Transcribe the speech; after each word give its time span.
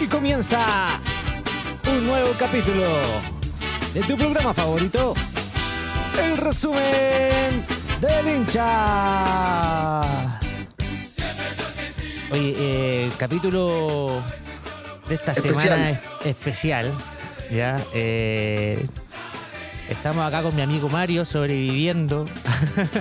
Y 0.00 0.06
comienza 0.06 1.00
un 1.88 2.06
nuevo 2.06 2.30
capítulo 2.38 3.00
de 3.94 4.02
tu 4.02 4.16
programa 4.16 4.54
favorito, 4.54 5.14
el 6.22 6.36
resumen 6.36 7.66
del 8.00 8.36
hincha. 8.36 10.23
Oye, 12.34 12.52
eh, 12.58 13.04
el 13.04 13.16
capítulo 13.16 14.20
de 15.08 15.14
esta 15.14 15.30
Especial. 15.30 15.62
semana 15.62 15.90
es 15.90 16.26
especial, 16.26 16.92
¿ya? 17.48 17.80
Eh, 17.94 18.88
estamos 19.88 20.26
acá 20.26 20.42
con 20.42 20.56
mi 20.56 20.62
amigo 20.62 20.88
Mario 20.88 21.24
sobreviviendo 21.26 22.26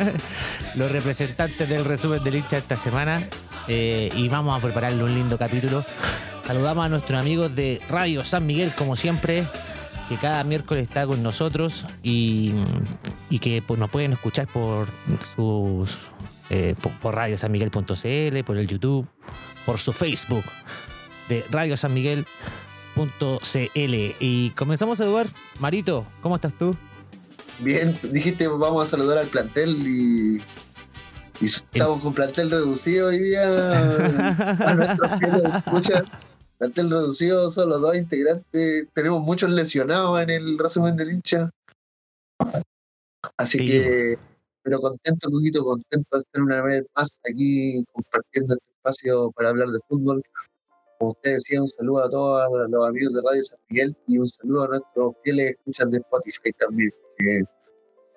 los 0.76 0.92
representantes 0.92 1.68
del 1.68 1.84
resumen 1.84 2.24
del 2.24 2.36
hincha 2.36 2.60
esta 2.60 2.78
semana 2.78 3.28
eh, 3.68 4.12
y 4.16 4.28
vamos 4.28 4.56
a 4.56 4.62
prepararle 4.62 5.04
un 5.04 5.16
lindo 5.16 5.36
capítulo. 5.40 5.84
Saludamos 6.46 6.86
a 6.86 6.90
nuestros 6.90 7.20
amigos 7.20 7.56
de 7.56 7.82
Radio 7.90 8.24
San 8.24 8.46
Miguel, 8.46 8.72
como 8.76 8.96
siempre, 8.96 9.46
que 10.10 10.18
cada 10.18 10.44
miércoles 10.44 10.84
está 10.84 11.08
con 11.08 11.24
nosotros 11.24 11.88
y, 12.04 12.54
y 13.32 13.40
que 13.40 13.64
pues, 13.64 13.80
nos 13.80 13.90
pueden 13.90 14.14
escuchar 14.14 14.46
por 14.46 14.86
sus 15.36 15.98
eh, 16.54 16.76
por, 16.80 16.92
por 17.00 17.16
radiosanmiguel.cl, 17.16 18.44
por 18.46 18.58
el 18.60 18.68
YouTube, 18.68 19.08
por 19.66 19.80
su 19.80 19.92
Facebook 19.92 20.44
de 21.28 21.44
Radio 21.50 21.76
San 21.76 21.96
Miguel. 21.96 22.28
Y 24.20 24.50
comenzamos 24.52 25.00
a 25.00 25.04
saludar. 25.04 25.28
Marito, 25.60 26.06
¿cómo 26.22 26.36
estás 26.36 26.54
tú? 26.54 26.76
Bien, 27.58 27.98
dijiste 28.04 28.48
vamos 28.48 28.84
a 28.84 28.92
saludar 28.92 29.18
al 29.18 29.28
plantel 29.28 29.76
y, 29.88 30.44
estamos 31.44 32.04
con 32.04 32.14
plantel 32.14 32.52
reducido 32.52 33.08
hoy 33.08 33.18
día. 33.18 33.72
A 34.68 34.76
nuestros 34.76 35.20
fieles 35.20 35.56
escuchas. 35.56 36.04
Plantel 36.60 36.92
reducido, 36.92 37.50
solo 37.50 37.80
dos 37.80 37.98
integrantes. 37.98 38.88
Tenemos 38.94 39.24
muchos 39.24 39.50
lesionados 39.50 40.22
en 40.22 40.30
el 40.30 40.60
resumen 40.60 40.96
del 40.98 41.14
hincha. 41.14 41.50
Así 43.38 43.58
Sí. 43.58 43.68
que, 43.68 44.18
pero 44.64 44.80
contento, 44.80 45.30
un 45.30 45.36
poquito 45.36 45.64
contento 45.64 46.18
de 46.18 46.20
estar 46.20 46.42
una 46.42 46.62
vez 46.62 46.86
más 46.96 47.20
aquí 47.30 47.84
compartiendo 47.92 48.56
este 48.56 48.66
espacio 48.78 49.32
para 49.32 49.50
hablar 49.50 49.70
de 49.70 49.80
fútbol. 49.88 50.24
Como 50.98 51.12
usted 51.12 51.34
decía, 51.34 51.62
un 51.62 51.68
saludo 51.68 52.04
a 52.04 52.10
todos 52.10 52.70
los 52.70 52.88
amigos 52.88 53.14
de 53.14 53.22
Radio 53.22 53.44
San 53.44 53.60
Miguel 53.70 53.96
y 54.08 54.18
un 54.18 54.28
saludo 54.28 54.64
a 54.64 54.68
nuestros 54.70 55.16
fieles 55.24 55.52
escuchas 55.52 55.92
de 55.92 55.98
Spotify 55.98 56.52
también, 56.54 56.92
que 57.18 57.42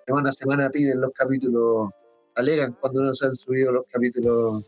semana 0.07 0.29
a 0.29 0.33
semana 0.33 0.71
piden 0.71 1.01
los 1.01 1.13
capítulos, 1.13 1.91
alegan 2.37 2.77
cuando 2.81 3.03
no 3.03 3.15
se 3.15 3.27
han 3.27 3.35
subido 3.35 3.73
los 3.73 3.85
capítulos 3.91 4.65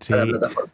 Sí, 0.00 0.12
a 0.12 0.16
la 0.16 0.26
plataforma. 0.26 0.72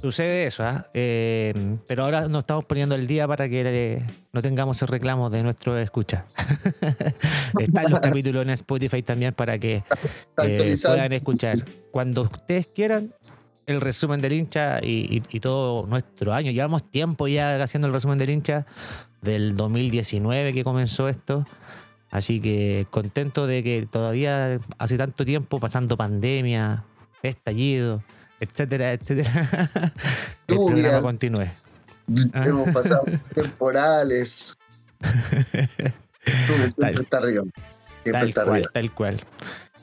Sucede 0.00 0.46
eso, 0.46 0.64
¿ah? 0.64 0.86
Eh, 0.94 1.52
pero 1.86 2.04
ahora 2.04 2.28
nos 2.28 2.40
estamos 2.40 2.64
poniendo 2.64 2.94
el 2.94 3.06
día 3.06 3.26
para 3.26 3.48
que 3.48 3.62
eh, 3.64 4.06
no 4.32 4.42
tengamos 4.42 4.80
el 4.82 4.88
reclamo 4.88 5.30
de 5.30 5.42
nuestros 5.42 5.78
escuchas. 5.80 6.24
Están 7.58 7.90
los 7.90 8.00
capítulos 8.00 8.42
en 8.42 8.50
Spotify 8.50 9.02
también 9.02 9.34
para 9.34 9.58
que 9.58 9.82
eh, 10.42 10.76
puedan 10.82 11.12
escuchar 11.12 11.64
cuando 11.90 12.22
ustedes 12.22 12.66
quieran 12.68 13.14
el 13.66 13.80
resumen 13.80 14.20
del 14.20 14.32
hincha 14.32 14.78
y, 14.82 15.16
y- 15.16 15.22
y 15.30 15.40
todo 15.40 15.86
nuestro 15.86 16.32
año. 16.32 16.50
Llevamos 16.50 16.90
tiempo 16.90 17.28
ya 17.28 17.62
haciendo 17.62 17.86
el 17.88 17.92
resumen 17.94 18.18
del 18.18 18.30
hincha 18.30 18.66
del 19.20 19.56
2019 19.56 20.52
que 20.54 20.64
comenzó 20.64 21.08
esto. 21.08 21.46
Así 22.10 22.40
que 22.40 22.86
contento 22.90 23.46
de 23.46 23.62
que 23.62 23.86
todavía 23.90 24.58
hace 24.78 24.96
tanto 24.96 25.26
tiempo, 25.26 25.60
pasando 25.60 25.94
pandemia, 25.98 26.84
estallido, 27.22 28.02
etcétera, 28.40 28.92
etcétera, 28.92 29.48
el 30.46 30.56
programa 30.56 31.00
continúe. 31.02 31.48
Hemos 32.34 32.70
pasado 32.70 33.02
temporales. 33.34 34.54
Tal- 36.78 37.00
está 37.00 37.18
arriba. 37.18 37.44
Tal 38.10 38.28
está 38.28 38.44
cual, 38.44 38.54
arriba. 38.56 38.70
tal 38.72 38.94
cual. 38.94 39.20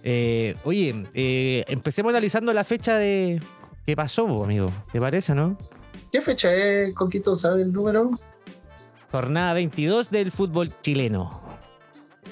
Eh, 0.04 0.56
oye, 0.64 1.06
eh, 1.14 1.64
empecemos 1.68 2.12
analizando 2.12 2.54
la 2.54 2.64
fecha 2.64 2.98
de 2.98 3.42
que 3.86 3.96
pasó, 3.96 4.44
amigo. 4.44 4.72
¿Te 4.92 5.00
parece, 5.00 5.34
no? 5.36 5.58
¿Qué 6.12 6.22
fecha 6.22 6.54
es, 6.54 6.94
Coquito? 6.94 7.36
¿Sabe 7.36 7.64
el 7.64 7.72
número? 7.74 8.12
Jornada 9.12 9.54
22 9.54 10.10
del 10.12 10.32
fútbol 10.32 10.72
chileno. 10.82 11.42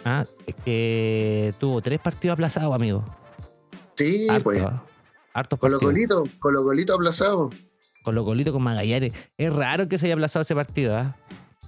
Ah, 0.05 0.25
que 0.65 1.53
tuvo 1.59 1.81
tres 1.81 1.99
partidos 1.99 2.33
aplazados, 2.33 2.73
amigo. 2.75 3.03
Sí, 3.95 4.27
Harto, 4.29 4.43
pues. 4.45 4.59
ah. 4.61 4.83
Hartos 5.33 5.59
Colo 5.59 5.79
partidos. 5.79 5.93
Colito, 6.21 6.39
Colo 6.39 6.63
Colito 6.63 6.93
aplazado. 6.95 7.49
Con 8.03 8.15
lo 8.15 8.25
colito 8.25 8.51
con 8.51 8.61
Magallanes. 8.63 9.13
Es 9.37 9.55
raro 9.55 9.87
que 9.87 9.97
se 9.97 10.07
haya 10.07 10.15
aplazado 10.15 10.41
ese 10.41 10.53
partido, 10.55 10.97
¿ah? 10.97 11.15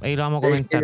Ahí 0.01 0.15
lo 0.17 0.23
vamos 0.23 0.43
a 0.43 0.47
comentar. 0.47 0.83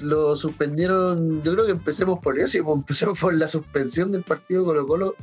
Lo 0.00 0.36
suspendieron, 0.36 1.42
yo 1.42 1.52
creo 1.54 1.64
que 1.64 1.72
empecemos 1.72 2.18
por 2.20 2.38
eso, 2.38 2.58
y 2.58 2.62
pues 2.62 2.76
empecemos 2.76 3.18
por 3.18 3.32
la 3.34 3.48
suspensión 3.48 4.12
del 4.12 4.22
partido 4.22 4.66
Colo 4.66 4.86
Colo, 4.86 5.14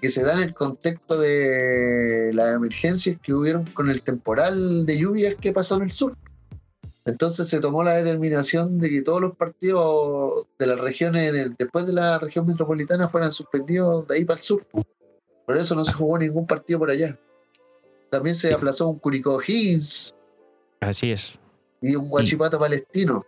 que 0.00 0.08
se 0.10 0.22
da 0.22 0.34
en 0.34 0.42
el 0.44 0.54
contexto 0.54 1.18
de 1.18 2.30
las 2.32 2.54
emergencias 2.54 3.18
que 3.20 3.34
hubieron 3.34 3.64
con 3.72 3.90
el 3.90 4.02
temporal 4.02 4.86
de 4.86 4.96
lluvias 4.98 5.34
que 5.40 5.52
pasó 5.52 5.76
en 5.76 5.82
el 5.82 5.90
sur. 5.90 6.16
Entonces 7.04 7.48
se 7.48 7.58
tomó 7.58 7.82
la 7.82 7.96
determinación 7.96 8.78
de 8.78 8.88
que 8.88 9.02
todos 9.02 9.20
los 9.20 9.36
partidos 9.36 10.46
de 10.60 10.66
las 10.68 10.78
regiones, 10.78 11.32
de- 11.32 11.48
después 11.58 11.84
de 11.88 11.92
la 11.94 12.20
región 12.20 12.46
metropolitana, 12.46 13.08
fueran 13.08 13.32
suspendidos 13.32 14.06
de 14.06 14.14
ahí 14.14 14.24
para 14.24 14.38
el 14.38 14.44
sur. 14.44 14.64
Por 15.46 15.56
eso 15.56 15.74
no 15.74 15.84
se 15.84 15.92
jugó 15.92 16.18
ningún 16.18 16.46
partido 16.46 16.78
por 16.78 16.90
allá. 16.90 17.18
También 18.10 18.36
se 18.36 18.52
aplazó 18.52 18.88
un 18.88 18.98
Curicó 18.98 19.40
Higgins 19.40 20.12
Así 20.80 21.10
es. 21.10 21.38
y 21.80 21.94
un 21.96 22.08
Guachipato 22.08 22.58
palestino. 22.58 23.24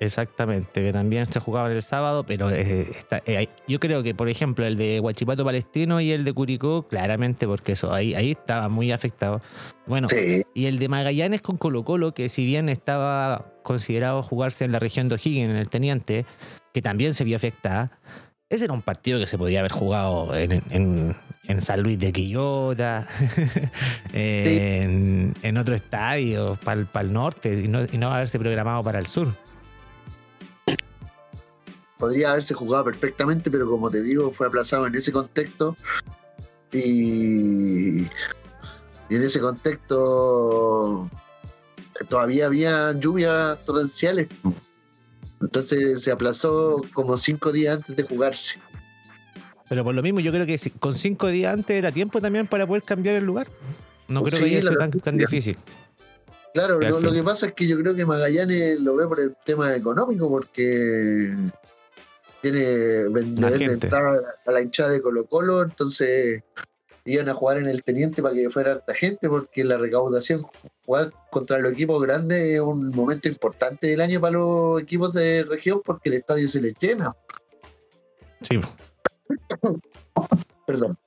Exactamente, 0.00 0.82
que 0.82 0.92
también 0.92 1.30
se 1.32 1.38
jugaban 1.38 1.70
el 1.70 1.82
sábado, 1.82 2.26
pero 2.26 2.50
eh, 2.50 2.80
está- 2.90 3.22
eh, 3.26 3.48
yo 3.68 3.78
creo 3.78 4.02
que, 4.02 4.12
por 4.12 4.28
ejemplo, 4.28 4.66
el 4.66 4.76
de 4.76 4.98
Huachipato 4.98 5.44
Palestino 5.44 6.00
y 6.00 6.10
el 6.10 6.24
de 6.24 6.32
Curicó, 6.32 6.88
claramente, 6.88 7.46
porque 7.46 7.72
eso 7.72 7.92
ahí, 7.92 8.12
ahí 8.14 8.32
estaba 8.32 8.68
muy 8.68 8.90
afectado. 8.90 9.40
Bueno, 9.86 10.08
Sí. 10.08 10.42
y 10.52 10.66
el 10.66 10.80
de 10.80 10.88
Magallanes 10.88 11.42
con 11.42 11.56
Colo 11.56 11.84
Colo, 11.84 12.12
que 12.12 12.28
si 12.28 12.44
bien 12.44 12.68
estaba 12.68 13.52
considerado 13.62 14.22
jugarse 14.24 14.64
en 14.64 14.72
la 14.72 14.80
región 14.80 15.08
de 15.08 15.14
O'Higgins, 15.14 15.48
en 15.50 15.56
el 15.56 15.68
Teniente, 15.70 16.26
que 16.74 16.82
también 16.82 17.14
se 17.14 17.22
vio 17.22 17.36
afectada, 17.36 17.92
ese 18.54 18.64
era 18.64 18.74
un 18.74 18.82
partido 18.82 19.18
que 19.18 19.26
se 19.26 19.36
podía 19.38 19.60
haber 19.60 19.72
jugado 19.72 20.34
en, 20.34 20.62
en- 20.70 21.16
en 21.46 21.60
San 21.60 21.82
Luis 21.82 21.98
de 21.98 22.10
Quillota, 22.10 23.06
en, 24.14 25.34
en 25.42 25.58
otro 25.58 25.74
estadio, 25.74 26.58
para 26.64 26.86
el 27.02 27.12
norte, 27.12 27.52
y 27.64 27.68
no, 27.68 27.80
y 27.84 27.98
no 27.98 28.10
haberse 28.10 28.38
programado 28.38 28.82
para 28.82 28.98
el 28.98 29.06
sur. 29.06 29.28
podría 31.98 32.30
haberse 32.30 32.54
jugado 32.54 32.84
perfectamente, 32.84 33.50
pero 33.50 33.68
como 33.68 33.90
te 33.90 34.02
digo, 34.02 34.30
fue 34.30 34.46
aplazado 34.46 34.86
en 34.86 34.94
ese 34.94 35.12
contexto. 35.12 35.76
Y, 36.72 38.02
y 38.02 38.08
en 39.10 39.22
ese 39.22 39.40
contexto 39.40 41.08
todavía 42.08 42.46
había 42.46 42.92
lluvias 42.92 43.62
torrenciales. 43.64 44.28
Entonces 45.40 46.02
se 46.02 46.10
aplazó 46.10 46.80
como 46.94 47.16
cinco 47.16 47.52
días 47.52 47.76
antes 47.78 47.96
de 47.96 48.02
jugarse. 48.02 48.58
Pero 49.68 49.82
por 49.84 49.94
lo 49.94 50.02
mismo, 50.02 50.20
yo 50.20 50.30
creo 50.32 50.46
que 50.46 50.58
si- 50.58 50.70
con 50.70 50.94
cinco 50.94 51.28
días 51.28 51.52
antes 51.52 51.76
era 51.76 51.90
tiempo 51.92 52.20
también 52.20 52.46
para 52.46 52.66
poder 52.66 52.82
cambiar 52.82 53.16
el 53.16 53.24
lugar. 53.24 53.46
No 54.08 54.20
Pues 54.20 54.34
creo 54.34 54.46
que 54.46 54.50
haya 54.56 54.60
sido 54.62 54.76
tan, 54.78 54.90
tan 54.90 55.16
difícil. 55.16 55.56
Claro, 56.52 56.78
lo, 56.78 57.12
que 57.12 57.22
pasa 57.22 57.46
es 57.46 57.54
que 57.54 57.66
yo 57.66 57.76
creo 57.78 57.94
que 57.94 58.06
Magallanes 58.06 58.78
lo 58.80 58.94
ve 58.94 59.08
por 59.08 59.18
el 59.18 59.34
tema 59.44 59.74
económico, 59.74 60.28
porque 60.28 61.34
tiene 62.42 63.08
ven- 63.08 63.34
La 63.40 63.50
le 63.50 63.56
vende 63.58 63.58
gente. 63.70 63.86
entrada 63.86 64.20
a 64.46 64.52
la 64.52 64.60
hinchada 64.60 64.90
de 64.90 65.00
Colo 65.02 65.24
Colo, 65.26 65.62
entonces 65.62 66.42
iban 67.06 67.28
a 67.28 67.34
jugar 67.34 67.58
en 67.58 67.66
el 67.66 67.82
Teniente 67.82 68.22
para 68.22 68.34
que 68.34 68.50
fuera 68.50 68.72
harta 68.72 68.94
gente, 68.94 69.28
porque 69.28 69.64
la 69.64 69.78
recaudación, 69.78 70.46
jugar 70.84 71.12
contra 71.30 71.58
los 71.58 71.72
equipos 71.72 72.02
grandes 72.02 72.38
es 72.42 72.60
un 72.60 72.88
momento 72.90 73.28
importante 73.28 73.86
del 73.88 74.00
año 74.00 74.20
para 74.20 74.32
los 74.38 74.80
equipos 74.82 75.12
de 75.12 75.44
región, 75.44 75.80
porque 75.84 76.10
el 76.10 76.16
estadio 76.16 76.48
se 76.48 76.60
les 76.60 76.74
llena. 76.78 77.14
Sí. 78.42 78.60
Perdón. 80.66 80.98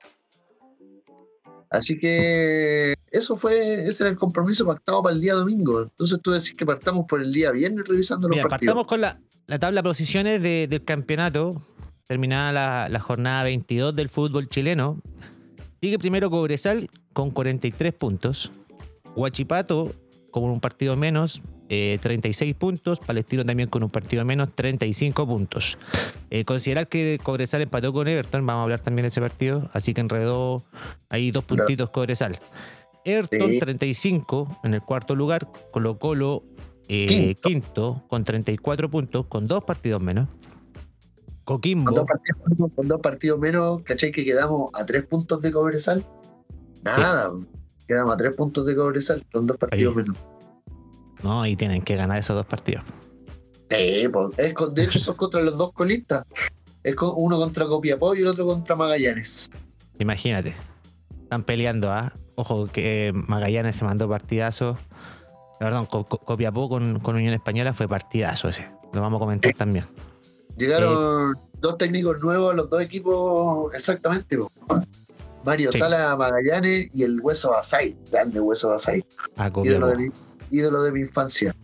Así 1.70 1.98
que 1.98 2.94
eso 3.10 3.36
fue, 3.36 3.86
ese 3.88 4.04
era 4.04 4.10
el 4.10 4.16
compromiso 4.16 4.64
pactado 4.64 5.02
para 5.02 5.14
el 5.14 5.20
día 5.20 5.34
domingo. 5.34 5.82
Entonces 5.82 6.18
tú 6.22 6.30
decís 6.30 6.54
que 6.56 6.64
partamos 6.64 7.04
por 7.06 7.20
el 7.20 7.32
día 7.32 7.50
viernes 7.50 7.84
revisando 7.86 8.26
los 8.28 8.36
Mira, 8.36 8.48
partidos. 8.48 8.72
partamos 8.74 8.86
con 8.88 9.00
la, 9.02 9.20
la 9.46 9.58
tabla 9.58 9.82
de 9.82 9.88
posiciones 9.88 10.42
de- 10.42 10.66
del 10.68 10.84
campeonato. 10.84 11.60
Terminada 12.06 12.52
la, 12.52 12.88
la 12.88 13.00
jornada 13.00 13.42
22 13.44 13.94
del 13.94 14.08
fútbol 14.08 14.48
chileno. 14.48 14.98
Sigue 15.82 15.98
primero 15.98 16.30
Cobresal 16.30 16.88
con 17.12 17.30
43 17.30 17.92
puntos. 17.92 18.50
Huachipato 19.18 19.92
con 20.30 20.44
un 20.44 20.60
partido 20.60 20.96
menos, 20.96 21.42
eh, 21.68 21.98
36 22.00 22.54
puntos. 22.54 23.00
Palestino 23.00 23.44
también 23.44 23.68
con 23.68 23.82
un 23.82 23.90
partido 23.90 24.24
menos, 24.24 24.54
35 24.54 25.26
puntos. 25.26 25.78
Eh, 26.30 26.44
considerar 26.44 26.88
que 26.88 27.18
Cobresal 27.22 27.62
empató 27.62 27.92
con 27.92 28.06
Everton, 28.08 28.44
vamos 28.46 28.60
a 28.60 28.62
hablar 28.64 28.80
también 28.80 29.04
de 29.04 29.08
ese 29.08 29.20
partido, 29.20 29.68
así 29.72 29.94
que 29.94 30.00
enredó 30.00 30.62
ahí 31.08 31.30
dos 31.30 31.44
puntitos 31.44 31.90
Cobresal. 31.90 32.38
Everton 33.04 33.50
Sí. 33.50 33.58
35 33.58 34.60
en 34.64 34.74
el 34.74 34.82
cuarto 34.82 35.14
lugar, 35.14 35.48
Colo 35.70 35.98
Colo 35.98 36.44
eh, 36.88 37.34
quinto. 37.42 38.04
con 38.08 38.24
34 38.24 38.90
puntos, 38.90 39.26
con 39.26 39.46
dos 39.46 39.64
partidos 39.64 40.02
menos. 40.02 40.28
Con 41.44 41.56
Coquimbo, 41.56 41.90
dos, 41.92 42.06
partidos, 42.06 42.72
con 42.74 42.88
dos 42.88 43.00
partidos 43.00 43.38
menos, 43.38 43.82
¿cachai? 43.82 44.12
Que 44.12 44.22
quedamos 44.24 44.70
a 44.74 44.84
tres 44.84 45.06
puntos 45.06 45.40
de 45.40 45.50
Cobresal. 45.50 46.04
Nada, 46.82 47.32
quedamos 47.88 48.14
a 48.14 48.16
tres 48.16 48.36
puntos 48.36 48.64
de 48.66 48.76
Cobresal 48.76 49.24
con 49.32 49.46
dos 49.48 49.56
partidos 49.56 49.96
Ahí. 49.96 50.02
menos. 50.04 50.16
no, 51.22 51.44
y 51.46 51.56
tienen 51.56 51.82
que 51.82 51.96
ganar 51.96 52.18
esos 52.18 52.36
dos 52.36 52.46
partidos. 52.46 52.84
Sí, 53.70 54.06
pues, 54.12 54.28
es 54.38 54.54
con- 54.54 54.72
de 54.74 54.84
hecho 54.84 54.98
son 55.00 55.16
contra 55.16 55.40
los 55.42 55.58
dos 55.58 55.72
colistas. 55.72 56.24
Es 56.84 56.94
con, 56.94 57.12
uno 57.16 57.36
contra 57.38 57.66
Copiapó 57.66 58.14
y 58.14 58.20
el 58.20 58.28
otro 58.28 58.46
contra 58.46 58.76
Magallanes. 58.76 59.50
Imagínate. 59.98 60.54
Están 61.24 61.42
peleando, 61.42 61.90
¿ah? 61.90 62.12
Ojo 62.36 62.66
que 62.68 63.12
Magallanes 63.26 63.76
se 63.76 63.84
mandó 63.84 64.08
partidazo. 64.08 64.78
Perdón, 65.58 65.86
Co- 65.86 66.04
Co- 66.04 66.18
Copiapó 66.18 66.68
con, 66.68 67.00
con 67.00 67.16
Unión 67.16 67.34
Española 67.34 67.74
fue 67.74 67.88
partidazo 67.88 68.48
ese. 68.48 68.70
Lo 68.92 69.00
vamos 69.02 69.18
a 69.18 69.20
comentar 69.20 69.52
también. 69.54 69.84
Llegaron 70.56 71.36
dos 71.60 71.76
técnicos 71.78 72.20
nuevos 72.22 72.52
a 72.52 72.56
los 72.56 72.70
dos 72.70 72.80
equipos 72.80 73.74
exactamente. 73.74 74.38
po. 74.38 74.50
Mario 75.44 75.70
Sí. 75.72 75.78
Sala 75.78 76.16
Magallanes 76.16 76.88
y 76.92 77.02
el 77.04 77.20
Hueso 77.20 77.50
Basay. 77.50 77.96
Grande 78.10 78.40
Hueso 78.40 78.70
Basay. 78.70 79.04
A 79.36 79.50
Ídolo 79.62 79.88
de 79.88 79.96
mi, 79.96 80.08
ídolo 80.50 80.82
de 80.82 80.92
mi 80.92 81.00
infancia. 81.00 81.54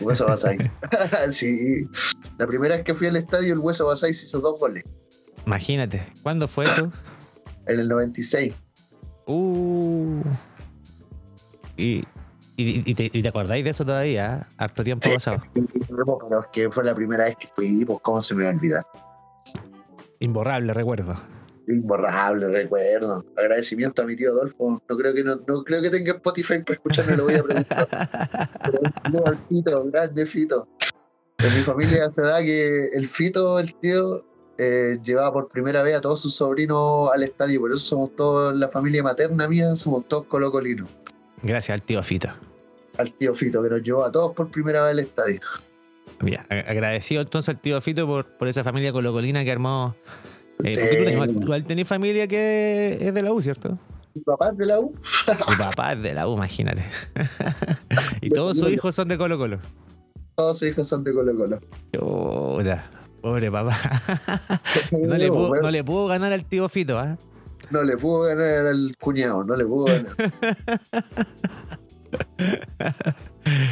Hueso 0.00 0.26
Basay. 0.26 0.58
sí. 1.32 1.86
La 2.38 2.46
primera 2.46 2.76
vez 2.76 2.84
que 2.84 2.94
fui 2.94 3.06
al 3.06 3.16
estadio, 3.16 3.52
el 3.52 3.58
Hueso 3.60 3.86
Basay 3.86 4.12
se 4.14 4.26
hizo 4.26 4.40
dos 4.40 4.58
goles. 4.58 4.84
Imagínate. 5.46 6.02
¿Cuándo 6.22 6.48
fue 6.48 6.66
eso? 6.66 6.90
En 7.66 7.80
el 7.80 7.88
96. 7.88 8.52
Uh. 9.26 10.20
Y, 11.78 12.04
y, 12.56 12.90
y 12.90 12.94
te, 12.94 13.10
y 13.10 13.22
te 13.22 13.28
acordáis 13.28 13.64
de 13.64 13.70
eso 13.70 13.86
todavía, 13.86 14.34
¿ah? 14.34 14.46
Harto 14.58 14.84
tiempo 14.84 15.08
Sí. 15.08 15.14
pasado. 15.14 15.42
Pero 15.54 16.40
es 16.40 16.46
que 16.52 16.70
fue 16.70 16.84
la 16.84 16.94
primera 16.94 17.24
vez 17.24 17.36
que 17.40 17.48
fui, 17.56 17.86
pues 17.86 18.00
cómo 18.02 18.20
se 18.20 18.34
me 18.34 18.44
va 18.44 18.50
a 18.50 18.52
olvidar. 18.52 18.86
Imborrable 20.20 20.74
recuerdo. 20.74 21.18
Imborrable 21.68 22.48
recuerdo. 22.48 23.24
Agradecimiento 23.36 24.02
a 24.02 24.04
mi 24.06 24.16
tío 24.16 24.30
Adolfo. 24.32 24.82
No 24.88 24.96
creo 24.96 25.14
que 25.14 25.24
no, 25.24 25.36
no 25.46 25.64
creo 25.64 25.80
que 25.82 25.90
tenga 25.90 26.12
Spotify 26.12 26.58
para 26.58 26.74
escucharme, 26.74 27.16
lo 27.16 27.24
voy 27.24 27.34
a 27.34 27.42
preguntar. 27.42 27.88
Pero 28.64 28.80
saludo 29.02 29.26
al 29.26 29.38
Fito, 29.48 29.84
grande 29.90 30.26
Fito. 30.26 30.68
En 31.38 31.54
mi 31.56 31.62
familia 31.62 32.10
se 32.10 32.22
da 32.22 32.42
que 32.42 32.88
el 32.88 33.08
Fito, 33.08 33.58
el 33.58 33.74
tío, 33.76 34.24
eh, 34.58 34.98
llevaba 35.02 35.32
por 35.32 35.48
primera 35.48 35.82
vez 35.82 35.96
a 35.96 36.00
todos 36.00 36.20
sus 36.20 36.34
sobrinos 36.34 37.10
al 37.12 37.22
estadio. 37.22 37.60
Por 37.60 37.70
eso 37.72 37.80
somos 37.80 38.14
todos, 38.16 38.54
la 38.56 38.68
familia 38.68 39.02
materna 39.02 39.48
mía, 39.48 39.74
somos 39.76 40.06
todos 40.06 40.26
colocolinos. 40.26 40.88
Gracias 41.42 41.74
al 41.74 41.82
tío 41.82 42.02
Fito. 42.02 42.28
Al 42.98 43.12
tío 43.12 43.34
Fito, 43.34 43.62
que 43.62 43.70
nos 43.70 43.82
llevó 43.82 44.04
a 44.04 44.12
todos 44.12 44.32
por 44.34 44.50
primera 44.50 44.82
vez 44.82 44.92
al 44.92 44.98
estadio. 45.00 45.40
Mira, 46.20 46.46
ag- 46.48 46.68
agradecido 46.68 47.22
entonces 47.22 47.54
al 47.54 47.60
tío 47.60 47.80
Fito 47.80 48.06
por, 48.06 48.24
por 48.36 48.48
esa 48.48 48.62
familia 48.62 48.92
colocolina 48.92 49.42
que 49.44 49.50
armó. 49.50 49.96
Eh, 50.64 50.76
porque 50.80 50.96
tú 50.96 51.04
tenés- 51.04 51.42
igual 51.42 51.64
tenés 51.64 51.88
familia 51.88 52.26
que 52.26 52.98
es 53.00 53.12
de 53.14 53.22
la 53.22 53.32
U, 53.32 53.40
¿cierto? 53.42 53.78
Mi 54.14 54.20
papá 54.22 54.50
es 54.50 54.58
de 54.58 54.66
la 54.66 54.80
U. 54.80 54.92
Mi 55.48 55.56
papá 55.56 55.92
es 55.92 56.02
de 56.02 56.14
la 56.14 56.28
U, 56.28 56.34
imagínate. 56.34 56.84
y 58.20 58.30
todos 58.30 58.58
sus 58.58 58.70
hijos 58.72 58.94
son 58.94 59.08
de 59.08 59.18
Colo 59.18 59.36
Colo. 59.38 59.58
Todos 60.36 60.58
sus 60.58 60.68
hijos 60.68 60.88
son 60.88 61.02
de 61.04 61.12
Colo 61.12 61.36
Colo. 61.36 61.58
Chuta, 61.92 62.88
Pobre 63.20 63.50
papá. 63.50 63.76
No 64.92 65.16
le, 65.16 65.28
pudo, 65.28 65.54
no 65.60 65.70
le 65.70 65.82
pudo 65.84 66.06
ganar 66.08 66.32
al 66.32 66.44
tío 66.44 66.68
Fito, 66.68 66.98
¿ah? 66.98 67.16
No 67.70 67.82
le 67.82 67.96
pudo 67.96 68.20
ganar 68.20 68.66
al 68.66 68.94
cuñado, 69.00 69.42
no 69.44 69.56
le 69.56 69.64
pudo 69.64 69.86
ganar. 69.86 70.14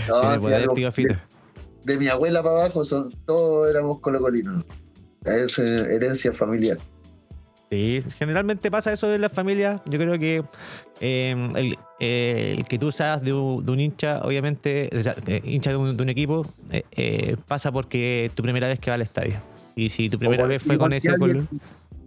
No, 0.09 0.35
el 0.35 0.55
algo- 0.55 0.75
tío 0.75 0.93
Fito. 0.93 1.15
de, 1.85 1.93
de 1.95 1.99
mi 1.99 2.09
abuela 2.09 2.43
para 2.43 2.57
abajo 2.65 2.85
son, 2.85 3.11
todos 3.27 3.69
éramos 3.71 4.01
colocolinos. 4.01 4.65
Es 5.25 5.59
eh, 5.59 5.95
herencia 5.95 6.33
familiar. 6.33 6.79
Sí, 7.71 8.03
generalmente 8.19 8.71
pasa 8.71 8.93
eso 8.93 9.13
en 9.15 9.21
las 9.23 9.33
familias. 9.33 9.81
Yo 9.87 9.99
creo 9.99 10.19
que 10.19 10.43
eh, 11.01 11.49
el, 11.57 11.77
eh, 12.01 12.55
el 12.59 12.65
que 12.67 12.79
tú 12.79 12.93
seas 12.93 13.23
de 13.23 13.33
un, 13.33 13.65
de 13.65 13.73
un 13.73 13.81
hincha, 13.81 14.21
obviamente, 14.23 14.91
o 14.95 15.01
sea, 15.01 15.15
eh, 15.27 15.41
hincha 15.45 15.71
de 15.71 15.77
un, 15.77 15.97
de 15.97 16.03
un 16.03 16.09
equipo, 16.11 16.45
eh, 16.71 17.37
pasa 17.49 17.73
porque 17.73 18.27
es 18.27 18.33
tu 18.35 18.43
primera 18.43 18.69
vez 18.69 18.79
que 18.79 18.91
va 18.91 18.97
al 18.97 19.03
estadio. 19.03 19.37
Y 19.75 19.89
si 19.89 20.11
tu 20.11 20.19
primera 20.19 20.45
O 20.45 20.49
vez 20.49 20.63
fue 20.63 20.77
con 20.77 20.93
ese 20.93 21.11
alguien- 21.11 21.47
color. 21.47 21.63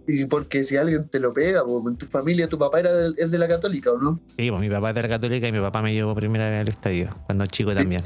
Y 0.08 0.24
porque 0.26 0.62
si 0.62 0.76
alguien 0.76 1.08
te 1.08 1.18
lo 1.18 1.32
pega, 1.32 1.62
en 1.88 1.96
tu 1.96 2.06
familia, 2.06 2.46
tu 2.48 2.56
papá 2.56 2.78
era 2.78 2.92
del- 2.92 3.16
es 3.18 3.28
de 3.28 3.38
la 3.38 3.48
católica, 3.48 3.90
¿o 3.90 3.98
no? 3.98 4.20
Sí, 4.38 4.48
pues 4.48 4.60
mi 4.60 4.70
papá 4.70 4.90
es 4.90 4.94
de 4.94 5.02
la 5.02 5.08
católica 5.08 5.48
y 5.48 5.52
mi 5.52 5.58
papá 5.58 5.82
me 5.82 5.92
llevó 5.92 6.14
primera 6.14 6.48
vez 6.48 6.60
al 6.60 6.68
estadio, 6.68 7.10
cuando 7.26 7.44
chico 7.46 7.74
también. 7.74 8.02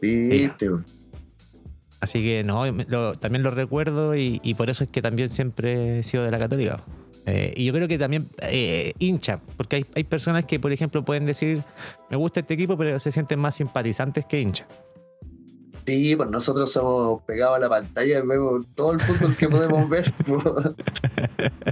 ¿Viste? 0.00 0.28
¿Viste? 0.28 0.70
Así 2.00 2.22
que 2.22 2.44
no, 2.44 2.64
lo- 2.66 3.14
también 3.14 3.42
lo 3.42 3.50
recuerdo 3.50 4.14
y, 4.16 4.40
y 4.44 4.54
por 4.54 4.70
eso 4.70 4.84
es 4.84 4.90
que 4.90 5.02
también 5.02 5.28
siempre 5.30 5.98
he 5.98 6.02
sido 6.02 6.24
de 6.24 6.30
la 6.30 6.38
católica. 6.38 6.80
Eh, 7.26 7.52
y 7.56 7.64
yo 7.66 7.72
creo 7.74 7.88
que 7.88 7.98
también 7.98 8.28
eh, 8.42 8.92
hincha, 8.98 9.40
porque 9.56 9.76
hay, 9.76 9.86
hay 9.94 10.04
personas 10.04 10.44
que, 10.44 10.58
por 10.60 10.72
ejemplo, 10.72 11.04
pueden 11.04 11.26
decir, 11.26 11.62
me 12.08 12.16
gusta 12.16 12.40
este 12.40 12.54
equipo, 12.54 12.76
pero 12.78 12.98
se 12.98 13.12
sienten 13.12 13.38
más 13.38 13.56
simpatizantes 13.56 14.24
que 14.24 14.40
hincha. 14.40 14.66
Sí, 15.86 16.14
pues 16.16 16.30
nosotros 16.30 16.70
somos 16.70 17.22
pegados 17.22 17.56
a 17.56 17.60
la 17.60 17.68
pantalla 17.68 18.18
y 18.18 18.26
vemos 18.26 18.66
todo 18.74 18.92
el 18.92 19.00
fútbol 19.00 19.34
que 19.36 19.48
podemos 19.48 19.88
ver. 19.88 20.12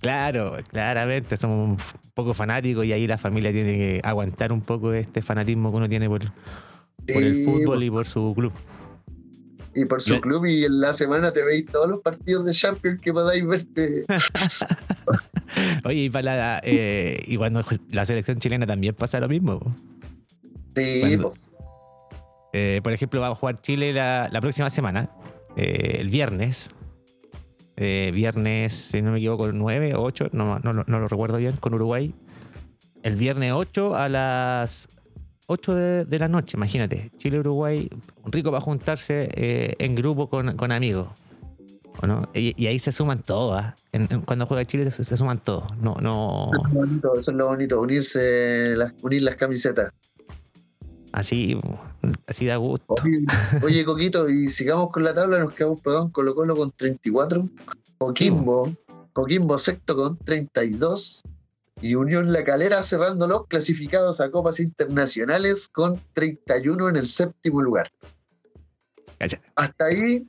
Claro, 0.00 0.56
claramente, 0.70 1.36
somos 1.36 1.70
un 1.70 1.76
poco 2.14 2.34
fanáticos 2.34 2.84
y 2.84 2.92
ahí 2.92 3.06
la 3.06 3.18
familia 3.18 3.52
tiene 3.52 3.72
que 3.72 4.00
aguantar 4.04 4.52
un 4.52 4.60
poco 4.60 4.92
este 4.92 5.22
fanatismo 5.22 5.70
que 5.70 5.76
uno 5.76 5.88
tiene 5.88 6.08
por, 6.08 6.22
por 7.12 7.22
el 7.22 7.44
fútbol 7.44 7.82
y 7.82 7.90
por 7.90 8.06
su 8.06 8.34
club. 8.34 8.52
Y 9.74 9.84
por 9.86 10.00
su 10.00 10.20
club 10.20 10.44
y 10.46 10.64
en 10.64 10.80
la 10.80 10.94
semana 10.94 11.32
te 11.32 11.44
veis 11.44 11.66
todos 11.66 11.88
los 11.88 12.00
partidos 12.00 12.44
de 12.44 12.52
Champions 12.52 13.00
que 13.02 13.12
podáis 13.12 13.44
verte. 13.46 14.04
Oye, 15.84 16.04
y, 16.04 16.10
para 16.10 16.36
la, 16.36 16.60
eh, 16.64 17.20
y 17.26 17.36
cuando 17.36 17.64
la 17.90 18.04
selección 18.04 18.38
chilena 18.38 18.66
también 18.66 18.94
pasa 18.94 19.18
lo 19.20 19.28
mismo. 19.28 19.58
po. 19.58 19.72
Sí, 20.76 21.00
Cuando- 21.00 21.32
po. 21.32 21.38
Eh, 22.52 22.80
por 22.84 22.92
ejemplo, 22.92 23.20
va 23.20 23.28
a 23.28 23.34
jugar 23.34 23.60
Chile 23.60 23.92
la, 23.92 24.28
la 24.30 24.40
próxima 24.40 24.70
semana, 24.70 25.10
eh, 25.56 25.96
el 26.00 26.08
viernes. 26.08 26.72
Viernes, 27.76 28.72
si 28.72 29.02
no 29.02 29.10
me 29.10 29.18
equivoco, 29.18 29.50
9 29.50 29.94
o 29.96 30.02
8, 30.02 30.28
no, 30.32 30.60
no, 30.60 30.72
no 30.72 31.00
lo 31.00 31.08
recuerdo 31.08 31.38
bien, 31.38 31.56
con 31.56 31.74
Uruguay. 31.74 32.14
El 33.02 33.16
viernes 33.16 33.52
8 33.52 33.96
a 33.96 34.08
las 34.08 34.88
8 35.46 35.74
de, 35.74 36.04
de 36.04 36.18
la 36.18 36.28
noche, 36.28 36.56
imagínate. 36.56 37.10
Chile-Uruguay, 37.18 37.88
rico 38.26 38.50
para 38.50 38.60
juntarse 38.62 39.28
eh, 39.34 39.74
en 39.78 39.94
grupo 39.94 40.28
con, 40.28 40.56
con 40.56 40.72
amigos. 40.72 41.08
¿o 42.02 42.06
no? 42.08 42.28
Y, 42.34 42.60
y 42.60 42.66
ahí 42.66 42.78
se 42.78 42.90
suman 42.92 43.22
todos. 43.22 43.60
¿ah? 43.62 43.76
En- 43.92 44.08
en- 44.10 44.20
cuando 44.22 44.46
juega 44.46 44.64
Chile 44.64 44.90
se, 44.90 45.04
se 45.04 45.16
suman 45.16 45.40
todos. 45.40 45.64
No, 45.78 45.94
no. 46.00 46.50
Eso 46.52 46.66
es 46.66 46.72
lo 46.74 46.80
bonito, 46.80 47.18
eso 47.18 47.30
es 47.30 47.36
lo 47.36 47.46
bonito, 47.46 47.80
unirse, 47.80 48.74
las, 48.76 48.92
unir 49.02 49.22
las 49.22 49.36
camisetas. 49.36 49.92
Así, 51.12 51.56
así 52.26 52.46
da 52.46 52.56
gusto. 52.56 52.94
Oye, 53.04 53.24
oye, 53.62 53.84
Coquito, 53.84 54.28
y 54.28 54.48
sigamos 54.48 54.90
con 54.90 55.04
la 55.04 55.14
tabla, 55.14 55.38
nos 55.38 55.54
quedamos 55.54 55.80
pegados 55.80 56.06
en 56.06 56.10
Colo 56.12 56.34
Colo 56.34 56.56
con 56.56 56.72
34, 56.72 57.48
Coquimbo, 57.98 58.72
Coquimbo 59.12 59.58
sexto 59.60 59.94
con 59.94 60.18
32 60.18 61.22
y 61.80 61.94
Unión 61.94 62.32
La 62.32 62.44
Calera 62.44 62.82
cerrando 62.82 63.26
los 63.26 63.46
clasificados 63.46 64.20
a 64.20 64.30
copas 64.30 64.60
internacionales 64.60 65.68
con 65.68 66.00
31 66.14 66.88
en 66.90 66.96
el 66.96 67.06
séptimo 67.06 67.62
lugar. 67.62 67.90
Cállate. 69.18 69.42
Hasta 69.56 69.84
ahí 69.86 70.26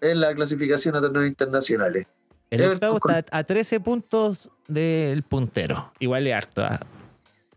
es 0.00 0.16
la 0.16 0.34
clasificación 0.34 0.96
a 0.96 1.00
torneos 1.00 1.26
internacionales. 1.26 2.06
El 2.50 2.62
Everton 2.62 2.90
octavo 2.94 3.18
está 3.18 3.36
a 3.38 3.44
13 3.44 3.80
puntos 3.80 4.50
del 4.68 5.22
puntero. 5.22 5.92
Igual 5.98 6.26
es 6.26 6.34
harto. 6.34 6.62
¿ah? 6.62 6.80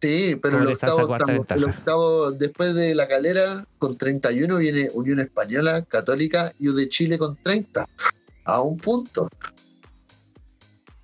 Sí, 0.01 0.35
pero 0.41 0.63
el 0.63 0.69
estamos- 0.69 0.99
octavo, 0.99 2.31
después 2.31 2.73
de 2.73 2.95
la 2.95 3.07
calera, 3.07 3.67
con 3.77 3.97
31 3.97 4.57
viene 4.57 4.89
Unión 4.93 5.19
Española, 5.19 5.83
Católica 5.85 6.51
y 6.57 6.69
U 6.69 6.73
de 6.73 6.89
Chile 6.89 7.17
con 7.17 7.37
30. 7.37 7.87
A 8.43 8.61
un 8.61 8.77
punto. 8.77 9.29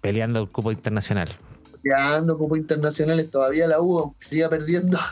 Peleando 0.01 0.41
el 0.41 0.49
cupo 0.49 0.71
internacional. 0.71 1.29
Quedando 1.87 2.37
como 2.37 2.57
internacionales 2.57 3.29
todavía 3.31 3.65
la 3.65 3.79
U, 3.79 4.13
siga 4.19 4.49
perdiendo. 4.49 4.97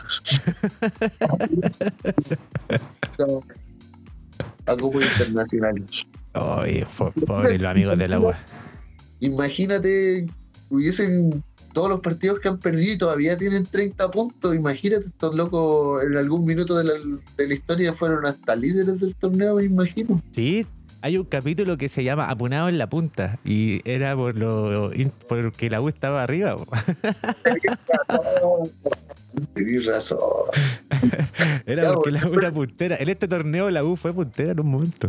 a 4.66 4.76
cupos 4.76 5.04
internacionales. 5.04 5.84
Ay, 6.34 6.84
po- 6.98 7.12
pobre 7.26 7.58
los 7.58 7.70
amigos 7.70 7.98
de 7.98 8.08
la 8.08 8.20
U. 8.20 8.32
Imagínate, 9.20 10.26
hubiesen 10.68 11.42
todos 11.72 11.88
los 11.90 12.00
partidos 12.00 12.40
que 12.40 12.48
han 12.48 12.58
perdido 12.58 12.92
y 12.92 12.98
todavía 12.98 13.38
tienen 13.38 13.64
30 13.64 14.10
puntos. 14.10 14.54
Imagínate, 14.54 15.06
estos 15.06 15.34
locos 15.34 16.02
en 16.04 16.16
algún 16.16 16.44
minuto 16.44 16.76
de 16.76 16.84
la, 16.84 16.92
de 17.36 17.48
la 17.48 17.54
historia 17.54 17.92
fueron 17.94 18.26
hasta 18.26 18.54
líderes 18.56 19.00
del 19.00 19.14
torneo, 19.14 19.56
me 19.56 19.64
imagino. 19.64 20.20
Sí, 20.32 20.66
hay 21.02 21.18
un 21.18 21.24
capítulo 21.24 21.76
que 21.76 21.88
se 21.88 22.04
llama 22.04 22.30
Apunado 22.30 22.68
en 22.68 22.78
la 22.78 22.88
punta 22.88 23.38
y 23.44 23.80
era 23.88 24.16
por 24.16 24.36
lo 24.36 24.90
porque 25.28 25.70
la 25.70 25.80
U 25.80 25.88
estaba 25.88 26.22
arriba. 26.22 26.56
Tienes 29.54 29.86
razón. 29.86 30.20
era 31.66 31.92
porque 31.92 32.10
la 32.10 32.26
U 32.26 32.38
era 32.38 32.52
puntera. 32.52 32.96
En 32.96 33.08
este 33.08 33.28
torneo 33.28 33.70
la 33.70 33.84
U 33.84 33.96
fue 33.96 34.12
puntera 34.12 34.52
en 34.52 34.60
un 34.60 34.68
momento. 34.68 35.08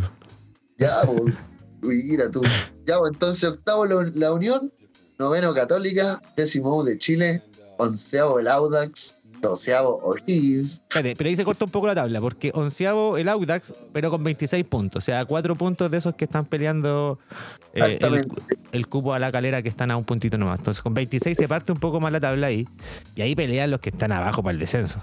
Ya, 0.78 1.02
pues, 1.02 1.34
mira 1.82 2.30
tú. 2.30 2.42
Ya, 2.86 2.98
pues, 2.98 3.12
entonces 3.12 3.44
octavo 3.44 3.86
la 3.86 4.32
Unión, 4.32 4.72
noveno 5.18 5.54
Católica, 5.54 6.22
décimo 6.36 6.84
de 6.84 6.98
Chile, 6.98 7.42
onceavo 7.78 8.38
el 8.38 8.48
Audax, 8.48 9.16
doceavo 9.40 10.00
O'Higgins. 10.02 10.82
pero 10.88 11.28
ahí 11.28 11.36
se 11.36 11.44
corta 11.44 11.64
un 11.64 11.70
poco 11.70 11.86
la 11.86 11.94
tabla, 11.94 12.20
porque 12.20 12.50
onceavo 12.54 13.16
el 13.18 13.28
Audax, 13.28 13.74
pero 13.92 14.10
con 14.10 14.22
26 14.24 14.64
puntos. 14.66 15.02
O 15.02 15.04
sea, 15.04 15.24
cuatro 15.24 15.56
puntos 15.56 15.90
de 15.90 15.98
esos 15.98 16.14
que 16.14 16.24
están 16.24 16.46
peleando 16.46 17.18
eh, 17.74 17.98
el, 18.72 18.88
cupo 18.88 19.14
a 19.14 19.18
la 19.18 19.30
calera 19.32 19.62
que 19.62 19.68
están 19.68 19.90
a 19.90 19.96
un 19.96 20.04
puntito 20.04 20.38
nomás. 20.38 20.60
Entonces, 20.60 20.82
con 20.82 20.94
26 20.94 21.36
se 21.36 21.48
parte 21.48 21.72
un 21.72 21.80
poco 21.80 22.00
más 22.00 22.12
la 22.12 22.20
tabla 22.20 22.48
ahí. 22.48 22.68
Y 23.14 23.22
ahí 23.22 23.34
pelean 23.34 23.70
los 23.70 23.80
que 23.80 23.90
están 23.90 24.12
abajo 24.12 24.42
para 24.42 24.52
el 24.52 24.58
descenso. 24.58 25.00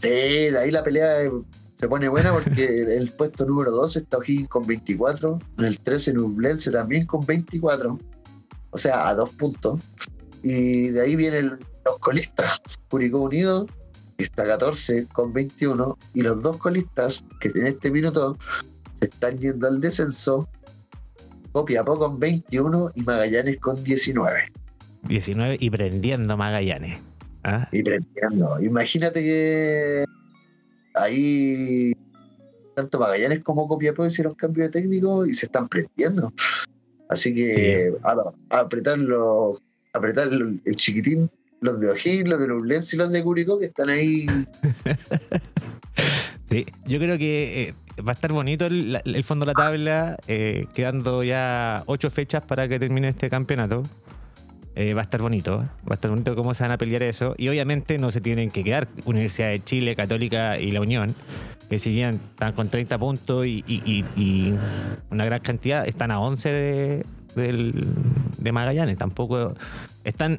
Sí, 0.00 0.08
de 0.08 0.58
ahí 0.58 0.70
la 0.70 0.82
pelea 0.82 1.30
se 1.78 1.88
pone 1.88 2.08
buena 2.08 2.32
porque 2.32 2.64
el 2.96 3.10
puesto 3.12 3.44
número 3.46 3.70
12 3.72 4.00
está 4.00 4.18
O'Higgins 4.18 4.48
con 4.48 4.66
24. 4.66 5.38
En 5.58 5.64
el 5.64 5.80
13 5.80 6.14
Nublense 6.14 6.70
también 6.70 7.06
con 7.06 7.24
24. 7.24 7.98
O 8.70 8.78
sea, 8.78 9.08
a 9.08 9.14
dos 9.14 9.30
puntos. 9.34 9.80
Y 10.42 10.88
de 10.88 11.00
ahí 11.02 11.14
viene 11.14 11.38
el 11.38 11.58
los 11.84 11.98
colistas, 11.98 12.60
Curicó 12.88 13.22
Unido, 13.22 13.66
está 14.18 14.44
14 14.44 15.06
con 15.12 15.32
21, 15.32 15.98
y 16.14 16.22
los 16.22 16.42
dos 16.42 16.56
colistas 16.58 17.24
que 17.40 17.48
en 17.48 17.66
este 17.66 17.90
minuto 17.90 18.36
se 19.00 19.06
están 19.06 19.38
yendo 19.38 19.68
al 19.68 19.80
descenso, 19.80 20.48
Copiapó 21.52 21.98
con 21.98 22.18
21 22.18 22.92
y 22.94 23.02
Magallanes 23.02 23.58
con 23.58 23.82
19. 23.84 24.52
19 25.02 25.56
y 25.60 25.70
prendiendo 25.70 26.36
Magallanes. 26.36 26.98
¿ah? 27.44 27.68
Y 27.72 27.82
prendiendo. 27.82 28.58
Imagínate 28.62 29.22
que 29.22 30.04
ahí 30.94 31.92
tanto 32.74 32.98
Magallanes 32.98 33.42
como 33.42 33.68
Copiapó 33.68 34.06
hicieron 34.06 34.34
cambio 34.34 34.64
de 34.64 34.70
técnico 34.70 35.26
y 35.26 35.34
se 35.34 35.44
están 35.44 35.68
prendiendo. 35.68 36.32
Así 37.10 37.34
que 37.34 37.92
a, 38.02 38.58
apretarlo, 38.58 39.60
apretar 39.92 40.28
el 40.28 40.76
chiquitín 40.76 41.30
los 41.62 41.80
de 41.80 41.88
O'Higgins, 41.88 42.28
los 42.28 42.40
de 42.40 42.48
Lublense 42.48 42.96
y 42.96 42.98
los 42.98 43.10
de 43.10 43.22
Curicó 43.22 43.58
que 43.58 43.66
están 43.66 43.88
ahí. 43.88 44.26
sí, 46.50 46.66
yo 46.86 46.98
creo 46.98 47.16
que 47.16 47.62
eh, 47.62 47.74
va 48.02 48.12
a 48.12 48.14
estar 48.14 48.32
bonito 48.32 48.66
el, 48.66 49.24
fondo 49.24 49.46
de 49.46 49.52
la 49.52 49.54
tabla, 49.54 50.18
eh, 50.26 50.66
quedando 50.74 51.22
ya 51.22 51.84
ocho 51.86 52.10
fechas 52.10 52.42
para 52.42 52.68
que 52.68 52.78
termine 52.78 53.08
este 53.08 53.30
campeonato. 53.30 53.84
Eh, 54.74 54.94
va 54.94 55.02
a 55.02 55.04
estar 55.04 55.20
bonito, 55.20 55.58
va 55.58 55.90
a 55.90 55.94
estar 55.94 56.10
bonito 56.10 56.34
cómo 56.34 56.54
se 56.54 56.64
van 56.64 56.72
a 56.72 56.78
pelear 56.78 57.02
eso. 57.04 57.34
Y 57.38 57.48
obviamente 57.48 57.98
no 57.98 58.10
se 58.10 58.20
tienen 58.20 58.50
que 58.50 58.64
quedar 58.64 58.88
Universidad 59.04 59.48
de 59.48 59.62
Chile, 59.62 59.94
Católica 59.94 60.58
y 60.58 60.72
la 60.72 60.80
Unión, 60.80 61.14
que 61.68 61.78
si 61.78 62.02
están 62.02 62.54
con 62.54 62.68
30 62.68 62.98
puntos 62.98 63.46
y, 63.46 64.54
una 65.10 65.24
gran 65.26 65.40
cantidad, 65.40 65.86
están 65.86 66.10
a 66.10 66.20
11 66.20 66.48
de, 66.50 67.04
de 68.38 68.52
Magallanes. 68.52 68.96
Tampoco 68.96 69.54
están 70.04 70.38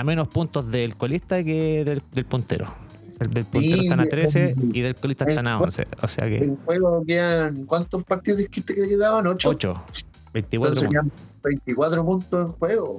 a 0.00 0.04
menos 0.04 0.28
puntos 0.28 0.70
del 0.70 0.96
colista 0.96 1.44
que 1.44 1.84
del, 1.84 2.24
puntero. 2.24 2.74
El 3.18 3.28
del 3.30 3.44
puntero 3.44 3.82
están 3.82 4.00
a 4.00 4.06
13 4.06 4.54
y 4.72 4.80
del 4.80 4.94
colista 4.94 5.26
están 5.26 5.46
a 5.46 5.60
11. 5.60 5.86
O 6.02 6.08
sea 6.08 6.26
que. 6.26 6.38
En 6.38 6.56
juego 6.56 7.04
quedan. 7.06 7.66
¿Cuántos 7.66 8.02
partidos 8.04 8.42
que 8.50 8.62
quedaban? 8.62 9.26
8. 9.26 9.48
8. 9.50 9.84
24 10.32 10.82
puntos. 10.86 11.12
24 11.44 12.04
puntos 12.06 12.46
en 12.46 12.52
juego. 12.52 12.96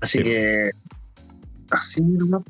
Así 0.00 0.20
que. 0.20 0.72
Así 1.70 2.00
nomás. 2.00 2.42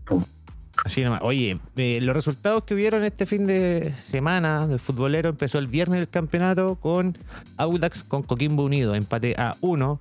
Así 0.86 1.04
nomás. 1.04 1.20
Oye, 1.22 1.60
eh, 1.76 2.00
los 2.00 2.16
resultados 2.16 2.64
que 2.64 2.72
hubieron 2.72 3.04
este 3.04 3.26
fin 3.26 3.46
de 3.46 3.94
semana 4.02 4.66
del 4.66 4.78
futbolero 4.78 5.28
empezó 5.28 5.58
el 5.58 5.66
viernes 5.66 6.00
el 6.00 6.08
campeonato 6.08 6.76
con 6.76 7.18
Audax 7.58 8.04
con 8.04 8.22
Coquimbo 8.22 8.64
Unido, 8.64 8.94
empate 8.94 9.34
a 9.36 9.56
1. 9.60 10.00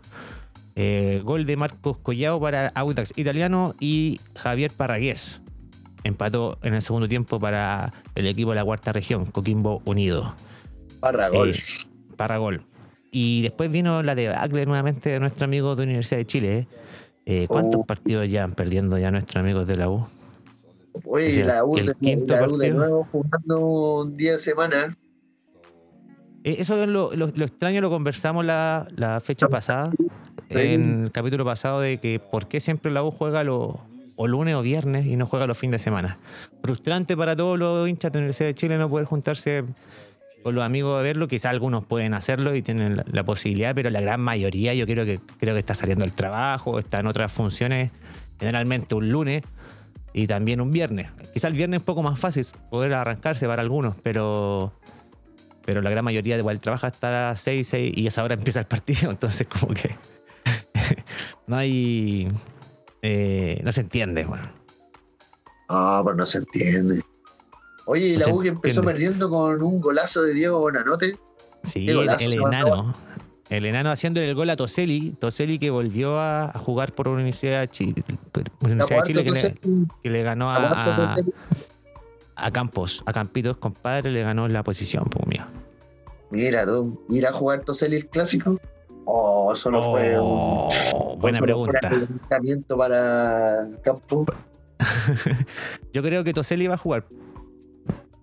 Eh, 0.75 1.21
gol 1.23 1.45
de 1.45 1.57
Marcos 1.57 1.97
Collao 1.97 2.39
para 2.39 2.69
Audax 2.69 3.13
Italiano 3.15 3.75
y 3.79 4.19
Javier 4.35 4.71
Parragués. 4.71 5.41
Empató 6.03 6.57
en 6.63 6.73
el 6.73 6.81
segundo 6.81 7.07
tiempo 7.07 7.39
para 7.39 7.93
el 8.15 8.25
equipo 8.25 8.51
de 8.51 8.55
la 8.55 8.65
cuarta 8.65 8.91
región, 8.91 9.25
Coquimbo 9.25 9.81
Unido. 9.85 10.33
Parragol. 10.99 11.51
Eh, 11.51 11.63
Parragol. 12.15 12.63
Y 13.11 13.41
después 13.41 13.69
vino 13.69 14.01
la 14.01 14.15
debacle 14.15 14.65
nuevamente 14.65 15.09
de 15.09 15.19
nuestro 15.19 15.45
amigo 15.45 15.75
de 15.75 15.83
Universidad 15.83 16.19
de 16.19 16.25
Chile. 16.25 16.67
Eh, 17.25 17.45
¿Cuántos 17.47 17.81
oh. 17.81 17.85
partidos 17.85 18.29
ya 18.29 18.45
han 18.45 18.53
perdiendo 18.53 18.97
ya 18.97 19.11
nuestros 19.11 19.35
amigos 19.35 19.67
de 19.67 19.75
la 19.75 19.89
U? 19.89 20.07
Oye, 21.05 21.43
la 21.43 21.63
U, 21.63 21.75
de, 21.75 22.71
nuevo 22.71 23.07
jugando 23.11 23.59
un 23.59 24.17
día 24.17 24.33
de 24.33 24.39
semana. 24.39 24.97
eso 26.43 26.81
es 26.81 26.89
lo, 26.89 27.13
extraño, 27.13 27.81
lo 27.81 27.89
conversamos 27.89 28.45
la, 28.45 28.87
la 28.95 29.19
fecha 29.19 29.47
pasada 29.47 29.91
en 30.51 31.05
el 31.05 31.11
capítulo 31.11 31.45
pasado 31.45 31.81
de 31.81 31.97
que 31.97 32.19
por 32.19 32.47
qué 32.47 32.59
siempre 32.59 32.91
la 32.91 33.03
U 33.03 33.11
juega 33.11 33.43
los 33.43 33.75
o 34.15 34.27
lunes 34.27 34.55
o 34.55 34.61
viernes 34.61 35.07
y 35.07 35.15
no 35.15 35.25
juega 35.25 35.47
los 35.47 35.57
fines 35.57 35.73
de 35.73 35.79
semana. 35.79 36.17
Frustrante 36.63 37.17
para 37.17 37.35
todos 37.35 37.57
los 37.57 37.89
hinchas 37.89 38.11
de 38.11 38.19
la 38.19 38.23
Universidad 38.23 38.49
de 38.49 38.55
Chile 38.55 38.77
no 38.77 38.89
poder 38.89 39.07
juntarse 39.07 39.63
con 40.43 40.53
los 40.53 40.63
amigos 40.63 40.99
a 40.99 41.01
verlo. 41.01 41.27
Quizás 41.27 41.51
algunos 41.51 41.85
pueden 41.85 42.13
hacerlo 42.13 42.55
y 42.55 42.61
tienen 42.61 43.01
la, 43.05 43.23
posibilidad, 43.23 43.73
pero 43.73 43.89
la 43.89 44.01
gran 44.01 44.21
mayoría 44.21 44.73
yo 44.73 44.85
creo 44.85 45.05
que, 45.05 45.19
creo 45.39 45.55
que 45.55 45.59
está 45.59 45.73
saliendo 45.73 46.03
del 46.05 46.13
trabajo, 46.13 46.77
está 46.77 46.99
en 46.99 47.07
otras 47.07 47.31
funciones, 47.31 47.91
generalmente 48.39 48.93
un 48.93 49.09
lunes 49.11 49.43
y 50.13 50.27
también 50.27 50.61
un 50.61 50.71
viernes. 50.71 51.09
Quizás 51.33 51.51
el 51.51 51.57
viernes 51.57 51.77
es 51.77 51.81
un 51.81 51.85
poco 51.85 52.03
más 52.03 52.19
fácil 52.19 52.45
poder 52.69 52.93
arrancarse 52.93 53.47
para 53.47 53.61
algunos, 53.61 53.95
pero 54.03 54.73
pero 55.63 55.81
la 55.81 55.91
gran 55.91 56.03
mayoría 56.03 56.37
igual 56.37 56.59
trabaja 56.59 56.87
hasta 56.87 57.11
las 57.11 57.41
6, 57.41 57.67
6 57.67 57.97
y 57.97 58.05
a 58.05 58.09
esa 58.09 58.23
hora 58.23 58.33
empieza 58.39 58.59
el 58.59 58.65
partido, 58.65 59.11
entonces 59.11 59.47
como 59.47 59.73
que 59.73 59.95
no 61.47 61.57
hay. 61.57 62.27
Eh, 63.01 63.61
no 63.63 63.71
se 63.71 63.81
entiende, 63.81 64.27
Ah, 65.69 66.01
pero 66.03 66.15
no 66.15 66.25
se 66.25 66.39
entiende. 66.39 67.01
Oye, 67.85 68.17
la 68.17 68.33
U 68.33 68.43
empezó 68.43 68.81
perdiendo 68.81 69.29
con 69.29 69.61
un 69.61 69.81
golazo 69.81 70.21
de 70.21 70.33
Diego 70.33 70.59
Bonanote. 70.59 71.17
Sí, 71.63 71.89
el, 71.89 72.09
enano. 72.33 72.93
El 73.49 73.65
enano 73.65 73.91
haciendo 73.91 74.21
el 74.21 74.33
gol 74.35 74.49
a 74.49 74.55
Toseli. 74.55 75.11
Toseli 75.11 75.59
que 75.59 75.69
volvió 75.69 76.19
a, 76.19 76.51
jugar 76.55 76.93
por 76.93 77.07
Universidad 77.07 77.61
de 77.61 77.67
Chile, 77.69 78.03
Universidad 78.61 78.97
de 78.97 79.03
Chile 79.03 79.23
que 80.03 80.09
le, 80.09 80.23
ganó 80.23 80.51
a, 80.51 81.15
a, 82.35 82.51
Campos, 82.51 83.03
a 83.05 83.13
Campitos, 83.13 83.57
compadre, 83.57 84.11
le 84.11 84.23
ganó 84.23 84.47
la 84.47 84.63
posición, 84.63 85.05
pues, 85.05 85.27
mira. 85.27 85.47
Mira, 86.31 86.65
tú, 86.65 87.03
ir 87.09 87.27
a 87.27 87.33
jugar 87.33 87.65
Toseli 87.65 87.97
el 87.97 88.07
clásico. 88.07 88.57
Oh, 89.13 89.51
eso 89.51 89.69
no 89.69 89.91
fue 89.91 90.17
un, 90.17 90.25
oh, 90.25 91.17
buena 91.17 91.39
pregunta. 91.41 91.79
para 92.77 93.67
campo. 93.83 94.25
Yo 95.93 96.01
creo 96.01 96.23
que 96.23 96.31
Toseli 96.31 96.63
iba 96.63 96.75
a 96.75 96.77
jugar. 96.77 97.03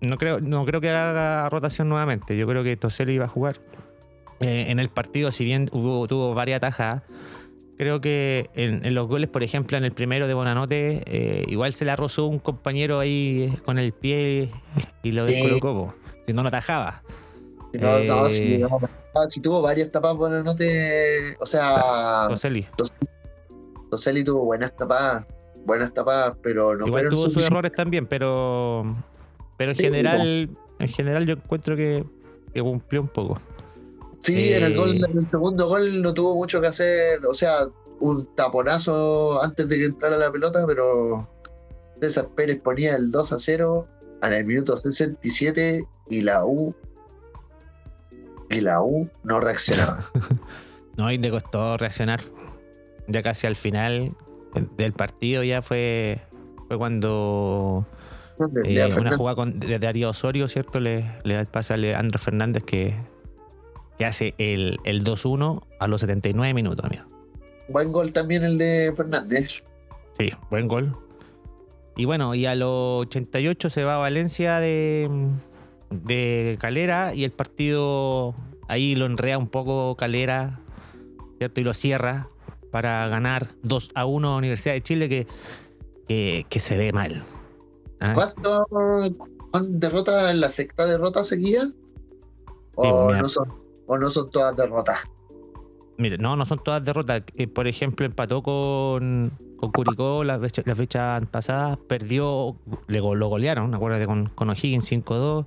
No 0.01 0.17
creo, 0.17 0.39
no 0.39 0.65
creo 0.65 0.81
que 0.81 0.89
haga 0.89 1.47
rotación 1.49 1.89
nuevamente. 1.89 2.35
Yo 2.35 2.47
creo 2.47 2.63
que 2.63 2.75
Toseli 2.75 3.13
iba 3.13 3.25
a 3.25 3.27
jugar. 3.27 3.57
Eh, 4.39 4.65
en 4.69 4.79
el 4.79 4.89
partido, 4.89 5.31
si 5.31 5.45
bien 5.45 5.69
hubo, 5.73 6.07
tuvo 6.07 6.33
varias 6.33 6.61
tajas, 6.61 7.03
creo 7.77 8.01
que 8.01 8.49
en, 8.55 8.93
los 8.95 9.07
goles, 9.07 9.29
por 9.29 9.43
ejemplo, 9.43 9.77
en 9.77 9.83
el 9.83 9.91
primero 9.91 10.27
de 10.27 10.33
Bonanote, 10.33 11.03
eh, 11.05 11.45
igual 11.49 11.73
se 11.73 11.85
la 11.85 11.97
rozó 11.97 12.25
un 12.25 12.39
compañero 12.39 12.99
ahí 12.99 13.55
con 13.63 13.77
el 13.77 13.91
pie 13.91 14.49
y 15.03 15.11
lo 15.11 15.25
descolocó. 15.25 15.93
Si 16.25 16.33
no 16.33 16.41
lo 16.41 16.47
atajaba. 16.47 17.03
Eh, 17.73 18.65
si, 19.29 19.41
tuvo 19.41 19.61
varias 19.61 19.89
tapas, 19.89 20.15
bueno, 20.15 20.41
no 20.43 20.55
te. 20.55 21.35
O 21.39 21.45
sea. 21.45 22.25
Toseli. 22.29 22.67
Toseli 23.89 24.23
tuvo 24.23 24.45
buenas 24.45 24.75
tapadas. 24.75 25.25
Buenas 25.65 25.93
tapadas, 25.93 26.35
pero 26.41 26.75
no 26.75 26.87
Igual 26.87 27.09
tuvo 27.09 27.29
sus 27.29 27.45
errores 27.45 27.71
también, 27.73 28.07
pero. 28.07 28.95
Pero 29.57 29.71
en 29.71 29.77
general. 29.77 30.49
En 30.79 30.87
general 30.87 31.25
yo 31.25 31.33
encuentro 31.33 31.75
que, 31.75 32.05
cumplió 32.53 33.01
un 33.01 33.09
poco. 33.09 33.39
Sí, 34.21 34.53
en, 34.53 34.63
el 34.63 34.75
gol, 34.75 34.95
eh, 34.95 35.01
en 35.09 35.17
el 35.19 35.29
segundo 35.29 35.67
gol 35.67 36.01
no 36.01 36.13
tuvo 36.13 36.35
mucho 36.35 36.61
que 36.61 36.67
hacer. 36.67 37.25
O 37.25 37.33
sea, 37.33 37.67
un 37.99 38.25
taponazo 38.35 39.41
antes 39.43 39.67
de 39.67 39.77
que 39.77 39.85
entrara 39.85 40.17
la 40.17 40.31
pelota, 40.31 40.65
pero 40.65 41.27
César 41.99 42.29
Pérez 42.35 42.61
ponía 42.61 42.95
el 42.95 43.11
2 43.11 43.33
a 43.33 43.39
0 43.39 43.87
en 44.23 44.33
el 44.33 44.45
minuto 44.45 44.75
67 44.75 45.85
y 46.09 46.21
la 46.21 46.45
U 46.45 46.73
y 48.49 48.61
la 48.61 48.81
U 48.81 49.09
no 49.23 49.39
reaccionaba. 49.39 49.99
no, 50.97 51.11
y 51.11 51.17
le 51.17 51.31
costó 51.31 51.77
reaccionar. 51.77 52.21
ya 53.07 53.21
casi 53.21 53.47
al 53.47 53.55
final 53.55 54.15
del 54.77 54.93
partido 54.93 55.43
ya 55.43 55.61
fue, 55.61 56.21
fue 56.67 56.77
cuando 56.77 57.85
eh, 58.63 58.83
una 58.85 58.93
Fernández. 58.93 59.17
jugada 59.17 59.35
con, 59.35 59.59
de 59.59 59.79
Darío 59.79 60.09
Osorio, 60.09 60.47
¿cierto? 60.47 60.79
Le, 60.79 61.05
le 61.23 61.33
da 61.35 61.41
el 61.41 61.47
pase 61.47 61.73
a 61.73 61.77
Leandro 61.77 62.19
Fernández 62.19 62.63
que, 62.63 62.95
que 63.97 64.05
hace 64.05 64.33
el, 64.37 64.79
el 64.85 65.03
2-1 65.03 65.61
a 65.79 65.87
los 65.87 66.01
79 66.01 66.53
minutos, 66.53 66.85
amigo. 66.85 67.03
Buen 67.67 67.91
gol 67.91 68.11
también 68.11 68.43
el 68.43 68.57
de 68.57 68.93
Fernández. 68.95 69.61
Sí, 70.17 70.31
buen 70.49 70.67
gol. 70.67 70.97
Y 71.95 72.05
bueno, 72.05 72.33
y 72.33 72.45
a 72.45 72.55
los 72.55 73.01
88 73.01 73.69
se 73.69 73.83
va 73.83 73.95
a 73.95 73.97
Valencia 73.97 74.59
de, 74.59 75.09
de 75.89 76.57
Calera 76.59 77.13
y 77.13 77.23
el 77.23 77.31
partido 77.31 78.35
ahí 78.67 78.95
lo 78.95 79.05
enrea 79.05 79.37
un 79.37 79.47
poco 79.47 79.95
Calera, 79.95 80.59
¿cierto? 81.37 81.61
Y 81.61 81.63
lo 81.63 81.73
cierra 81.73 82.29
para 82.71 83.07
ganar 83.07 83.47
2 83.63 83.91
a 83.95 84.05
1 84.05 84.33
a 84.33 84.37
Universidad 84.37 84.75
de 84.75 84.83
Chile 84.83 85.09
que, 85.09 85.27
que, 86.07 86.45
que 86.49 86.59
se 86.59 86.77
ve 86.77 86.93
mal. 86.93 87.23
¿ah? 87.99 88.13
¿Cuánto, 88.13 88.65
¿Cuántas 89.51 89.79
derrotas 89.79 90.31
en 90.31 90.41
la 90.41 90.49
sexta 90.49 90.85
derrota 90.85 91.23
seguida? 91.23 91.69
¿O, 92.75 93.13
Sí, 93.13 93.19
no 93.19 93.29
son, 93.29 93.53
¿O 93.87 93.97
no 93.97 94.09
son 94.09 94.29
todas 94.29 94.55
derrotas? 94.55 94.99
Mire, 95.99 96.17
no, 96.17 96.37
no 96.37 96.45
son 96.45 96.63
todas 96.63 96.83
derrotas. 96.85 97.23
Eh, 97.35 97.47
por 97.47 97.67
ejemplo, 97.67 98.05
empató 98.05 98.41
con, 98.41 99.33
con 99.57 99.71
Curicó 99.73 100.23
la 100.23 100.39
fecha, 100.39 100.61
la 100.65 100.73
fecha 100.73 101.21
pasada, 101.29 101.77
perdió, 101.89 102.55
le, 102.87 102.99
lo 102.99 103.27
golearon, 103.27 103.75
acuérdate, 103.75 104.05
con, 104.05 104.27
con 104.29 104.49
O'Higgins 104.49 104.89
5-2, 104.89 105.45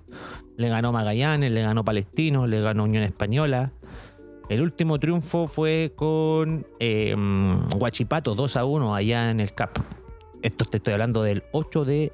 le 0.59 0.68
ganó 0.68 0.92
Magallanes, 0.92 1.50
le 1.50 1.62
ganó 1.62 1.87
Palestino, 1.87 2.47
le 2.47 2.61
ganó 2.61 2.85
Unión 2.85 3.02
Española. 3.02 3.73
El 4.50 4.61
último 4.61 5.00
triunfo 5.00 5.49
fue 5.49 5.94
con 5.97 6.66
eh, 6.78 7.16
mm, 7.16 7.80
Huachipato 7.80 8.37
2-1 8.37 8.94
allá 8.94 9.30
en 9.30 9.40
el 9.40 9.54
CAP. 9.54 9.78
Esto 10.42 10.66
te 10.66 10.76
estoy 10.76 10.92
hablando 10.92 11.23
del 11.23 11.44
8 11.52 11.87
de 11.87 12.12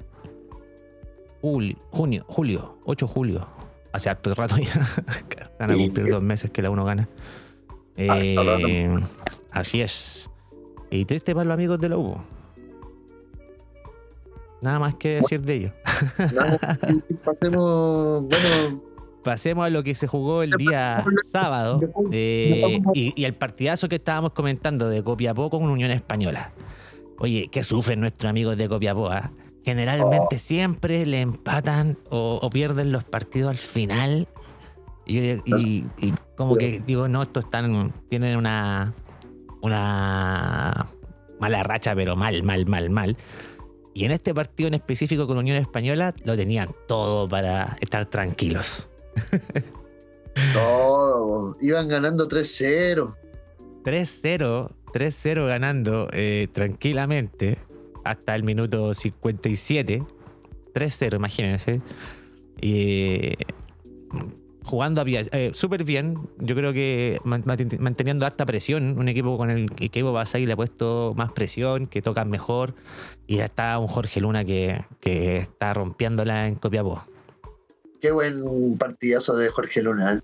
julio, 1.41 1.75
junio, 1.89 2.23
julio, 2.29 2.77
8 2.85 3.05
de 3.05 3.11
julio. 3.11 3.47
Hace 3.91 4.09
harto 4.09 4.33
rato 4.33 4.55
ya. 4.57 4.71
Van 5.59 5.71
a 5.71 5.75
cumplir 5.75 6.09
dos 6.09 6.23
meses 6.23 6.51
que 6.51 6.61
la 6.61 6.69
uno 6.69 6.85
gana. 6.85 7.09
Eh, 7.97 8.87
Harto 8.89 9.07
así 9.51 9.81
es. 9.81 10.29
Y 10.89 11.05
triste 11.05 11.33
para 11.33 11.45
los 11.45 11.53
amigos 11.53 11.79
de 11.79 11.89
la 11.89 11.97
U. 11.97 12.17
Nada 14.61 14.79
más 14.79 14.95
que 14.95 15.15
decir 15.15 15.41
de 15.41 15.53
ellos. 15.55 15.71
Pasemos, 17.23 18.25
bueno, 18.25 18.81
Pasemos 19.23 19.65
a 19.65 19.69
lo 19.69 19.83
que 19.83 19.95
se 19.95 20.07
jugó 20.07 20.43
el 20.43 20.51
día 20.51 21.03
sábado 21.29 21.79
eh, 22.11 22.79
y, 22.93 23.13
y 23.21 23.25
el 23.25 23.33
partidazo 23.33 23.89
que 23.89 23.95
estábamos 23.95 24.31
comentando 24.31 24.89
de 24.89 25.03
Copiapó 25.03 25.49
con 25.49 25.63
Unión 25.63 25.91
Española. 25.91 26.53
Oye, 27.17 27.49
¿qué 27.51 27.63
sufren 27.63 27.99
nuestros 27.99 28.29
amigos 28.29 28.57
de 28.57 28.69
Copiapó? 28.69 29.09
ah? 29.09 29.31
Generalmente 29.65 30.39
siempre 30.39 31.05
le 31.05 31.19
empatan 31.21 31.97
o, 32.09 32.39
o 32.41 32.49
pierden 32.49 32.93
los 32.93 33.03
partidos 33.03 33.51
al 33.51 33.57
final. 33.57 34.27
Y, 35.09 35.41
y- 35.45 35.85
y 35.97 36.13
como 36.37 36.55
que 36.55 36.79
digo, 36.85 37.07
no, 37.07 37.23
estos 37.23 37.45
están, 37.45 37.91
tienen 38.07 38.37
una, 38.37 38.93
una 39.61 40.87
mala 41.39 41.63
racha, 41.63 41.95
pero 41.95 42.15
mal, 42.15 42.43
mal, 42.43 42.65
mal, 42.67 42.89
mal. 42.91 43.17
Y 43.95 44.05
en 44.05 44.11
este 44.11 44.33
partido 44.35 44.67
en 44.67 44.75
específico 44.75 45.25
con 45.25 45.37
Unión 45.39 45.57
Española 45.57 46.13
lo 46.23 46.37
tenían 46.37 46.69
todo 46.87 47.27
para 47.27 47.75
estar 47.81 48.05
tranquilos. 48.05 48.87
todo. 50.53 51.55
Iban 51.59 51.87
ganando 51.87 52.27
3-0. 52.29 53.15
3-0, 53.83 54.71
3-0 54.93 55.47
ganando 55.47 56.07
eh, 56.13 56.47
tranquilamente 56.51 57.57
hasta 58.03 58.35
el 58.35 58.43
minuto 58.43 58.93
57. 58.93 60.03
3-0, 60.73 61.15
imagínense. 61.15 61.81
Y, 62.61 63.33
jugando 64.69 65.03
eh, 65.05 65.51
súper 65.53 65.83
bien. 65.83 66.17
Yo 66.37 66.55
creo 66.55 66.71
que 66.71 67.19
man- 67.23 67.43
manten- 67.43 67.79
manteniendo 67.79 68.25
harta 68.25 68.45
presión. 68.45 68.97
Un 68.99 69.09
equipo 69.09 69.37
con 69.37 69.49
el 69.49 69.69
que 69.71 69.89
Evo 69.99 70.13
Basay 70.13 70.45
le 70.45 70.53
ha 70.53 70.55
puesto 70.55 71.13
más 71.17 71.31
presión, 71.31 71.87
que 71.87 72.01
tocan 72.01 72.29
mejor. 72.29 72.75
Y 73.27 73.37
ya 73.37 73.45
está 73.45 73.77
un 73.79 73.87
Jorge 73.87 74.21
Luna 74.21 74.45
que, 74.45 74.85
que 74.99 75.37
está 75.37 75.73
rompiéndola 75.73 76.47
en 76.47 76.55
Copiapó. 76.55 77.03
Qué 78.01 78.11
buen 78.11 78.77
partidazo 78.77 79.35
de 79.35 79.49
Jorge 79.49 79.81
Luna. 79.81 80.13
¿eh? 80.13 80.19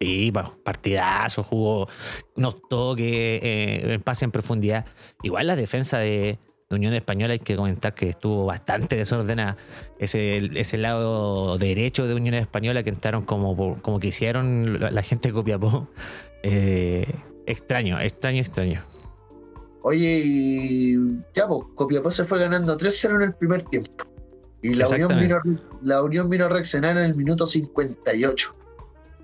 Sí, 0.00 0.32
pa- 0.32 0.52
partidazo, 0.64 1.44
jugó 1.44 1.88
unos 2.36 2.60
toques, 2.68 3.06
eh, 3.06 4.00
pase 4.02 4.24
en 4.24 4.32
profundidad. 4.32 4.84
Igual 5.22 5.46
la 5.46 5.56
defensa 5.56 5.98
de, 5.98 6.38
de 6.72 6.76
Unión 6.76 6.94
Española 6.94 7.34
hay 7.34 7.38
que 7.38 7.54
comentar 7.54 7.94
que 7.94 8.08
estuvo 8.08 8.46
bastante 8.46 8.96
desordenada. 8.96 9.56
Ese, 9.98 10.50
ese 10.54 10.78
lado 10.78 11.58
derecho 11.58 12.06
de 12.06 12.14
Unión 12.14 12.34
Española 12.34 12.82
que 12.82 12.90
entraron 12.90 13.24
como, 13.24 13.78
como 13.82 13.98
que 13.98 14.08
hicieron 14.08 14.80
la, 14.80 15.02
gente 15.02 15.28
de 15.28 15.34
Copiapó. 15.34 15.88
Eh, 16.42 17.06
extraño, 17.46 18.00
extraño, 18.00 18.40
extraño. 18.40 18.82
Oye, 19.82 20.22
y 20.24 20.96
ya, 21.34 21.46
pues, 21.46 21.62
Copiapó 21.74 22.10
se 22.10 22.24
fue 22.24 22.38
ganando 22.38 22.76
3-0 22.76 23.16
en 23.16 23.22
el 23.22 23.34
primer 23.34 23.62
tiempo. 23.64 23.90
Y 24.62 24.74
la 24.74 24.88
Unión, 24.88 25.18
vino, 25.18 25.36
la 25.82 26.02
Unión 26.02 26.30
vino 26.30 26.46
a 26.46 26.48
reaccionar 26.48 26.96
en 26.96 27.04
el 27.04 27.14
minuto 27.14 27.46
58, 27.46 28.52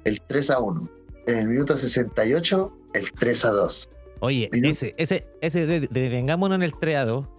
el 0.05 0.21
3-1. 0.27 0.91
En 1.27 1.37
el 1.37 1.49
minuto 1.49 1.77
68, 1.77 2.73
el 2.95 3.13
3-2. 3.15 3.89
Oye, 4.21 4.49
Minuto. 4.53 4.71
ese, 4.71 4.95
ese, 4.97 5.27
ese 5.41 5.67
de, 5.67 5.81
detengámonos 5.81 6.57
en 6.57 6.63
el 6.63 6.75
treado, 6.75 7.38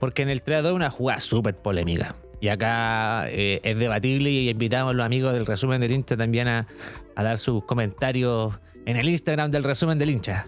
porque 0.00 0.22
en 0.22 0.30
el 0.30 0.42
treado 0.42 0.70
es 0.70 0.74
una 0.74 0.90
jugada 0.90 1.20
súper 1.20 1.54
polémica. 1.54 2.16
Y 2.40 2.48
acá 2.48 3.28
eh, 3.28 3.60
es 3.62 3.78
debatible 3.78 4.30
y 4.30 4.48
invitamos 4.48 4.92
a 4.92 4.94
los 4.94 5.06
amigos 5.06 5.34
del 5.34 5.46
resumen 5.46 5.80
del 5.80 5.92
hincha 5.92 6.16
también 6.16 6.48
a, 6.48 6.66
a 7.14 7.22
dar 7.22 7.38
sus 7.38 7.64
comentarios 7.64 8.58
en 8.86 8.96
el 8.96 9.08
Instagram 9.08 9.50
del 9.50 9.62
resumen 9.62 9.98
del 9.98 10.10
hincha. 10.10 10.46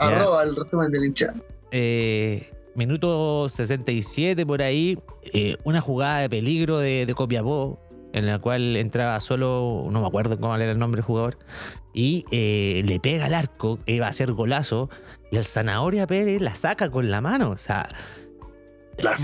Ya. 0.00 0.06
Arroba 0.06 0.42
el 0.42 0.56
resumen 0.56 0.90
del 0.90 1.04
hincha. 1.04 1.32
Eh, 1.70 2.50
minuto 2.74 3.48
67 3.48 4.44
por 4.44 4.62
ahí, 4.62 4.98
eh, 5.32 5.56
una 5.64 5.80
jugada 5.80 6.18
de 6.18 6.28
peligro 6.28 6.78
de, 6.78 7.06
de 7.06 7.14
Copiapó, 7.14 7.78
en 8.12 8.26
la 8.26 8.38
cual 8.38 8.76
entraba 8.76 9.20
solo, 9.20 9.86
no 9.90 10.00
me 10.00 10.06
acuerdo 10.06 10.38
cómo 10.38 10.56
era 10.56 10.72
el 10.72 10.78
nombre 10.78 10.98
del 10.98 11.06
jugador, 11.06 11.38
y 11.94 12.24
eh, 12.32 12.82
le 12.84 12.98
pega 12.98 13.26
al 13.26 13.34
arco, 13.34 13.78
iba 13.86 14.06
a 14.06 14.10
hacer 14.10 14.32
golazo, 14.32 14.90
y 15.30 15.36
el 15.36 15.44
Zanahoria 15.44 16.06
Pérez 16.06 16.40
la 16.40 16.54
saca 16.54 16.90
con 16.90 17.10
la 17.10 17.20
mano. 17.20 17.50
O 17.50 17.56
sea, 17.56 17.86
La 19.02 19.16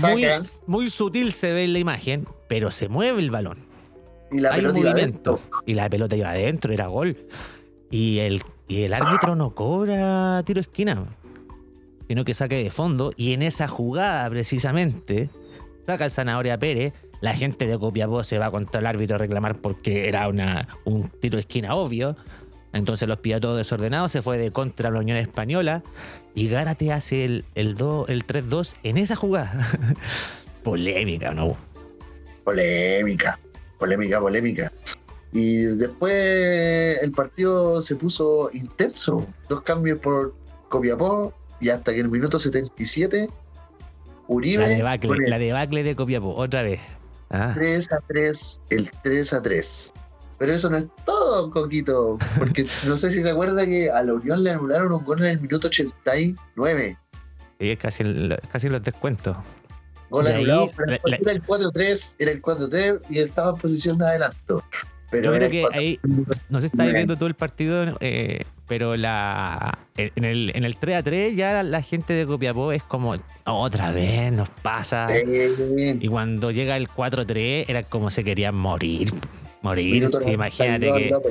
muy, 0.65 0.89
sutil 0.89 1.31
se 1.33 1.53
ve 1.53 1.63
en 1.65 1.73
la 1.73 1.79
imagen, 1.79 2.27
pero 2.47 2.71
se 2.71 2.87
mueve 2.87 3.19
el 3.19 3.31
balón. 3.31 3.65
y 4.31 4.39
la 4.39 4.53
Hay 4.53 4.61
pelota 4.61 4.79
iba 4.79 4.91
movimiento. 4.91 5.31
adentro. 5.35 5.63
Y 5.65 5.73
la 5.73 5.89
pelota 5.89 6.15
iba 6.15 6.29
adentro, 6.29 6.73
era 6.73 6.87
gol. 6.87 7.17
Y 7.91 8.19
el, 8.19 8.41
y 8.67 8.83
el 8.83 8.93
árbitro 8.93 9.35
no 9.35 9.55
cobra 9.55 10.41
tiro 10.45 10.57
de 10.61 10.69
esquina, 10.69 11.05
sino 12.07 12.25
que 12.25 12.33
saque 12.33 12.61
de 12.61 12.71
fondo. 12.71 13.11
Y 13.15 13.33
en 13.33 13.41
esa 13.41 13.67
jugada, 13.67 14.29
precisamente, 14.29 15.29
saca 15.85 16.05
el 16.05 16.11
Zanahoria 16.11 16.57
Pérez. 16.57 16.93
La 17.21 17.33
gente 17.33 17.65
de 17.65 17.79
Copiapó 17.79 18.23
se 18.23 18.37
va 18.37 18.51
contra 18.51 18.79
el 18.79 18.85
árbitro 18.85 19.15
a 19.15 19.19
reclamar 19.19 19.55
porque 19.59 20.07
era 20.07 20.27
una, 20.27 20.67
un 20.85 21.09
tiro 21.09 21.37
de 21.37 21.41
esquina 21.41 21.73
obvio. 21.75 22.15
Entonces 22.73 23.07
los 23.07 23.17
pilló 23.17 23.39
todos 23.39 23.57
desordenados, 23.57 24.11
se 24.11 24.21
fue 24.21 24.37
de 24.37 24.51
contra 24.51 24.91
la 24.91 24.99
Unión 24.99 25.17
Española 25.17 25.83
y 26.37 26.49
Gárate 26.49 26.93
hace 26.93 27.25
el, 27.25 27.45
el, 27.55 27.73
do- 27.73 28.05
el 28.07 28.27
3-2 28.27 28.75
en 28.83 28.99
esa 28.99 29.15
jugada. 29.15 29.51
Polémica, 30.63 31.31
¿no? 31.33 31.57
Polémica, 32.43 33.39
polémica, 33.79 34.19
polémica. 34.19 34.71
Y 35.33 35.63
después 35.63 37.01
el 37.01 37.11
partido 37.11 37.81
se 37.81 37.95
puso 37.95 38.51
intenso. 38.53 39.25
Dos 39.49 39.63
cambios 39.63 39.97
por 39.97 40.35
Copiapó 40.69 41.33
y 41.59 41.69
hasta 41.69 41.91
que 41.91 41.99
en 42.01 42.05
el 42.05 42.11
minuto 42.11 42.37
77 42.37 43.29
Uribe 44.27 44.61
La 44.67 44.69
debacle, 44.69 45.27
la 45.27 45.39
debacle 45.39 45.83
de 45.83 45.95
Copiapó, 45.95 46.35
otra 46.35 46.61
vez. 46.61 46.81
Ah. 47.31 47.51
3 47.55 47.91
a 47.91 47.99
3, 48.07 48.61
el 48.69 48.91
3 49.03 49.33
a 49.33 49.41
3. 49.41 49.93
Pero 50.39 50.53
eso 50.53 50.69
no 50.69 50.77
es 50.77 50.85
todo, 51.05 51.49
Coquito, 51.51 52.17
porque 52.37 52.65
no 52.85 52.97
sé 52.97 53.11
si 53.11 53.21
se 53.23 53.29
acuerda 53.31 53.65
que 53.65 53.89
a 53.89 54.03
la 54.03 54.13
Unión 54.13 54.43
le 54.43 54.51
anularon 54.51 54.91
un 54.91 55.03
gol 55.03 55.19
en 55.19 55.25
el 55.31 55.41
minuto 55.41 55.67
89. 55.67 56.97
Sí, 57.59 57.71
es 57.71 57.79
casi, 57.79 58.03
en- 58.03 58.35
casi 58.51 58.69
los 58.69 58.83
descuentos. 58.83 59.35
Gol 60.09 60.27
anulado, 60.27 60.69
pero 60.75 60.91
la- 60.91 60.99
la- 61.05 61.17
era 61.17 61.31
el 61.31 61.41
4-3, 61.43 62.15
era 62.19 62.31
el 62.31 62.41
4-3 62.41 63.01
y 63.09 63.17
él 63.19 63.27
estaba 63.29 63.49
en 63.51 63.57
posición 63.57 63.97
de 63.97 64.05
adelanto. 64.05 64.63
Pero 65.09 65.31
Yo 65.31 65.37
creo 65.37 65.45
el 65.45 65.51
que 65.51 65.65
ahí, 65.77 65.99
4-3. 66.03 66.41
no 66.49 66.59
se 66.59 66.65
está 66.67 66.85
viendo 66.85 67.15
todo 67.15 67.27
el 67.27 67.33
partido, 67.33 67.97
eh, 68.01 68.43
pero 68.67 68.95
la 68.97 69.79
en 69.95 70.23
el, 70.25 70.51
en 70.53 70.65
el 70.65 70.75
3 70.77 70.97
a 70.97 71.03
3 71.03 71.35
ya 71.35 71.63
la 71.63 71.81
gente 71.81 72.13
de 72.13 72.25
Copiapó 72.27 72.71
es 72.73 72.83
como 72.83 73.15
otra 73.45 73.91
vez 73.91 74.31
nos 74.33 74.49
pasa. 74.49 75.07
Sí. 75.07 75.97
Y 76.01 76.07
cuando 76.09 76.51
llega 76.51 76.75
el 76.77 76.89
4 76.89 77.25
3 77.25 77.67
era 77.69 77.83
como 77.83 78.09
se 78.09 78.23
querían 78.25 78.55
morir. 78.55 79.09
Morir. 79.67 80.09
Sí, 80.21 80.31
imagínate 80.31 80.87
92, 80.89 81.21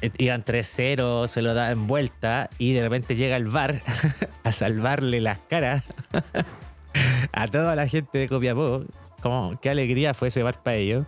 que 0.00 0.10
Iban 0.24 0.44
3-0, 0.44 1.26
se 1.26 1.42
lo 1.42 1.54
da 1.54 1.70
en 1.70 1.86
vuelta 1.86 2.50
y 2.58 2.72
de 2.74 2.82
repente 2.82 3.16
llega 3.16 3.36
el 3.36 3.46
VAR 3.46 3.82
a 4.44 4.52
salvarle 4.52 5.20
las 5.20 5.38
caras 5.38 5.84
a 7.32 7.48
toda 7.48 7.74
la 7.76 7.88
gente 7.88 8.18
de 8.18 8.28
Copiapó. 8.28 8.84
Como, 9.22 9.58
qué 9.60 9.70
alegría 9.70 10.12
fue 10.14 10.28
ese 10.28 10.42
VAR 10.42 10.62
para 10.62 10.76
ellos. 10.76 11.06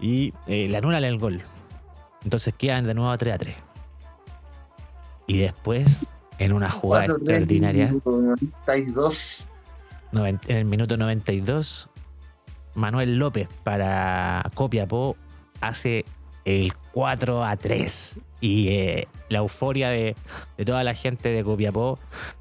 Y 0.00 0.32
eh, 0.46 0.68
le 0.68 0.76
anulan 0.76 1.04
el 1.04 1.18
gol. 1.18 1.42
Entonces 2.24 2.54
quedan 2.56 2.84
de 2.86 2.94
nuevo 2.94 3.16
3 3.16 3.34
a 3.34 3.38
3. 3.38 3.54
Y 5.26 5.38
después, 5.38 5.98
en 6.38 6.52
una 6.52 6.70
jugada 6.70 7.06
Cuatro, 7.06 7.16
extraordinaria, 7.18 7.92
92. 8.04 9.46
noven- 10.12 10.40
en 10.48 10.56
el 10.56 10.64
minuto 10.64 10.96
92, 10.96 11.90
Manuel 12.74 13.18
López 13.18 13.48
para 13.64 14.42
Copiapó 14.54 15.16
hace 15.60 16.04
el 16.44 16.72
4 16.92 17.44
a 17.44 17.56
3. 17.56 18.20
Y 18.40 18.68
eh, 18.68 19.08
la 19.28 19.38
euforia 19.38 19.90
de, 19.90 20.14
de 20.56 20.64
toda 20.64 20.84
la 20.84 20.94
gente 20.94 21.28
de 21.30 21.42
Copiapó 21.44 21.98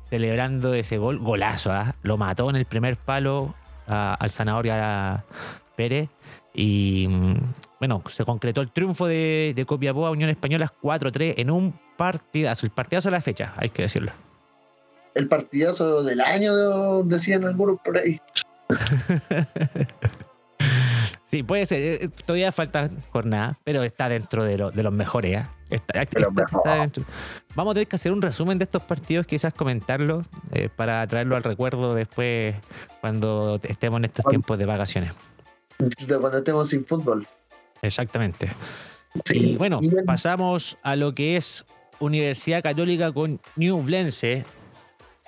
celebrando 0.09 0.73
ese 0.73 0.97
gol, 0.97 1.19
golazo, 1.19 1.71
¿ah? 1.71 1.95
lo 2.03 2.17
mató 2.17 2.49
en 2.49 2.55
el 2.55 2.65
primer 2.65 2.95
palo 2.97 3.53
a- 3.87 4.13
al 4.13 4.29
Zanahoria 4.29 5.25
Pérez. 5.75 6.09
Y 6.53 7.07
mm, 7.09 7.35
bueno, 7.79 8.01
se 8.07 8.23
concretó 8.25 8.61
el 8.61 8.71
triunfo 8.71 9.05
de, 9.07 9.53
de 9.55 9.65
Copiapó 9.65 10.07
a 10.07 10.11
Unión 10.11 10.29
Española 10.29 10.71
4-3 10.81 11.35
en 11.37 11.51
un 11.51 11.77
partidazo, 11.97 12.65
el 12.65 12.71
partidazo 12.71 13.09
de 13.09 13.11
la 13.11 13.21
fecha, 13.21 13.53
hay 13.57 13.69
que 13.69 13.81
decirlo. 13.83 14.11
El 15.15 15.27
partidazo 15.27 16.03
del 16.03 16.21
año, 16.21 17.01
decían 17.03 17.43
algunos 17.43 17.79
por 17.83 17.97
ahí. 17.97 18.21
Sí, 21.29 21.43
puede 21.43 21.65
ser. 21.65 21.81
eh, 21.81 21.99
eh, 22.05 22.07
Todavía 22.25 22.53
falta 22.53 22.89
jornada, 23.11 23.59
pero 23.65 23.83
está 23.83 24.07
dentro 24.07 24.45
de, 24.45 24.57
lo- 24.57 24.71
de 24.71 24.81
los 24.81 24.93
mejores. 24.93 25.35
¿ah? 25.37 25.53
Está- 25.69 26.01
está- 26.01 26.21
dentro. 26.79 27.03
Vamos 27.53 27.71
a 27.71 27.73
tener 27.73 27.87
que 27.89 27.97
hacer 27.97 28.13
un 28.13 28.21
resumen 28.21 28.57
de 28.57 28.63
estos 28.63 28.81
partidos, 28.83 29.25
quizás 29.27 29.53
comentarlo, 29.53 30.21
eh, 30.53 30.69
para 30.73 31.05
traerlo 31.05 31.35
al 31.35 31.43
recuerdo 31.43 31.93
después 31.95 32.55
cuando 33.01 33.59
estemos 33.63 33.97
en 33.97 34.05
estos 34.05 34.23
tiempos 34.25 34.57
de 34.57 34.65
vacaciones. 34.65 35.11
Cuando 36.07 36.37
estemos 36.37 36.69
sin 36.69 36.85
fútbol. 36.85 37.27
Exactamente. 37.81 38.49
Sí. 39.25 39.51
Y 39.51 39.55
bueno, 39.57 39.81
pasamos 40.05 40.77
a 40.81 40.95
lo 40.95 41.13
que 41.13 41.35
es 41.35 41.65
Universidad 41.99 42.63
Católica 42.63 43.11
con 43.11 43.41
Newblense. 43.57 44.45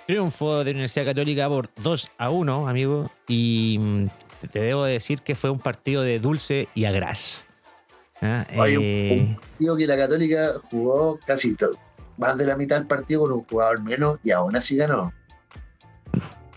Triunfo 0.07 0.63
de 0.63 0.71
Universidad 0.71 1.05
Católica 1.05 1.47
por 1.49 1.69
2 1.75 2.09
a 2.17 2.29
1, 2.29 2.67
amigo. 2.69 3.11
Y 3.27 3.77
mm, 3.79 4.07
te 4.47 4.59
debo 4.59 4.83
decir 4.85 5.21
que 5.21 5.35
fue 5.35 5.49
un 5.49 5.59
partido 5.59 6.01
de 6.01 6.19
dulce 6.19 6.67
y. 6.73 6.85
Ah, 6.85 8.45
Oye, 8.57 8.77
un- 8.77 8.83
eh, 8.83 9.37
Digo 9.59 9.75
que 9.77 9.87
la 9.87 9.97
Católica 9.97 10.53
jugó 10.71 11.19
casi 11.25 11.55
todo. 11.55 11.71
Más 12.17 12.37
de 12.37 12.45
la 12.45 12.57
mitad 12.57 12.77
del 12.77 12.87
partido 12.87 13.21
con 13.21 13.31
un 13.31 13.43
jugador 13.45 13.81
menos 13.81 14.17
y 14.23 14.31
aún 14.31 14.55
así 14.55 14.75
ganó. 14.75 15.13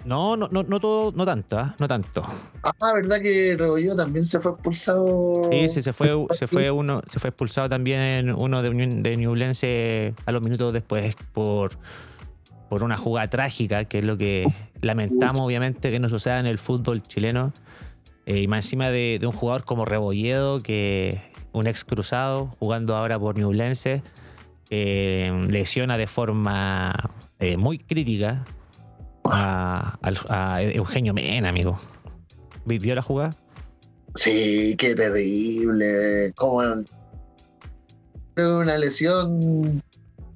no, 0.05 0.37
no, 0.37 0.49
no, 0.51 0.65
no 0.65 0.81
todo, 0.81 1.13
no 1.13 1.25
tanto, 1.25 1.57
¿ah? 1.59 1.77
no 1.79 1.87
tanto. 1.87 2.25
Ah, 2.65 2.93
¿verdad 2.95 3.21
que 3.21 3.55
Rebolledo 3.57 3.95
también 3.95 4.25
se 4.25 4.41
fue 4.41 4.51
expulsado? 4.53 5.49
Sí, 5.53 5.69
sí, 5.69 5.83
se 5.83 5.93
fue, 5.93 6.11
se 6.33 6.49
fue 6.49 6.71
uno, 6.73 7.03
se 7.09 7.21
fue 7.21 7.29
expulsado 7.31 7.69
también 7.69 8.33
uno 8.35 8.63
de, 8.63 8.71
de 8.71 9.17
Ñublense 9.17 10.15
a 10.27 10.33
los 10.33 10.43
minutos 10.43 10.73
después 10.73 11.15
por, 11.33 11.79
por 12.69 12.83
una 12.83 12.97
jugada 12.97 13.31
trágica, 13.31 13.85
que 13.85 13.99
es 14.01 14.05
lo 14.05 14.19
que 14.19 14.53
lamentamos 14.81 15.47
obviamente 15.47 15.93
que 15.93 16.01
no 16.01 16.09
suceda 16.09 16.41
en 16.41 16.47
el 16.47 16.59
fútbol 16.59 17.05
chileno. 17.05 17.53
Eh, 18.33 18.41
y 18.41 18.49
más 18.49 18.65
encima 18.65 18.91
de, 18.91 19.19
de 19.21 19.27
un 19.27 19.33
jugador 19.35 19.65
como 19.65 19.85
Rebolledo, 19.85 20.63
que 20.63 21.21
un 21.53 21.67
ex 21.67 21.85
cruzado, 21.85 22.47
jugando 22.59 22.97
ahora 22.97 23.19
por 23.19 23.37
Ñublense, 23.37 24.03
eh, 24.71 25.31
lesiona 25.51 25.99
de 25.99 26.07
forma 26.07 26.95
eh, 27.41 27.59
muy 27.59 27.79
crítica 27.79 28.47
a, 29.25 29.99
Eugenio 30.63 31.13
Mena, 31.13 31.51
amigo. 31.51 31.79
¿Vio 32.65 32.95
la 32.95 33.03
jugada? 33.03 33.35
Sí, 34.15 34.77
qué 34.79 34.95
terrible. 34.95 36.33
Como 36.35 36.63
una 38.37 38.79
lesión 38.79 39.83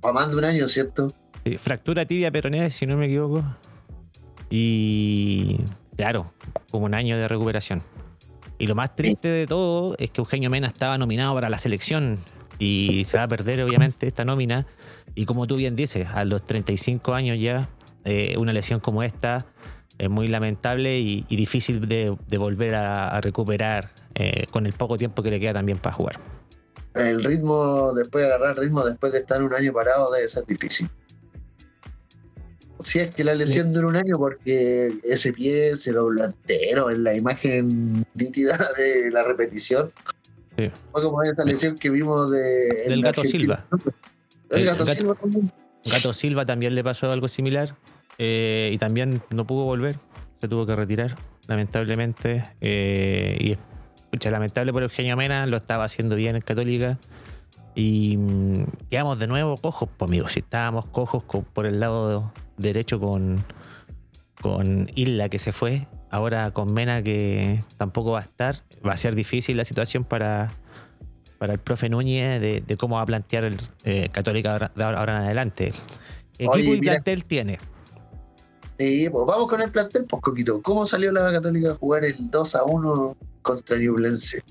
para 0.02 0.12
más 0.12 0.30
de 0.30 0.36
un 0.36 0.44
año, 0.44 0.68
¿cierto? 0.68 1.14
Fractura 1.58 2.04
tibia 2.04 2.30
peronea, 2.30 2.68
si 2.68 2.84
no 2.84 2.98
me 2.98 3.06
equivoco. 3.06 3.42
Y 4.50 5.60
claro, 5.96 6.32
como 6.70 6.86
un 6.86 6.94
año 6.94 7.16
de 7.16 7.28
recuperación. 7.28 7.82
Y 8.58 8.66
lo 8.66 8.74
más 8.74 8.96
triste 8.96 9.28
de 9.28 9.46
todo 9.46 9.94
es 9.98 10.10
que 10.10 10.20
Eugenio 10.20 10.48
Mena 10.48 10.66
estaba 10.66 10.96
nominado 10.96 11.34
para 11.34 11.50
la 11.50 11.58
selección 11.58 12.18
y 12.58 13.04
se 13.04 13.18
va 13.18 13.24
a 13.24 13.28
perder 13.28 13.62
obviamente 13.62 14.06
esta 14.06 14.24
nómina. 14.24 14.66
Y 15.14 15.26
como 15.26 15.46
tú 15.46 15.56
bien 15.56 15.76
dices, 15.76 16.08
a 16.14 16.24
los 16.24 16.44
35 16.44 17.14
años 17.14 17.38
ya, 17.38 17.68
eh, 18.04 18.36
una 18.38 18.52
lesión 18.52 18.80
como 18.80 19.02
esta 19.02 19.46
es 19.98 20.10
muy 20.10 20.28
lamentable 20.28 20.98
y, 20.98 21.22
difícil 21.28 21.88
de, 21.88 22.16
volver 22.38 22.74
a, 22.74 23.08
a 23.08 23.20
recuperar 23.20 23.90
eh, 24.14 24.46
con 24.50 24.66
el 24.66 24.72
poco 24.72 24.96
tiempo 24.96 25.22
que 25.22 25.30
le 25.30 25.40
queda 25.40 25.54
también 25.54 25.78
para 25.78 25.94
jugar. 25.94 26.18
El 26.94 27.22
ritmo, 27.22 27.92
después 27.94 28.24
de 28.24 28.32
agarrar 28.32 28.58
ritmo, 28.58 28.82
después 28.82 29.12
de 29.12 29.18
estar 29.18 29.42
un 29.42 29.52
año 29.52 29.72
parado, 29.72 30.10
debe 30.10 30.26
ser 30.28 30.46
difícil. 30.46 30.88
Si 32.82 32.98
es 32.98 33.14
que 33.14 33.24
la 33.24 33.34
lesión 33.34 33.72
dura 33.72 33.86
un 33.88 33.96
año, 33.96 34.16
porque 34.18 34.92
ese 35.04 35.32
pie 35.32 35.76
se 35.76 35.92
dobló 35.92 36.24
entero 36.24 36.90
en 36.90 37.04
la 37.04 37.14
imagen 37.14 38.04
nítida 38.14 38.58
de 38.76 39.10
la 39.10 39.22
repetición. 39.22 39.90
Sí. 40.58 40.70
Fue 40.92 41.02
como 41.02 41.22
esa 41.22 41.44
lesión 41.44 41.76
que 41.78 41.90
vimos 41.90 42.30
de. 42.30 42.84
Del 42.88 43.02
gato 43.02 43.22
Argentina. 43.22 43.64
Silva. 43.70 43.80
El, 44.50 44.58
El 44.60 44.64
gato, 44.66 44.84
gato- 44.84 44.98
Silva 45.00 45.14
también. 45.14 45.52
Gato 45.84 46.12
Silva 46.12 46.46
también 46.46 46.74
le 46.74 46.82
pasó 46.82 47.10
algo 47.12 47.28
similar 47.28 47.74
eh, 48.18 48.70
y 48.72 48.78
también 48.78 49.22
no 49.30 49.46
pudo 49.46 49.64
volver, 49.64 49.94
se 50.40 50.48
tuvo 50.48 50.66
que 50.66 50.74
retirar, 50.74 51.16
lamentablemente. 51.46 52.44
eh, 52.60 53.36
y 53.40 53.56
lamentable 54.30 54.72
por 54.72 54.82
Eugenio 54.82 55.16
Mena, 55.16 55.46
lo 55.46 55.56
estaba 55.58 55.84
haciendo 55.84 56.16
bien 56.16 56.36
en 56.36 56.42
Católica. 56.42 56.98
Y 57.76 58.16
mm, 58.16 58.64
quedamos 58.90 59.18
de 59.18 59.26
nuevo 59.28 59.56
cojos, 59.58 59.88
pues 59.96 60.08
amigos. 60.10 60.32
Si 60.32 60.40
estábamos 60.40 60.86
cojos 60.86 61.22
con- 61.24 61.44
por 61.44 61.66
el 61.66 61.78
lado 61.78 62.32
derecho 62.56 62.98
con, 62.98 63.44
con 64.40 64.90
Isla 64.94 65.28
que 65.28 65.38
se 65.38 65.52
fue, 65.52 65.86
ahora 66.10 66.50
con 66.52 66.72
Mena 66.72 67.02
que 67.02 67.62
tampoco 67.76 68.12
va 68.12 68.20
a 68.20 68.22
estar, 68.22 68.56
va 68.84 68.92
a 68.92 68.96
ser 68.96 69.14
difícil 69.14 69.56
la 69.58 69.64
situación 69.66 70.04
para, 70.04 70.52
para 71.38 71.52
el 71.52 71.58
profe 71.58 71.88
Núñez 71.90 72.40
de, 72.40 72.62
de 72.62 72.76
cómo 72.78 72.96
va 72.96 73.02
a 73.02 73.06
plantear 73.06 73.44
el 73.44 73.58
eh, 73.84 74.08
Católica 74.10 74.52
ahora, 74.52 74.72
de 74.74 74.82
ahora- 74.84 74.98
ahora 74.98 75.16
en 75.18 75.22
adelante. 75.26 75.72
Equipo 76.38 76.52
Oye, 76.52 76.64
y 76.64 76.80
mira- 76.80 76.92
plantel 76.94 77.24
tiene. 77.26 77.58
Sí, 78.78 79.08
pues 79.10 79.26
vamos 79.26 79.48
con 79.48 79.60
el 79.62 79.70
plantel, 79.70 80.04
pues 80.04 80.22
Coquito. 80.22 80.60
¿Cómo 80.62 80.86
salió 80.86 81.10
la 81.12 81.30
Católica 81.32 81.72
a 81.72 81.74
jugar 81.76 82.04
el 82.04 82.30
2 82.30 82.54
a 82.54 82.64
1 82.64 83.16
contra 83.42 83.76
Ñublense? 83.78 84.42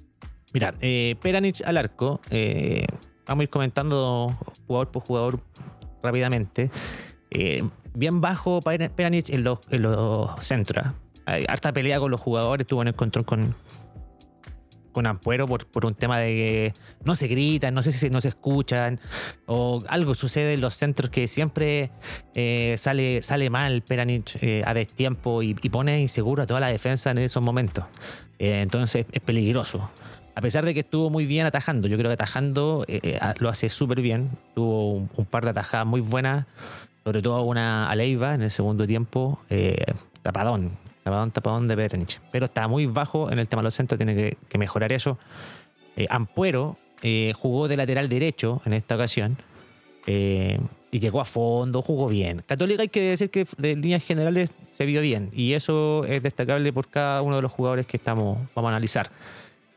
Mira, 0.53 0.73
eh, 0.81 1.15
Peranich 1.21 1.61
al 1.63 1.77
arco. 1.77 2.21
eh, 2.29 2.85
vamos 3.27 3.41
a 3.41 3.43
ir 3.43 3.49
comentando 3.49 4.37
jugador 4.67 4.91
por 4.91 5.03
jugador 5.03 5.39
rápidamente. 6.03 6.69
Eh, 7.31 7.63
bien 7.93 8.21
bajo 8.21 8.61
Pera- 8.61 8.89
Peranich 8.89 9.29
en 9.29 9.43
los, 9.43 9.59
en 9.71 9.81
los 9.83 10.29
centros. 10.45 10.85
¿ah? 10.85 10.93
Hay 11.25 11.45
harta 11.47 11.73
pelea 11.73 11.99
con 11.99 12.11
los 12.11 12.21
jugadores, 12.21 12.67
tuvo 12.67 12.81
un 12.81 12.87
encontrón 12.87 13.23
con, 13.23 13.55
con 14.91 15.07
Ampuero 15.07 15.47
por, 15.47 15.65
por 15.65 15.85
un 15.85 15.95
tema 15.95 16.19
de 16.19 16.27
que 16.27 16.73
no 17.03 17.15
se 17.15 17.27
gritan, 17.27 17.73
no 17.73 17.81
sé 17.81 17.91
si 17.91 18.09
no 18.11 18.21
se 18.21 18.27
escuchan, 18.27 18.99
o 19.47 19.83
algo 19.89 20.13
sucede 20.13 20.53
en 20.53 20.61
los 20.61 20.75
centros 20.75 21.09
que 21.09 21.27
siempre 21.27 21.89
eh, 22.35 22.75
sale, 22.77 23.23
sale 23.23 23.49
mal 23.49 23.81
Peranich 23.81 24.37
eh, 24.41 24.61
a 24.65 24.73
destiempo 24.75 25.41
y, 25.41 25.55
y 25.61 25.69
pone 25.69 25.99
inseguro 25.99 26.43
a 26.43 26.45
toda 26.45 26.59
la 26.59 26.67
defensa 26.67 27.09
en 27.09 27.17
esos 27.17 27.41
momentos. 27.41 27.85
Entonces 28.37 29.05
es 29.11 29.21
peligroso. 29.21 29.89
A 30.35 30.41
pesar 30.41 30.65
de 30.65 30.73
que 30.73 30.81
estuvo 30.81 31.09
muy 31.09 31.25
bien 31.25 31.45
atajando, 31.45 31.87
yo 31.87 31.97
creo 31.97 32.09
que 32.09 32.15
atajando 32.15 32.83
eh, 32.89 32.99
eh, 33.01 33.19
lo 33.39 33.47
hace 33.47 33.69
súper 33.69 34.01
bien. 34.01 34.29
Tuvo 34.53 35.07
un, 35.15 35.25
par 35.29 35.45
de 35.45 35.51
atajadas 35.51 35.87
muy 35.87 36.01
buenas, 36.01 36.45
sobre 37.05 37.21
todo 37.21 37.41
una 37.43 37.89
a 37.89 37.95
Leiva 37.95 38.35
en 38.35 38.41
el 38.41 38.51
segundo 38.51 38.85
tiempo. 38.85 39.39
eh, 39.49 39.77
tapadón, 40.21 40.71
tapadón, 41.03 41.31
tapadón 41.31 41.67
de 41.69 41.77
Perenich. 41.77 42.19
Pero 42.33 42.47
está 42.47 42.67
muy 42.67 42.85
bajo 42.85 43.31
en 43.31 43.39
el 43.39 43.47
tema 43.47 43.61
de 43.61 43.65
los 43.65 43.75
centros, 43.75 43.97
tiene 43.97 44.13
que, 44.13 44.37
que 44.49 44.57
mejorar 44.57 44.91
eso. 44.91 45.17
Ampuero 46.09 46.75
jugó 47.35 47.69
de 47.69 47.77
lateral 47.77 48.09
derecho 48.09 48.61
en 48.65 48.73
esta 48.73 48.95
ocasión 48.95 49.37
y 50.05 50.99
llegó 50.99 51.21
a 51.21 51.25
fondo, 51.25 51.81
jugó 51.81 52.09
bien. 52.09 52.43
Católica 52.45 52.81
hay 52.81 52.89
que 52.89 53.01
decir 53.01 53.29
que 53.29 53.45
de 53.57 53.75
líneas 53.75 54.03
generales 54.03 54.49
se 54.71 54.85
vio 54.85 54.99
bien 54.99 55.29
y 55.31 55.53
eso 55.53 56.03
es 56.03 56.21
destacable 56.21 56.73
por 56.73 56.89
cada 56.89 57.21
uno 57.21 57.37
de 57.37 57.41
los 57.41 57.51
jugadores 57.53 57.85
que 57.85 57.95
estamos, 57.95 58.39
vamos 58.53 58.69
a 58.69 58.71
analizar. 58.71 59.09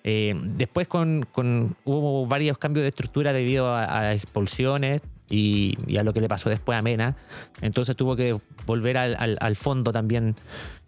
Eh, 0.04 0.34
después 0.42 0.86
con, 0.88 1.26
con- 1.32 1.74
hubo 1.84 2.26
varios 2.26 2.56
cambios 2.58 2.82
de 2.84 2.88
estructura 2.88 3.32
debido 3.32 3.74
a, 3.74 3.98
a 4.00 4.14
expulsiones 4.14 5.02
y, 5.28 5.76
y 5.86 5.96
a 5.98 6.02
lo 6.04 6.12
que 6.12 6.20
le 6.20 6.28
pasó 6.28 6.48
después 6.48 6.78
a 6.78 6.82
Mena. 6.82 7.16
Entonces 7.60 7.96
tuvo 7.96 8.16
que 8.16 8.36
volver 8.66 8.96
al, 8.96 9.16
al- 9.18 9.36
al 9.40 9.56
fondo 9.56 9.92
también. 9.92 10.34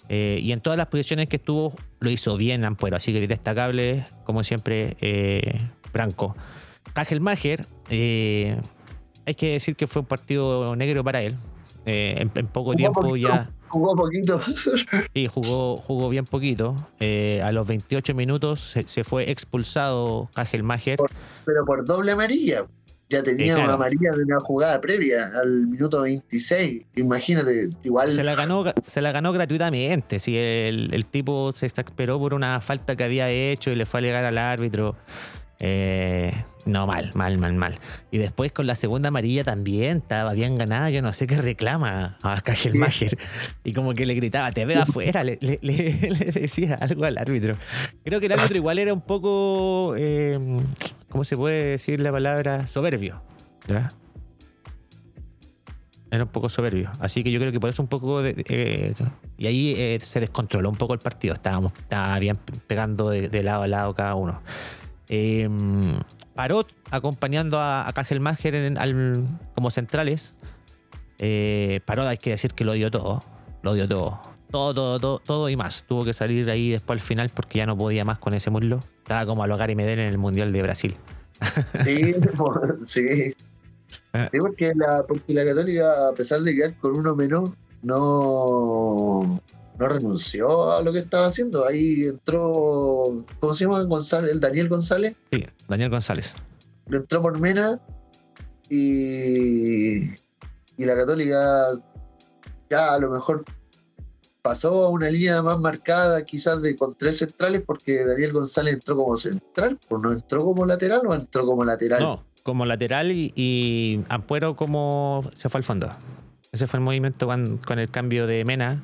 Eh, 0.08 0.38
y 0.42 0.52
en 0.52 0.60
todas 0.60 0.76
las 0.76 0.86
posiciones 0.88 1.28
que 1.28 1.36
estuvo 1.36 1.74
lo 2.00 2.10
hizo 2.10 2.36
bien 2.36 2.64
Ampuero. 2.64 2.96
Así 2.96 3.12
que 3.12 3.26
destacable, 3.28 4.04
como 4.24 4.42
siempre, 4.42 4.96
eh, 5.00 5.60
Branco. 5.92 6.34
Mager 7.20 7.66
Eh, 7.90 8.56
hay 9.26 9.34
que 9.34 9.52
decir 9.52 9.76
que 9.76 9.86
fue 9.86 10.00
un 10.00 10.06
partido 10.06 10.74
negro 10.76 11.04
para 11.04 11.22
él. 11.22 11.36
Eh, 11.86 12.14
en, 12.18 12.28
poco 12.48 12.74
tiempo 12.74 13.16
ya. 13.16 13.50
Jugó 13.70 13.94
poquito. 13.94 14.40
Y 15.14 15.28
jugó, 15.28 15.76
jugó 15.76 16.08
bien 16.08 16.24
poquito. 16.24 16.74
Eh, 16.98 17.40
a 17.42 17.52
los 17.52 17.66
28 17.66 18.14
minutos 18.14 18.76
se, 18.84 19.04
fue 19.04 19.30
expulsado 19.30 20.28
Kajelmacher. 20.34 20.98
Pero 21.44 21.64
por 21.64 21.84
doble 21.84 22.12
amarilla. 22.12 22.66
Ya 23.08 23.24
tenía 23.24 23.56
una 23.56 23.72
amarilla 23.72 24.12
de 24.12 24.22
una 24.22 24.38
jugada 24.38 24.80
previa 24.80 25.32
al 25.40 25.66
minuto 25.66 26.02
26. 26.02 26.82
Imagínate, 26.96 27.70
igual. 27.82 28.12
Se 28.12 28.22
la 28.22 28.36
ganó, 28.36 28.64
se 28.86 29.00
la 29.00 29.10
ganó 29.10 29.32
gratuitamente. 29.32 30.20
Si 30.20 30.36
el, 30.36 30.94
el 30.94 31.04
tipo 31.06 31.50
se 31.50 31.66
exasperó 31.66 32.20
por 32.20 32.34
una 32.34 32.60
falta 32.60 32.94
que 32.94 33.04
había 33.04 33.28
hecho 33.28 33.70
y 33.70 33.74
le 33.76 33.86
fue 33.86 33.98
a 33.98 34.00
alegar 34.00 34.24
al 34.24 34.38
árbitro. 34.38 34.96
Eh, 35.58 36.32
no, 36.66 36.86
mal, 36.86 37.10
mal, 37.14 37.38
mal, 37.38 37.54
mal. 37.54 37.78
Y 38.10 38.18
después 38.18 38.52
con 38.52 38.66
la 38.66 38.74
segunda 38.74 39.08
amarilla 39.08 39.44
también 39.44 39.98
estaba 39.98 40.32
bien 40.34 40.56
ganada. 40.56 40.90
Yo 40.90 41.02
no 41.02 41.12
sé 41.12 41.26
qué 41.26 41.40
reclama 41.40 42.18
a 42.22 42.40
Kajelmacher. 42.40 43.16
Y 43.64 43.72
como 43.72 43.94
que 43.94 44.06
le 44.06 44.14
gritaba, 44.14 44.52
te 44.52 44.64
veo 44.64 44.82
afuera. 44.82 45.24
Le, 45.24 45.36
decía 45.38 46.74
algo 46.80 47.04
al 47.04 47.18
árbitro. 47.18 47.56
Creo 48.04 48.20
que 48.20 48.26
el 48.26 48.32
árbitro 48.32 48.56
igual 48.56 48.78
era 48.78 48.92
un 48.92 49.00
poco, 49.00 49.94
eh, 49.96 50.38
¿cómo 51.08 51.24
se 51.24 51.36
puede 51.36 51.70
decir 51.70 52.00
la 52.00 52.12
palabra? 52.12 52.66
Soberbio. 52.66 53.22
Era 56.10 56.24
un 56.24 56.30
poco 56.30 56.48
soberbio. 56.48 56.90
Así 56.98 57.22
que 57.22 57.30
yo 57.30 57.38
creo 57.38 57.52
que 57.52 57.60
por 57.60 57.70
eso 57.70 57.82
un 57.82 57.88
poco. 57.88 58.22
De, 58.22 58.34
eh, 58.48 58.94
y 59.38 59.46
ahí 59.46 59.74
eh, 59.76 59.98
se 60.00 60.20
descontroló 60.20 60.68
un 60.68 60.76
poco 60.76 60.92
el 60.92 61.00
partido. 61.00 61.34
Estábamos 61.34 61.72
estaba 61.78 62.18
bien 62.18 62.36
pegando 62.66 63.10
de 63.10 63.42
lado 63.42 63.62
a 63.62 63.68
lado 63.68 63.94
cada 63.94 64.14
uno. 64.14 64.40
Eh, 65.12 65.48
Parot 66.40 66.66
acompañando 66.90 67.58
a, 67.58 67.86
a 67.86 68.06
en, 68.08 69.38
como 69.54 69.70
centrales. 69.70 70.34
Eh, 71.18 71.80
Parot 71.84 72.06
hay 72.06 72.16
que 72.16 72.30
decir 72.30 72.54
que 72.54 72.64
lo 72.64 72.72
dio 72.72 72.90
todo. 72.90 73.22
Lo 73.62 73.74
dio 73.74 73.86
todo. 73.86 74.18
Todo, 74.50 74.72
todo, 74.72 74.98
todo, 74.98 75.18
todo 75.18 75.50
y 75.50 75.56
más. 75.56 75.84
Tuvo 75.84 76.02
que 76.02 76.14
salir 76.14 76.48
ahí 76.48 76.70
después 76.70 76.98
al 76.98 77.06
final 77.06 77.28
porque 77.28 77.58
ya 77.58 77.66
no 77.66 77.76
podía 77.76 78.06
más 78.06 78.18
con 78.18 78.32
ese 78.32 78.48
muslo. 78.48 78.80
Estaba 79.02 79.26
como 79.26 79.44
a 79.44 79.46
Logar 79.46 79.70
y 79.70 79.76
Medel 79.76 79.98
en 79.98 80.08
el 80.08 80.16
Mundial 80.16 80.50
de 80.50 80.62
Brasil. 80.62 80.96
Sí, 81.84 82.14
sí. 82.86 83.34
Sí, 84.32 84.38
porque 84.40 84.72
la, 84.74 85.04
porque 85.06 85.34
la 85.34 85.44
Católica, 85.44 86.08
a 86.08 86.12
pesar 86.14 86.40
de 86.40 86.54
quedar 86.54 86.74
con 86.76 86.96
uno 86.96 87.14
menos, 87.14 87.50
no, 87.82 89.42
no 89.80 89.88
renunció 89.88 90.72
a 90.72 90.82
lo 90.82 90.92
que 90.92 90.98
estaba 90.98 91.26
haciendo. 91.26 91.66
Ahí 91.66 92.02
entró, 92.04 93.24
¿cómo 93.40 93.54
se 93.54 93.64
llama? 93.64 93.82
González, 93.82 94.30
el 94.30 94.40
Daniel 94.40 94.68
González. 94.68 95.16
Sí, 95.32 95.44
Daniel 95.68 95.88
González. 95.88 96.34
Entró 96.86 97.22
por 97.22 97.38
Mena 97.38 97.80
y, 98.68 100.02
y 100.02 100.84
la 100.84 100.94
Católica 100.94 101.68
ya 102.68 102.92
a 102.92 102.98
lo 102.98 103.10
mejor 103.10 103.44
pasó 104.42 104.84
a 104.84 104.90
una 104.90 105.10
línea 105.10 105.42
más 105.42 105.58
marcada, 105.58 106.24
quizás 106.24 106.60
de 106.60 106.76
con 106.76 106.94
tres 106.94 107.18
centrales, 107.18 107.62
porque 107.66 108.04
Daniel 108.04 108.32
González 108.32 108.74
entró 108.74 108.96
como 108.96 109.16
central, 109.16 109.78
pues 109.88 110.02
no 110.02 110.12
entró 110.12 110.44
como 110.44 110.66
lateral 110.66 111.06
o 111.06 111.14
entró 111.14 111.46
como 111.46 111.64
lateral. 111.64 112.02
No, 112.02 112.24
como 112.42 112.66
lateral 112.66 113.12
y, 113.12 114.04
Ampuero 114.10 114.56
como 114.56 115.24
se 115.32 115.48
fue 115.48 115.60
al 115.60 115.64
fondo. 115.64 115.90
Ese 116.52 116.66
fue 116.66 116.78
el 116.78 116.84
movimiento 116.84 117.26
con 117.26 117.78
el 117.78 117.90
cambio 117.90 118.26
de 118.26 118.44
Mena 118.44 118.82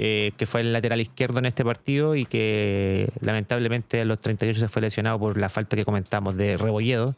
eh, 0.00 0.30
que 0.36 0.46
fue 0.46 0.60
el 0.60 0.72
lateral 0.72 1.00
izquierdo 1.00 1.40
en 1.40 1.46
este 1.46 1.64
partido 1.64 2.14
y 2.14 2.24
que 2.24 3.10
lamentablemente 3.20 4.00
a 4.00 4.04
los 4.04 4.20
38 4.20 4.60
se 4.60 4.68
fue 4.68 4.80
lesionado 4.80 5.18
por 5.18 5.36
la 5.36 5.48
falta 5.48 5.76
que 5.76 5.84
comentamos 5.84 6.36
de 6.36 6.56
Rebolledo. 6.56 7.16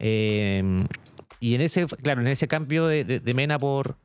Eh, 0.00 0.84
y 1.38 1.54
en 1.54 1.60
ese, 1.60 1.86
claro, 1.86 2.22
en 2.22 2.26
ese 2.26 2.48
cambio 2.48 2.88
de, 2.88 3.32
Mena 3.36 3.60
por 3.60 3.96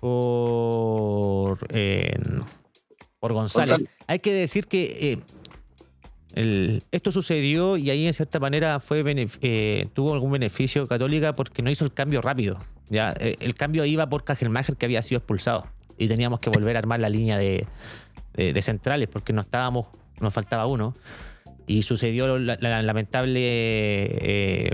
por, 0.00 1.58
eh, 1.68 2.16
por 3.20 3.34
González, 3.34 3.84
hay 4.06 4.20
que 4.20 4.32
decir 4.32 4.66
que 4.66 5.18
esto 6.90 7.12
sucedió 7.12 7.76
y 7.76 7.90
ahí 7.90 8.06
en 8.06 8.14
cierta 8.14 8.40
manera 8.40 8.80
fue 8.80 9.04
tuvo 9.92 10.14
algún 10.14 10.32
beneficio 10.32 10.86
Católica 10.86 11.34
porque 11.34 11.60
no 11.60 11.70
hizo 11.70 11.84
el 11.84 11.92
cambio 11.92 12.22
rápido. 12.22 12.64
Ya, 12.88 13.10
el 13.10 13.54
cambio 13.54 13.84
iba 13.84 14.08
por 14.08 14.24
Cajelmacher 14.24 14.76
que 14.76 14.86
había 14.86 15.02
sido 15.02 15.18
expulsado 15.18 15.66
y 15.98 16.08
teníamos 16.08 16.40
que 16.40 16.50
volver 16.50 16.76
a 16.76 16.80
armar 16.80 17.00
la 17.00 17.08
línea 17.08 17.38
de, 17.38 17.66
centrales 18.62 19.08
porque 19.08 19.32
no 19.32 19.42
estábamos, 19.42 19.86
nos 20.20 20.32
faltaba 20.32 20.66
uno. 20.66 20.94
Y 21.66 21.82
sucedió 21.82 22.38
la, 22.38 22.56
lamentable 22.82 23.40
eh, 23.40 24.70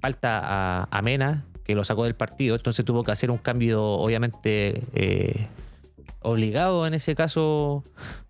falta 0.00 0.84
a, 0.90 1.02
Mena, 1.02 1.46
que 1.64 1.74
lo 1.74 1.84
sacó 1.84 2.04
del 2.04 2.14
partido. 2.14 2.54
Entonces 2.54 2.84
tuvo 2.84 3.02
que 3.02 3.12
hacer 3.12 3.30
un 3.30 3.38
cambio, 3.38 3.82
obviamente, 3.82 4.82
eh, 4.92 5.48
obligado 6.20 6.86
en 6.86 6.92
ese 6.92 7.14
caso. 7.14 7.82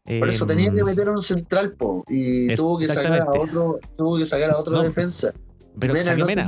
Por 0.05 0.29
eso 0.29 0.47
tenía 0.47 0.71
que 0.71 0.81
em, 0.81 0.87
meter 0.87 1.09
un 1.09 1.23
central, 1.23 1.73
po, 1.73 2.05
y 2.09 2.55
tuvo 2.55 2.79
que, 2.79 2.85
sacar 2.85 3.23
a 3.23 3.27
otro, 3.31 3.81
tuvo 3.97 4.19
que 4.19 4.27
sacar 4.27 4.51
a 4.51 4.59
otro 4.59 4.81
defensa. 4.83 5.33
Pero 5.79 5.95
Mena, 5.95 6.15
no 6.15 6.27
Mena. 6.27 6.47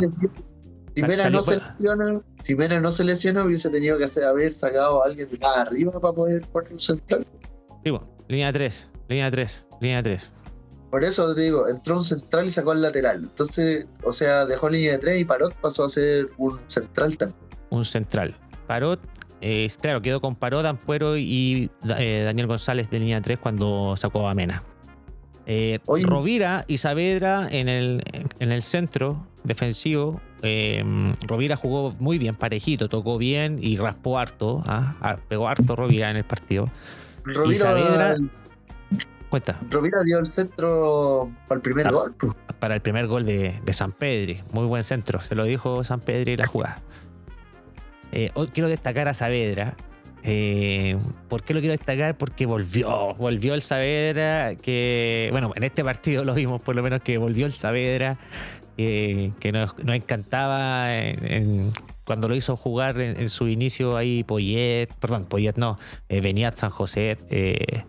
Si 0.96 1.02
Mena, 1.02 1.28
no 1.28 1.42
se 1.42 1.56
lesiona, 1.56 2.22
si 2.42 2.54
no 2.54 2.90
se 2.90 3.04
lesiona, 3.04 3.44
hubiese 3.44 3.68
tenido 3.68 3.98
que 3.98 4.04
hacer, 4.04 4.24
haber 4.24 4.54
sacado 4.54 5.02
a 5.02 5.06
alguien 5.06 5.28
de 5.30 5.37
más 5.37 5.54
arriba 5.59 5.92
para 6.00 6.14
poder 6.14 6.40
poner 6.48 6.72
un 6.72 6.80
central. 6.80 7.26
Sí, 7.85 7.92
línea 8.28 8.50
3, 8.50 8.90
línea 9.06 9.30
3, 9.30 9.66
línea 9.82 10.02
3. 10.02 10.32
Por 10.90 11.04
eso 11.04 11.35
te 11.35 11.42
digo, 11.42 11.68
entró 11.68 11.98
un 11.98 12.04
central 12.04 12.46
y 12.46 12.50
sacó 12.50 12.72
el 12.72 12.80
lateral. 12.80 13.24
Entonces, 13.24 13.85
o 14.04 14.12
sea, 14.14 14.46
dejó 14.46 14.70
línea 14.70 14.92
de 14.92 14.98
3 14.98 15.20
y 15.20 15.24
Parot 15.26 15.54
pasó 15.56 15.85
a 15.85 15.90
ser 15.90 16.28
un 16.38 16.59
central 16.68 17.18
también. 17.18 17.38
Un 17.68 17.85
central. 17.85 18.35
Parot, 18.66 18.98
eh, 19.42 19.68
claro, 19.78 20.00
quedó 20.00 20.22
con 20.22 20.35
Parot, 20.35 20.64
Ampuero 20.64 21.18
y 21.18 21.70
eh, 21.98 22.22
Daniel 22.24 22.46
González 22.46 22.88
de 22.88 23.00
línea 23.00 23.20
3 23.20 23.38
cuando 23.38 23.94
sacó 23.98 24.26
a 24.28 24.32
Mena. 24.32 24.62
Eh, 25.44 25.78
Rovira 25.87 26.64
y 26.66 26.78
Saavedra 26.78 27.48
en 27.50 27.68
el, 27.68 28.02
en 28.40 28.50
el 28.50 28.62
centro 28.62 29.28
defensivo. 29.44 30.22
Eh, 30.42 30.85
Rovira 31.27 31.57
jugó 31.57 31.94
muy 31.99 32.18
bien, 32.18 32.35
parejito, 32.35 32.88
tocó 32.88 33.18
bien 33.18 33.59
y 33.61 33.77
raspó 33.77 34.18
harto. 34.18 34.62
¿ah? 34.66 35.18
Pegó 35.29 35.49
harto 35.49 35.77
Rovira 35.77 36.11
en 36.11 36.16
el 36.16 36.25
partido. 36.25 36.68
Rovira, 37.25 37.53
y 37.53 37.57
Saavedra. 37.57 38.16
Cuenta. 39.31 39.59
Rovira 39.70 40.03
dio 40.05 40.18
el 40.18 40.27
centro 40.27 41.31
para 41.49 41.57
el 41.57 41.62
primer 41.62 41.90
gol. 41.90 42.14
Para 42.59 42.75
el 42.75 42.81
primer 42.81 43.07
gol 43.07 43.25
de, 43.25 43.61
San 43.72 43.92
Pedri. 43.92 44.42
Muy 44.53 44.66
buen 44.66 44.85
centro. 44.85 45.20
Se 45.20 45.35
lo 45.35 45.44
dijo 45.44 45.83
San 45.85 46.01
Pedri 46.01 46.37
la 46.37 46.46
jugada. 46.46 46.83
Eh, 48.12 48.31
hoy 48.35 48.49
quiero 48.49 48.68
destacar 48.68 49.09
a 49.09 49.14
Saavedra, 49.14 49.75
eh, 50.29 50.99
¿Por 51.29 51.44
qué 51.44 51.55
lo 51.55 51.61
quiero 51.61 51.72
destacar? 51.72 52.18
Porque 52.18 52.46
volvió, 52.46 53.14
volvió 53.14 53.55
el 53.55 53.62
Saavedra, 53.62 54.57
que, 54.57 55.29
bueno, 55.31 55.53
en 55.55 55.62
este 55.62 55.85
partido 55.85 56.25
lo 56.25 56.35
vimos 56.35 56.61
por 56.62 56.75
lo 56.75 56.83
menos 56.83 57.01
que 57.01 57.16
volvió 57.16 57.46
el 57.46 57.53
Saavedra, 57.53 58.18
que 58.77 59.51
nos, 59.53 59.75
encantaba 59.79 60.91
cuando 62.07 62.29
lo 62.29 62.37
hizo 62.37 62.57
jugar 62.57 63.01
en, 63.01 63.29
su 63.29 63.49
inicio 63.49 63.97
ahí 63.97 64.23
Poyet, 64.23 64.89
perdón, 65.01 65.25
Poyet 65.25 65.57
no, 65.57 65.79
eh, 66.09 66.21
venía 66.21 66.53
San 66.55 66.71
José. 66.71 67.17
Eh, 67.31 67.83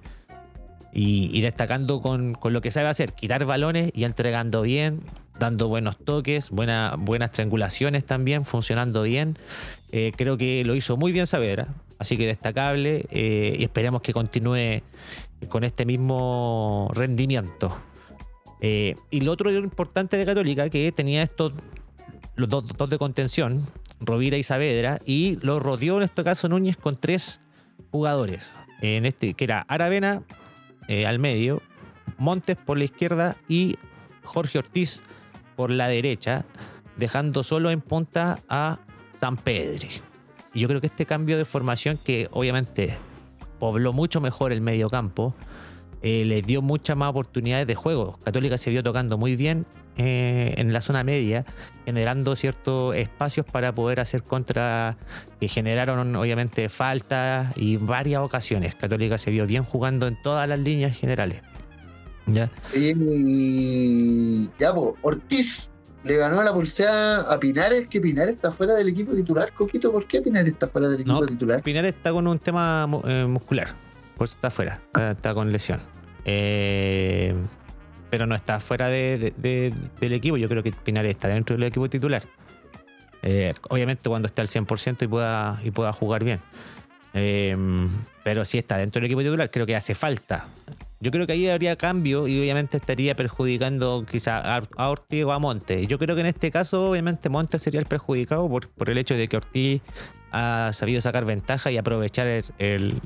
y, 0.99 1.41
destacando 1.41 2.01
con, 2.01 2.35
lo 2.41 2.61
que 2.61 2.71
sabe 2.71 2.87
hacer, 2.87 3.13
quitar 3.13 3.45
balones 3.45 3.91
y 3.93 4.03
entregando 4.05 4.63
bien, 4.63 5.01
dando 5.37 5.67
buenos 5.67 5.95
toques, 5.95 6.49
buenas 6.49 7.31
triangulaciones 7.31 8.03
también, 8.03 8.45
funcionando 8.45 9.03
bien. 9.03 9.37
Eh, 9.91 10.11
creo 10.15 10.37
que 10.37 10.63
lo 10.65 10.73
hizo 10.73 10.97
muy 10.97 11.11
bien 11.11 11.27
Saavedra, 11.27 11.67
así 11.99 12.17
que 12.17 12.25
destacable 12.25 13.05
eh, 13.11 13.55
y 13.59 13.63
esperemos 13.63 14.01
que 14.01 14.11
continúe 14.11 14.81
con 15.49 15.63
este 15.63 15.85
mismo 15.85 16.89
rendimiento. 16.95 17.77
Eh, 18.61 18.95
y 19.11 19.21
lo 19.21 19.31
otro 19.31 19.51
importante 19.51 20.17
de 20.17 20.25
Católica, 20.25 20.69
que 20.69 20.91
tenía 20.91 21.23
estos 21.23 21.53
los 22.37 22.49
dos, 22.49 22.89
de 22.89 22.97
contención, 22.97 23.67
Rovira 23.99 24.37
y 24.37 24.43
Saavedra, 24.43 24.99
y 25.05 25.37
lo 25.41 25.59
rodeó 25.59 25.97
en 25.97 26.03
este 26.03 26.23
caso 26.23 26.47
Núñez 26.47 26.77
con 26.77 26.95
tres 26.95 27.41
jugadores, 27.91 28.53
en 28.81 29.05
este, 29.05 29.33
que 29.33 29.43
era 29.43 29.65
Aravena, 29.67 30.21
eh, 30.87 31.05
al 31.05 31.19
medio, 31.19 31.61
Montes 32.17 32.57
por 32.57 32.77
la 32.77 32.85
izquierda 32.85 33.37
y 33.47 33.75
Jorge 34.23 34.59
Ortiz 34.59 35.01
por 35.55 35.71
la 35.71 35.87
derecha, 35.87 36.45
dejando 36.95 37.43
solo 37.43 37.71
en 37.71 37.81
punta 37.81 38.39
a 38.47 38.79
San 39.13 39.37
Pedro. 39.37 39.87
Y 40.53 40.61
yo 40.61 40.67
creo 40.67 40.79
que 40.79 40.87
este 40.87 41.05
cambio 41.05 41.37
de 41.37 41.45
formación, 41.45 41.97
que 41.97 42.27
obviamente 42.31 42.97
pobló 43.59 43.93
mucho 43.93 44.21
mejor 44.21 44.51
el 44.51 44.61
medio 44.61 44.89
campo, 44.89 45.35
eh, 46.01 46.25
les 46.25 46.45
dio 46.45 46.61
muchas 46.61 46.95
más 46.95 47.09
oportunidades 47.09 47.67
de 47.67 47.75
juego. 47.75 48.19
Católica 48.23 48.57
se 48.57 48.69
vio 48.69 48.83
tocando 48.83 49.17
muy 49.17 49.35
bien 49.35 49.65
eh, 49.97 50.53
en 50.57 50.73
la 50.73 50.81
zona 50.81 51.03
media, 51.03 51.45
generando 51.85 52.35
ciertos 52.35 52.95
espacios 52.95 53.45
para 53.45 53.73
poder 53.73 53.99
hacer 53.99 54.23
contra 54.23 54.97
que 55.39 55.47
generaron 55.47 56.15
obviamente 56.15 56.69
faltas 56.69 57.51
y 57.55 57.77
varias 57.77 58.21
ocasiones. 58.21 58.75
Católica 58.75 59.17
se 59.17 59.31
vio 59.31 59.47
bien 59.47 59.63
jugando 59.63 60.07
en 60.07 60.21
todas 60.21 60.47
las 60.47 60.59
líneas 60.59 60.97
generales. 60.97 61.41
¿Ya? 62.27 62.51
Y 62.75 64.49
ya, 64.59 64.73
Ortiz 65.01 65.71
le 66.03 66.17
ganó 66.17 66.41
la 66.43 66.53
pulseada 66.53 67.21
a 67.21 67.39
Pinares, 67.39 67.89
que 67.89 67.99
Pinares 67.99 68.35
está 68.35 68.51
fuera 68.51 68.75
del 68.75 68.89
equipo 68.89 69.13
titular. 69.13 69.51
Coquito, 69.53 69.91
¿por 69.91 70.05
qué 70.07 70.21
Pinares 70.21 70.53
está 70.53 70.67
fuera 70.67 70.89
del 70.89 71.01
equipo 71.01 71.25
titular? 71.25 71.61
Pinares 71.63 71.95
está 71.95 72.11
con 72.11 72.27
un 72.27 72.39
tema 72.39 72.87
eh, 73.05 73.25
muscular, 73.27 73.69
por 74.17 74.25
eso 74.25 74.35
está 74.35 74.49
fuera, 74.49 74.81
está, 75.11 75.33
con 75.33 75.51
lesión. 75.51 75.79
Eh, 76.25 77.35
pero 78.09 78.25
no 78.25 78.35
está 78.35 78.59
fuera 78.59 78.87
de, 78.87 79.33
del 79.37 80.13
equipo. 80.13 80.37
Yo 80.37 80.47
creo 80.49 80.63
que 80.63 80.71
Pinares 80.71 81.11
está 81.11 81.27
dentro 81.27 81.55
del 81.55 81.63
equipo 81.63 81.89
titular. 81.89 82.23
Eh, 83.23 83.53
obviamente 83.69 84.09
cuando 84.09 84.27
esté 84.27 84.41
al 84.41 84.47
100% 84.47 85.03
y 85.03 85.07
pueda, 85.07 85.59
y 85.63 85.71
pueda 85.71 85.93
jugar 85.93 86.23
bien. 86.23 86.39
pero 88.23 88.45
si 88.45 88.57
está 88.57 88.77
dentro 88.77 88.99
del 88.99 89.05
equipo 89.05 89.21
titular, 89.21 89.49
creo 89.51 89.65
que 89.65 89.75
hace 89.75 89.95
falta 89.95 90.45
yo 90.99 91.11
creo 91.11 91.27
que 91.27 91.33
ahí 91.33 91.47
habría 91.47 91.75
cambio 91.75 92.27
y 92.27 92.39
obviamente 92.39 92.77
estaría 92.77 93.15
perjudicando 93.15 94.03
quizá 94.09 94.39
a 94.39 94.89
Ortiz 94.89 95.25
o 95.25 95.31
a 95.31 95.39
Montes. 95.39 95.85
Yo 95.87 95.99
creo 95.99 96.15
que 96.15 96.21
en 96.21 96.27
este 96.27 96.49
caso, 96.49 96.89
obviamente, 96.89 97.29
Montes 97.29 97.61
sería 97.61 97.79
el 97.79 97.85
perjudicado 97.85 98.49
por, 98.49 98.69
por 98.69 98.89
el 98.89 98.97
hecho 98.97 99.13
de 99.15 99.27
que 99.27 99.37
Ortiz 99.37 99.81
ha 100.31 100.71
sabido 100.73 101.01
sacar 101.01 101.25
ventaja 101.25 101.71
y 101.71 101.77
aprovechar 101.77 102.43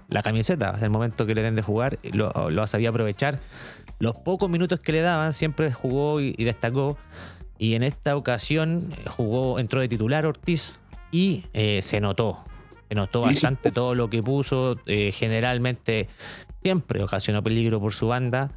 la 0.09 0.23
camiseta. 0.23 0.77
El 0.81 0.89
momento 0.89 1.25
que 1.25 1.35
le 1.35 1.41
den 1.41 1.55
de 1.55 1.61
jugar, 1.61 1.99
lo, 2.13 2.49
lo 2.49 2.63
ha 2.63 2.67
sabido 2.67 2.89
aprovechar. 2.89 3.39
Los 3.99 4.17
pocos 4.17 4.49
minutos 4.49 4.79
que 4.79 4.91
le 4.91 5.01
daban, 5.01 5.33
siempre 5.33 5.71
jugó 5.71 6.21
y, 6.21 6.33
destacó. 6.43 6.97
Y 7.57 7.75
en 7.75 7.83
esta 7.83 8.15
ocasión 8.15 8.91
jugó, 9.05 9.59
entró 9.59 9.81
de 9.81 9.87
titular 9.87 10.25
Ortiz 10.25 10.79
y 11.11 11.45
eh, 11.53 11.81
se 11.83 12.01
notó. 12.01 12.43
Se 12.89 12.95
notó 12.95 13.21
bastante 13.21 13.71
todo 13.71 13.93
lo 13.93 14.09
que 14.09 14.23
puso. 14.23 14.79
Eh, 14.87 15.11
generalmente 15.11 16.09
siempre 16.63 17.03
ocasionó 17.03 17.43
peligro 17.43 17.79
por 17.79 17.93
su 17.93 18.07
banda. 18.07 18.51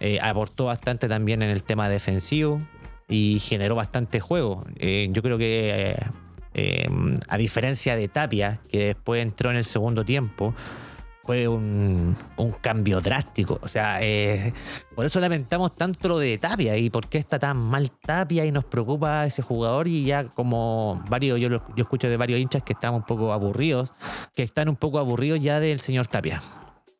Eh, 0.00 0.18
aportó 0.20 0.64
bastante 0.64 1.08
también 1.08 1.42
en 1.42 1.50
el 1.50 1.62
tema 1.62 1.88
defensivo 1.88 2.58
y 3.06 3.38
generó 3.38 3.76
bastante 3.76 4.18
juego. 4.18 4.64
Eh, 4.76 5.08
yo 5.10 5.22
creo 5.22 5.38
que, 5.38 5.96
eh, 6.54 6.88
a 7.28 7.38
diferencia 7.38 7.96
de 7.96 8.08
Tapia, 8.08 8.60
que 8.68 8.86
después 8.86 9.22
entró 9.22 9.50
en 9.50 9.56
el 9.56 9.64
segundo 9.64 10.04
tiempo, 10.04 10.54
fue 11.24 11.46
un, 11.46 12.16
cambio 12.60 13.00
drástico. 13.00 13.60
O 13.62 13.68
sea, 13.68 14.00
por 14.94 15.06
eso 15.06 15.20
lamentamos 15.20 15.74
tanto 15.74 16.08
lo 16.08 16.18
de 16.18 16.36
Tapia 16.38 16.76
y 16.76 16.90
por 16.90 17.08
qué 17.08 17.18
está 17.18 17.38
tan 17.38 17.56
mal 17.56 17.90
Tapia 17.92 18.44
y 18.44 18.50
nos 18.50 18.64
preocupa 18.64 19.24
ese 19.24 19.42
jugador. 19.42 19.86
Y 19.86 20.04
ya, 20.04 20.24
como 20.24 21.02
varios, 21.08 21.38
yo, 21.38 21.48
yo 21.48 21.60
escucho 21.76 22.08
de 22.08 22.16
varios 22.16 22.40
hinchas 22.40 22.62
que 22.64 22.72
están 22.72 22.94
un 22.94 23.04
poco 23.04 23.32
aburridos, 23.32 23.94
que 24.34 24.42
están 24.42 24.68
un 24.68 24.76
poco 24.76 24.98
aburridos 24.98 25.40
ya 25.40 25.60
del 25.60 25.80
señor 25.80 26.08
Tapia. 26.08 26.42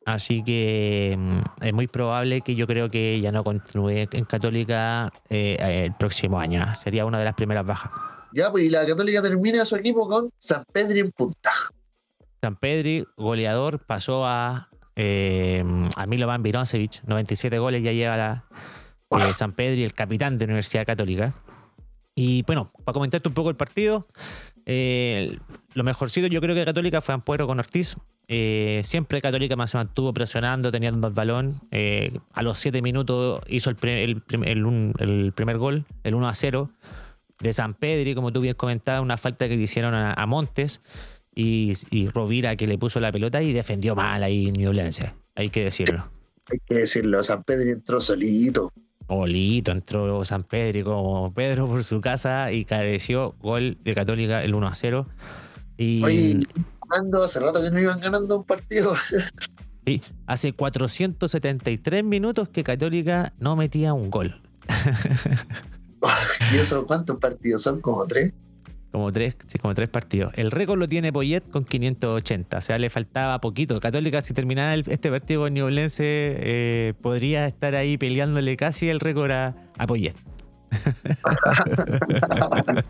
Así 0.04 0.42
que 0.42 1.16
mm, 1.18 1.64
es 1.64 1.72
muy 1.72 1.86
probable 1.86 2.40
que 2.40 2.54
yo 2.54 2.66
creo 2.66 2.88
que 2.88 3.20
ya 3.20 3.32
no 3.32 3.44
continúe 3.44 4.08
en 4.10 4.24
Católica 4.24 5.12
eh, 5.28 5.84
el 5.86 5.94
próximo 5.94 6.40
año. 6.40 6.64
Sería 6.76 7.04
una 7.04 7.18
de 7.18 7.24
las 7.24 7.34
primeras 7.34 7.64
bajas. 7.64 7.92
Ya, 8.34 8.50
pues 8.50 8.64
y 8.64 8.70
la 8.70 8.86
Católica 8.86 9.22
termina 9.22 9.64
su 9.64 9.76
equipo 9.76 10.08
con 10.08 10.30
San 10.38 10.64
Pedri 10.72 11.00
en 11.00 11.10
punta. 11.12 11.50
San 12.40 12.56
Pedri, 12.56 13.04
goleador, 13.16 13.78
pasó 13.86 14.26
a, 14.26 14.68
eh, 14.96 15.64
a 15.96 16.06
Milovan 16.06 16.42
97 16.42 17.58
goles 17.58 17.82
ya 17.82 17.92
lleva 17.92 18.16
la, 18.16 18.44
eh, 19.10 19.34
San 19.34 19.52
Pedri, 19.52 19.84
el 19.84 19.92
capitán 19.92 20.38
de 20.38 20.46
la 20.46 20.50
Universidad 20.50 20.86
Católica. 20.86 21.34
Y 22.14 22.42
bueno, 22.42 22.70
para 22.84 22.94
comentarte 22.94 23.28
un 23.28 23.34
poco 23.34 23.48
el 23.50 23.56
partido, 23.56 24.06
eh, 24.66 25.38
lo 25.74 25.84
mejorcito 25.84 26.26
yo 26.26 26.40
creo 26.40 26.54
que 26.54 26.64
Católica 26.64 27.00
fue 27.00 27.14
Ampuero 27.14 27.46
con 27.46 27.58
Ortiz. 27.58 27.96
Eh, 28.28 28.82
siempre 28.84 29.20
Católica 29.20 29.56
más 29.56 29.70
se 29.70 29.78
mantuvo 29.78 30.12
presionando, 30.12 30.70
teniendo 30.70 31.08
el 31.08 31.14
balón. 31.14 31.60
A 32.32 32.42
los 32.42 32.58
7 32.58 32.82
minutos 32.82 33.40
hizo 33.48 33.70
el, 33.70 33.76
primer 33.76 35.58
gol, 35.58 35.84
el 36.02 36.14
1 36.14 36.28
a 36.28 36.34
0 36.34 36.70
de 37.42 37.52
San 37.52 37.74
Pedri, 37.74 38.14
como 38.14 38.33
tú 38.33 38.40
bien 38.40 38.55
comentabas, 38.55 39.02
una 39.02 39.16
falta 39.16 39.48
que 39.48 39.57
le 39.57 39.62
hicieron 39.62 39.94
a, 39.94 40.26
Montes 40.26 40.81
y, 41.35 41.74
Rovira 42.14 42.57
que 42.57 42.66
le 42.66 42.78
puso 42.78 43.00
la 43.00 43.11
pelota 43.12 43.42
y 43.42 43.52
defendió 43.52 43.94
mal 43.94 44.22
ahí 44.22 44.52
Newlense. 44.52 45.12
Hay 45.35 45.50
que 45.50 45.64
decirlo. 45.64 46.09
Hay 46.50 46.59
que 46.66 46.74
decirlo, 46.74 47.22
San 47.22 47.42
Pedri 47.42 47.70
entró 47.70 48.00
solito. 48.00 48.72
Solito 49.09 49.72
entró 49.72 50.24
San 50.24 50.44
Pedri 50.44 50.83
como 50.83 51.33
Pedro 51.35 51.66
por 51.66 51.85
su 51.85 52.00
casa 52.00 52.52
y 52.52 52.64
careció 52.64 53.35
gol 53.40 53.76
de 53.83 53.94
Católica 53.94 54.42
el 54.42 54.55
1 54.55 54.66
a 54.66 54.74
0. 54.74 55.07
Y 55.78 56.40
hace 57.24 57.40
rato 57.40 57.62
que 57.62 57.70
no 57.70 57.81
iban 57.81 58.00
ganando 58.00 58.38
un 58.38 58.44
partido. 58.44 58.94
Sí, 59.85 60.00
hace 60.28 60.52
473 60.52 62.05
minutos 62.05 62.48
que 62.48 62.62
Católica 62.62 63.33
no 63.40 63.57
metía 63.57 63.94
un 63.94 64.11
gol. 64.11 64.40
¿Y 66.52 66.56
eso 66.56 66.86
cuántos 66.86 67.18
partidos 67.18 67.62
son? 67.62 67.80
¿Como 67.80 68.06
tres? 68.06 68.32
Como 68.90 69.10
tres, 69.10 69.36
sí, 69.46 69.58
como 69.58 69.72
tres 69.72 69.88
partidos. 69.88 70.34
El 70.36 70.50
récord 70.50 70.78
lo 70.78 70.86
tiene 70.86 71.10
Poyet 71.12 71.48
con 71.50 71.64
580, 71.64 72.58
o 72.58 72.60
sea, 72.60 72.78
le 72.78 72.90
faltaba 72.90 73.40
poquito. 73.40 73.80
Católica, 73.80 74.20
si 74.20 74.34
terminaba 74.34 74.74
este 74.74 75.10
partido 75.10 75.40
con 75.42 75.54
Ñublense, 75.54 76.04
eh, 76.04 76.92
podría 77.00 77.46
estar 77.46 77.74
ahí 77.74 77.96
peleándole 77.96 78.54
casi 78.58 78.90
el 78.90 79.00
récord 79.00 79.30
a, 79.30 79.54
a 79.78 79.86
Poyet. 79.86 80.14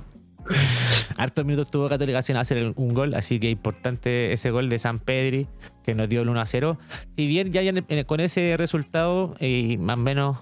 Hartos 1.16 1.44
minutos 1.44 1.70
tuvo 1.70 1.88
Católica 1.88 2.20
sin 2.20 2.36
hacer 2.36 2.72
un 2.74 2.94
gol, 2.94 3.14
así 3.14 3.38
que 3.38 3.48
importante 3.48 4.32
ese 4.32 4.50
gol 4.50 4.68
de 4.68 4.80
San 4.80 4.98
Pedri 4.98 5.46
que 5.84 5.94
nos 5.94 6.08
dio 6.08 6.22
el 6.22 6.28
1 6.28 6.40
a 6.40 6.46
0. 6.46 6.78
Si 7.16 7.26
bien 7.26 7.52
ya 7.52 7.62
con 8.04 8.20
ese 8.20 8.56
resultado, 8.56 9.34
y 9.40 9.78
más 9.78 9.98
o 9.98 10.00
menos 10.00 10.38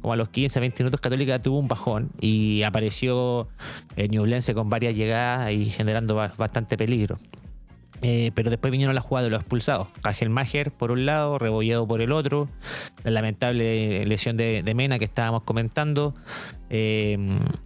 como 0.00 0.12
a 0.12 0.16
los 0.16 0.28
15, 0.28 0.60
20 0.60 0.82
minutos, 0.82 1.00
Católica 1.00 1.38
tuvo 1.38 1.58
un 1.58 1.68
bajón 1.68 2.10
y 2.20 2.62
apareció 2.62 3.48
el 3.96 4.10
Ñublense 4.10 4.54
con 4.54 4.70
varias 4.70 4.94
llegadas 4.94 5.52
y 5.52 5.66
generando 5.66 6.14
bastante 6.14 6.76
peligro. 6.76 7.18
Eh, 8.04 8.32
pero 8.34 8.50
después 8.50 8.72
vinieron 8.72 8.96
las 8.96 9.04
jugadas 9.04 9.26
de 9.26 9.30
los 9.30 9.40
expulsados. 9.40 9.86
Mager 10.28 10.72
por 10.72 10.90
un 10.90 11.06
lado, 11.06 11.38
Rebolledo 11.38 11.86
por 11.86 12.00
el 12.00 12.10
otro. 12.10 12.48
La 13.04 13.12
lamentable 13.12 14.04
lesión 14.06 14.36
de, 14.36 14.70
Mena 14.74 14.98
que 14.98 15.04
estábamos 15.04 15.44
comentando. 15.44 16.12
Eh, 16.68 17.16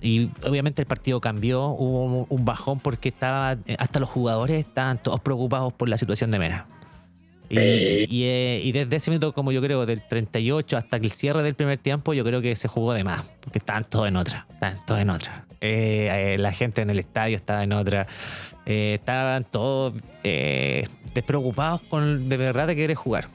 y 0.03 0.31
obviamente 0.47 0.83
el 0.83 0.87
partido 0.87 1.23
cambió. 1.23 1.69
Hubo 1.69 2.27
un 2.29 2.45
bajón 2.45 2.81
porque 2.81 3.09
estaba, 3.09 3.57
hasta 3.79 3.99
los 3.99 4.11
jugadores 4.11 4.59
estaban 4.59 4.99
todos 5.03 5.21
preocupados 5.21 5.73
por 5.73 5.89
la 5.89 5.97
situación 5.97 6.31
de 6.31 6.39
Mena. 6.39 6.67
Y, 7.49 7.59
eh, 7.59 8.61
y, 8.63 8.73
desde 8.73 8.97
ese 8.97 9.11
minuto, 9.11 9.33
como 9.33 9.53
yo 9.53 9.63
creo, 9.63 9.87
del 9.87 10.03
38 10.03 10.77
hasta 10.77 10.97
el 10.97 11.11
cierre 11.11 11.43
del 11.43 11.55
primer 11.55 11.79
tiempo, 11.79 12.13
yo 12.13 12.25
creo 12.25 12.41
que 12.41 12.57
se 12.57 12.67
jugó 12.69 12.93
de 12.93 13.05
más. 13.05 13.25
Porque 13.41 13.59
estaban 13.59 13.85
todos 13.85 14.09
en 14.09 14.17
otra. 14.17 14.47
Estaban 14.53 14.85
todos 14.85 15.01
en 15.01 15.11
otra. 15.11 15.47
la 15.61 16.53
gente 16.53 16.83
en 16.83 16.91
el 16.91 16.99
estadio 16.99 17.37
estaba 17.37 17.63
en 17.63 17.73
otra. 17.73 18.07
Eh, 18.67 18.95
estaban 18.95 19.45
todos 19.45 19.95
eh, 20.25 20.89
despreocupados 21.15 21.81
con 21.83 22.29
de 22.29 22.37
verdad 22.37 22.67
de 22.67 22.75
querer 22.75 22.97
jugar. 22.97 23.29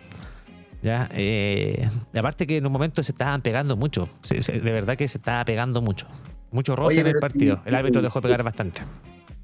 ¿ya? 0.83 1.07
Eh, 1.13 1.89
aparte 2.13 2.45
que 2.45 2.57
en 2.57 2.65
un 2.65 2.71
momento 2.73 3.01
se 3.01 3.13
estaban 3.13 3.41
pegando 3.41 3.77
mucho, 3.77 4.09
de 4.29 4.71
verdad 4.71 4.97
que 4.97 5.07
se 5.07 5.17
estaba 5.19 5.45
pegando 5.45 5.81
mucho. 5.81 6.05
Mucho 6.51 6.75
roce 6.75 6.99
en 6.99 7.07
el 7.07 7.15
partido. 7.15 7.61
El 7.65 7.75
árbitro 7.75 8.01
dejó 8.01 8.19
pegar 8.19 8.43
bastante. 8.43 8.81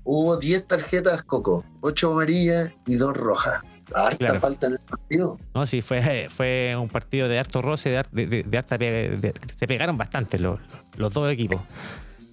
Hubo 0.04 0.36
10 0.36 0.68
tarjetas 0.68 1.24
Coco, 1.24 1.64
8 1.80 2.12
amarillas 2.12 2.72
y 2.86 2.96
2 2.96 3.16
rojas. 3.16 3.64
Harta 3.93 4.39
falta 4.39 4.67
en 4.67 4.73
el 4.73 4.80
partido. 4.80 5.38
No, 5.54 5.65
sí, 5.65 5.82
fue, 5.82 6.28
fue 6.30 6.76
un 6.76 6.89
partido 6.89 7.28
de 7.28 7.39
harto 7.39 7.62
roce, 7.62 8.02
de, 8.12 8.43
de, 8.43 8.58
harta 8.58 8.78
se 8.78 9.67
pegaron 9.67 9.97
bastante 9.97 10.39
los, 10.39 10.60
los 10.97 11.13
dos 11.13 11.32
equipos. 11.32 11.62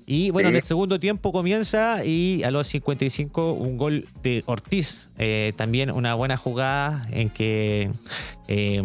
Y 0.07 0.31
bueno, 0.31 0.51
en 0.51 0.57
el 0.57 0.63
segundo 0.63 1.01
tiempo 1.01 1.33
comienza 1.33 2.05
y 2.05 2.43
a 2.43 2.51
los 2.51 2.67
55 2.67 3.53
un 3.53 3.79
gol 3.79 4.07
de 4.23 4.43
Ortiz. 4.47 5.11
Eh, 5.17 5.55
también 5.57 5.91
una 5.91 6.15
buena 6.15 6.37
jugada 6.37 7.07
en 7.11 7.31
que 7.31 7.91
eh, 8.47 8.83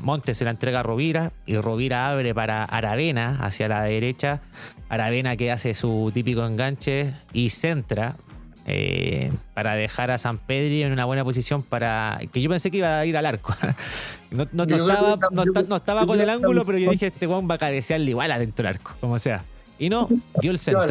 Montes 0.00 0.38
se 0.38 0.44
la 0.44 0.50
entrega 0.50 0.80
a 0.80 0.82
Rovira 0.82 1.32
y 1.46 1.56
Rovira 1.58 2.08
abre 2.08 2.34
para 2.34 2.64
Aravena 2.64 3.38
hacia 3.40 3.68
la 3.68 3.84
derecha. 3.84 4.40
Aravena 4.88 5.36
que 5.36 5.52
hace 5.52 5.74
su 5.74 6.10
típico 6.12 6.44
enganche 6.44 7.12
y 7.32 7.50
centra. 7.50 8.16
Eh, 8.70 9.32
para 9.54 9.76
dejar 9.76 10.10
a 10.10 10.18
San 10.18 10.36
Pedri 10.36 10.82
en 10.82 10.92
una 10.92 11.06
buena 11.06 11.24
posición 11.24 11.62
para 11.62 12.20
que 12.30 12.42
yo 12.42 12.50
pensé 12.50 12.70
que 12.70 12.76
iba 12.76 12.98
a 12.98 13.06
ir 13.06 13.16
al 13.16 13.24
arco 13.24 13.54
no, 14.30 14.64
estaba, 15.74 16.06
con 16.06 16.20
el 16.20 16.28
ángulo 16.28 16.66
pero 16.66 16.76
yo 16.76 16.90
dije 16.90 17.06
este 17.06 17.26
Juan 17.26 17.48
va 17.50 17.54
a 17.54 17.58
cabecearle 17.58 18.10
igual 18.10 18.30
adentro 18.30 18.64
del 18.66 18.74
arco 18.74 18.94
como 19.00 19.18
sea 19.18 19.42
y 19.78 19.88
no, 19.88 20.08
dio 20.40 20.50
el 20.50 20.58
centro. 20.58 20.86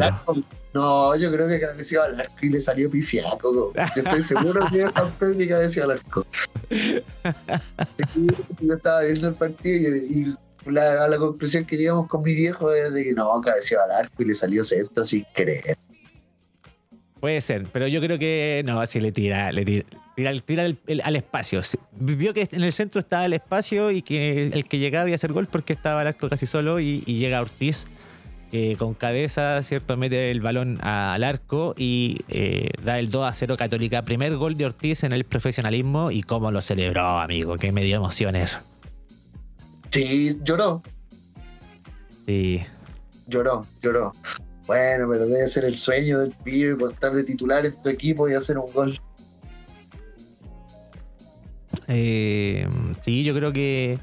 No, 0.74 1.14
yo 1.16 1.30
creo 1.32 1.48
que 1.48 1.60
cabeceó 1.60 2.02
al 2.02 2.20
arco 2.20 2.34
y 2.42 2.50
le 2.50 2.60
salió 2.60 2.90
pifiaco. 2.90 3.72
Yo 3.74 4.02
estoy 4.02 4.22
seguro 4.22 4.66
que 4.70 4.80
era 4.80 4.90
campeón 4.90 5.40
y 5.40 5.46
cabeceó 5.46 5.84
al 5.84 5.92
arco. 5.92 6.26
yo 8.60 8.74
estaba 8.74 9.02
viendo 9.02 9.28
el 9.28 9.34
partido 9.34 9.96
y, 9.96 10.34
la, 10.66 11.08
la 11.08 11.16
conclusión 11.16 11.64
que 11.64 11.76
llegamos 11.76 12.08
con 12.08 12.22
mi 12.22 12.34
viejo 12.34 12.72
es 12.72 12.92
de 12.92 13.04
que 13.04 13.12
no, 13.14 13.40
cabeceó 13.40 13.82
al 13.82 13.90
arco 13.90 14.22
y 14.22 14.26
le 14.26 14.34
salió 14.34 14.64
centro 14.64 15.04
sin 15.04 15.24
querer. 15.34 15.78
Puede 17.20 17.40
ser, 17.40 17.66
pero 17.72 17.88
yo 17.88 18.00
creo 18.00 18.18
que 18.18 18.62
no, 18.64 18.80
así 18.80 19.00
le 19.00 19.10
tira, 19.10 19.50
le 19.50 19.64
tira, 19.64 19.84
tira, 20.44 20.66
al 21.04 21.16
espacio. 21.16 21.60
Vio 21.98 22.32
que 22.32 22.48
en 22.52 22.62
el 22.62 22.72
centro 22.72 23.00
estaba 23.00 23.26
el 23.26 23.32
espacio 23.32 23.90
y 23.90 24.02
que 24.02 24.46
el 24.46 24.64
que 24.64 24.78
llegaba 24.78 25.08
iba 25.08 25.14
a 25.14 25.16
hacer 25.16 25.32
gol 25.32 25.46
porque 25.46 25.72
estaba 25.72 26.02
el 26.02 26.08
arco 26.08 26.28
casi 26.28 26.46
solo 26.46 26.78
y, 26.78 27.02
y 27.06 27.18
llega 27.18 27.40
Ortiz 27.40 27.86
eh, 28.50 28.76
con 28.78 28.94
cabeza, 28.94 29.62
¿cierto? 29.62 29.98
Mete 29.98 30.30
el 30.30 30.40
balón 30.40 30.78
al 30.82 31.22
arco 31.22 31.74
y 31.76 32.20
eh, 32.28 32.70
da 32.82 32.98
el 32.98 33.10
2 33.10 33.28
a 33.28 33.32
0 33.34 33.56
Católica. 33.58 34.02
Primer 34.06 34.36
gol 34.36 34.56
de 34.56 34.64
Ortiz 34.64 35.04
en 35.04 35.12
el 35.12 35.24
profesionalismo 35.24 36.10
y 36.10 36.22
cómo 36.22 36.50
lo 36.50 36.62
celebró, 36.62 37.20
amigo. 37.20 37.56
Que 37.56 37.72
me 37.72 37.82
dio 37.82 37.96
emoción 37.96 38.36
eso. 38.36 38.60
Sí, 39.90 40.38
lloró. 40.42 40.82
Sí. 42.24 42.62
Lloró, 43.26 43.66
lloró. 43.82 44.12
Bueno, 44.68 45.08
pero 45.10 45.26
debe 45.26 45.48
ser 45.48 45.64
el 45.64 45.76
sueño 45.76 46.20
del 46.20 46.30
pibe 46.44 46.76
por 46.76 46.92
estar 46.92 47.12
de 47.12 47.24
titular 47.24 47.66
en 47.66 47.74
tu 47.82 47.88
equipo 47.88 48.28
y 48.28 48.34
hacer 48.34 48.56
un 48.58 48.70
gol. 48.72 49.00
Eh, 51.86 52.68
sí, 53.00 53.24
yo 53.24 53.34
creo 53.34 53.52
que 53.52 53.98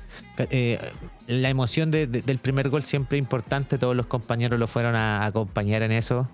eh, 0.49 0.80
la 1.28 1.49
emoción 1.49 1.91
de- 1.91 2.07
de- 2.07 2.22
del 2.24 2.39
primer 2.39 2.70
gol 2.70 2.84
siempre 2.84 3.18
es 3.18 3.24
importante. 3.24 3.78
Todos 3.78 3.95
los 3.95 4.07
compañeros 4.07 4.59
lo 4.59 4.68
fueron 4.68 4.95
a, 4.95 5.26
acompañar 5.26 5.84
en 5.84 5.91
eso. 5.91 6.28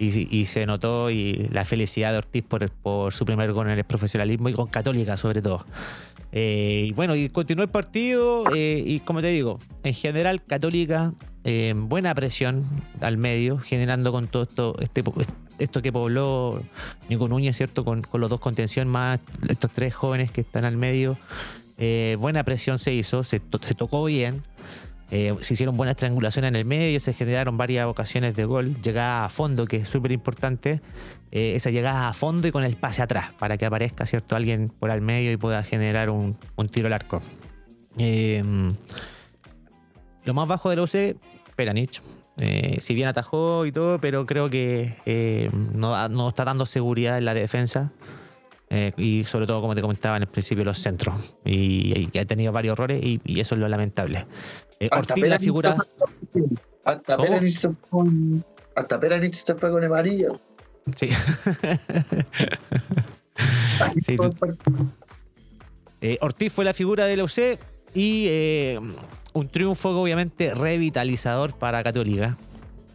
Y, 0.00 0.06
y 0.36 0.44
se 0.44 0.64
notó 0.66 1.10
y 1.10 1.48
la 1.52 1.64
felicidad 1.64 2.12
de 2.12 2.18
Ortiz 2.18 2.44
por, 2.44 2.70
por 2.70 3.12
su 3.12 3.24
primer 3.24 3.52
gol 3.52 3.68
en 3.68 3.78
el 3.78 3.84
profesionalismo 3.84 4.48
y 4.48 4.52
con 4.54 4.66
Católica 4.68 5.16
sobre 5.16 5.42
todo. 5.42 5.64
Eh, 6.30 6.86
y 6.88 6.92
bueno, 6.92 7.16
y 7.16 7.28
continuó 7.30 7.64
el 7.64 7.70
partido 7.70 8.44
eh, 8.54 8.82
y 8.84 9.00
como 9.00 9.20
te 9.22 9.28
digo, 9.28 9.58
en 9.82 9.94
general 9.94 10.42
Católica, 10.44 11.14
buena 11.76 12.14
presión 12.14 12.66
al 13.00 13.16
medio, 13.16 13.58
generando 13.58 14.12
con 14.12 14.26
todo 14.28 14.42
esto, 14.44 14.76
este, 14.80 15.02
esto 15.58 15.82
que 15.82 15.92
pobló 15.92 16.62
Nico 17.08 17.28
Núñez, 17.28 17.56
¿cierto? 17.56 17.84
Con, 17.84 18.02
los 18.12 18.30
dos 18.30 18.40
contención 18.40 18.88
más 18.88 19.20
estos 19.48 19.70
tres 19.72 19.94
jóvenes 19.94 20.30
que 20.30 20.40
están 20.42 20.64
al 20.64 20.76
medio. 20.76 21.16
Eh, 21.78 22.16
buena 22.18 22.42
presión 22.44 22.78
se 22.78 22.92
hizo, 22.92 23.22
se, 23.24 23.40
to- 23.40 23.60
se 23.62 23.74
tocó 23.74 24.04
bien. 24.04 24.42
eh, 25.10 25.34
se 25.40 25.54
hicieron 25.54 25.76
buenas 25.76 25.96
triangulaciones 25.96 26.48
en 26.50 26.56
el 26.56 26.64
medio, 26.64 27.00
se 27.00 27.14
generaron 27.14 27.56
varias 27.56 27.86
ocasiones 27.86 28.34
de 28.34 28.44
gol, 28.44 28.74
llegada 28.82 29.24
a 29.24 29.28
fondo, 29.30 29.66
que 29.66 29.76
es 29.76 29.88
súper 29.88 30.12
importante, 30.12 30.82
eh, 31.30 31.54
esa 31.54 31.70
llegada 31.70 32.08
a 32.08 32.12
fondo 32.12 32.46
y 32.48 32.50
con 32.52 32.62
el 32.64 32.76
pase 32.76 33.00
atrás, 33.00 33.32
para 33.38 33.56
que 33.56 33.64
aparezca 33.64 34.04
cierto 34.06 34.36
alguien 34.36 34.68
por 34.68 34.90
al 34.90 35.00
medio 35.00 35.32
y 35.32 35.36
pueda 35.38 35.62
generar 35.62 36.10
un, 36.10 36.36
un 36.56 36.68
tiro 36.68 36.88
al 36.88 36.92
arco. 36.92 37.22
Lo 40.24 40.34
más 40.34 40.46
bajo 40.48 40.68
de 40.68 40.76
la 40.76 40.82
UC, 40.82 41.16
Peranich. 41.58 42.00
Eh, 42.40 42.76
si 42.80 42.94
bien 42.94 43.08
atajó 43.08 43.66
y 43.66 43.72
todo, 43.72 44.00
pero 44.00 44.24
creo 44.24 44.48
que 44.48 44.94
eh, 45.06 45.50
no, 45.74 46.08
no 46.08 46.28
está 46.28 46.44
dando 46.44 46.66
seguridad 46.66 47.18
en 47.18 47.24
la 47.24 47.34
defensa. 47.34 47.90
Eh, 48.70 48.92
y 48.96 49.24
sobre 49.24 49.46
todo, 49.46 49.60
como 49.60 49.74
te 49.74 49.80
comentaba 49.80 50.16
en 50.16 50.22
el 50.22 50.28
principio, 50.28 50.64
los 50.64 50.78
centros. 50.78 51.14
Y, 51.44 52.08
y 52.12 52.18
ha 52.18 52.24
tenido 52.26 52.52
varios 52.52 52.74
errores 52.74 53.02
y, 53.02 53.20
y 53.24 53.40
eso 53.40 53.56
es 53.56 53.60
lo 53.60 53.66
lamentable. 53.68 54.24
Ortiz, 54.92 55.26
la 55.26 55.38
figura. 55.40 55.76
Hasta. 56.84 57.16
Peranich 57.16 57.54
se 57.58 57.68
fue 57.68 57.88
con. 57.90 58.44
Con 59.72 59.84
amarillo. 59.84 60.38
Sí. 60.94 61.08
Tú- 64.16 64.30
el 66.00 66.18
Ortiz 66.20 66.52
fue 66.52 66.64
la 66.64 66.72
figura 66.72 67.06
de 67.06 67.16
la 67.16 67.24
UC 67.24 67.58
y 67.94 68.26
eh, 68.28 68.80
un 69.34 69.48
triunfo 69.48 69.90
obviamente 69.90 70.54
revitalizador 70.54 71.54
para 71.54 71.82
Católica, 71.84 72.36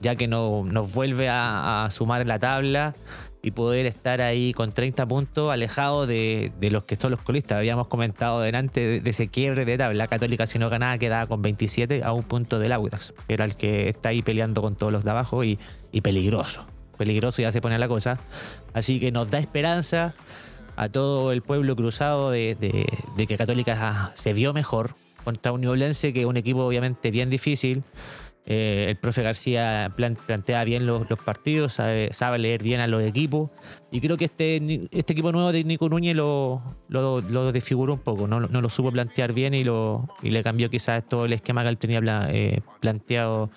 ya 0.01 0.15
que 0.15 0.27
no- 0.27 0.63
nos 0.65 0.93
vuelve 0.93 1.29
a, 1.29 1.86
a 1.86 1.89
sumar 1.91 2.21
en 2.21 2.27
la 2.27 2.39
tabla 2.39 2.93
y 3.41 3.51
poder 3.51 3.86
estar 3.86 4.21
ahí 4.21 4.53
con 4.53 4.71
30 4.71 5.05
puntos 5.05 5.51
alejado 5.51 6.07
de, 6.07 6.51
los 6.71 6.84
que 6.86 6.95
son 6.95 7.11
los 7.11 7.21
colistas. 7.21 7.57
Habíamos 7.57 7.88
comentado 7.88 8.39
delante 8.41 9.01
de, 9.01 9.09
ese 9.09 9.27
quiebre 9.27 9.65
de 9.65 9.77
tabla. 9.77 10.07
Católica 10.07 10.47
si 10.47 10.59
no 10.59 10.69
ganaba 10.69 10.97
quedaba 10.97 11.27
con 11.27 11.41
27 11.41 12.03
a 12.03 12.13
un 12.13 12.23
punto 12.23 12.57
del 12.59 12.71
Audax, 12.71 13.13
que 13.27 13.34
era 13.34 13.43
el 13.45 13.55
que 13.55 13.89
está 13.89 14.09
ahí 14.09 14.21
peleando 14.21 14.61
con 14.61 14.75
todos 14.75 14.93
los 14.93 15.03
de 15.03 15.11
abajo 15.11 15.43
y, 15.43 15.59
peligroso. 16.01 16.65
Peligroso 16.97 17.41
ya 17.41 17.51
se 17.51 17.59
pone 17.59 17.77
la 17.79 17.88
cosa. 17.89 18.17
Así 18.73 18.99
que 19.01 19.11
nos 19.11 19.29
da 19.29 19.39
esperanza 19.39 20.13
a 20.77 20.88
todo 20.89 21.31
el 21.34 21.41
pueblo 21.41 21.75
cruzado 21.75 22.31
de, 22.31 22.55
de- 22.55 23.27
que 23.27 23.38
Católica 23.38 24.11
se 24.15 24.31
vio 24.34 24.53
mejor 24.53 24.95
contra 25.24 25.51
un 25.51 25.61
Ñublense 25.61 26.13
que 26.13 26.21
es 26.21 26.26
un 26.26 26.38
equipo 26.38 26.65
obviamente 26.65 27.11
bien 27.11 27.30
difícil. 27.30 27.84
Eh, 28.45 28.88
el 28.89 28.97
profe 28.97 29.21
García 29.24 29.89
plan- 29.95 30.17
plantea 30.26 30.65
bien 30.65 30.86
los, 30.86 31.07
partidos, 31.24 31.71
sabe, 31.71 32.09
leer 32.39 32.61
bien 32.61 32.82
a 32.82 32.88
los 32.88 33.01
equipos. 33.01 33.49
Y 33.89 34.01
creo 34.01 34.17
que 34.17 34.26
este, 34.26 34.82
este 34.91 35.13
equipo 35.13 35.32
nuevo 35.32 35.53
de 35.53 35.63
Nico 35.63 35.88
Núñez 35.88 36.13
lo, 36.13 36.61
desfiguró 37.53 37.93
un 37.93 37.99
poco, 37.99 38.28
no, 38.28 38.41
lo 38.41 38.69
supo 38.69 38.91
plantear 38.91 39.32
bien 39.32 39.53
y, 39.53 39.63
lo, 39.63 40.09
y 40.21 40.32
le 40.32 40.43
cambió 40.43 40.69
quizás 40.69 41.07
todo 41.07 41.24
el 41.24 41.32
esquema 41.32 41.63
que 41.63 41.69
él 41.69 41.78
tenía 41.78 42.01
eh, 42.32 42.59
planteado 42.82 43.49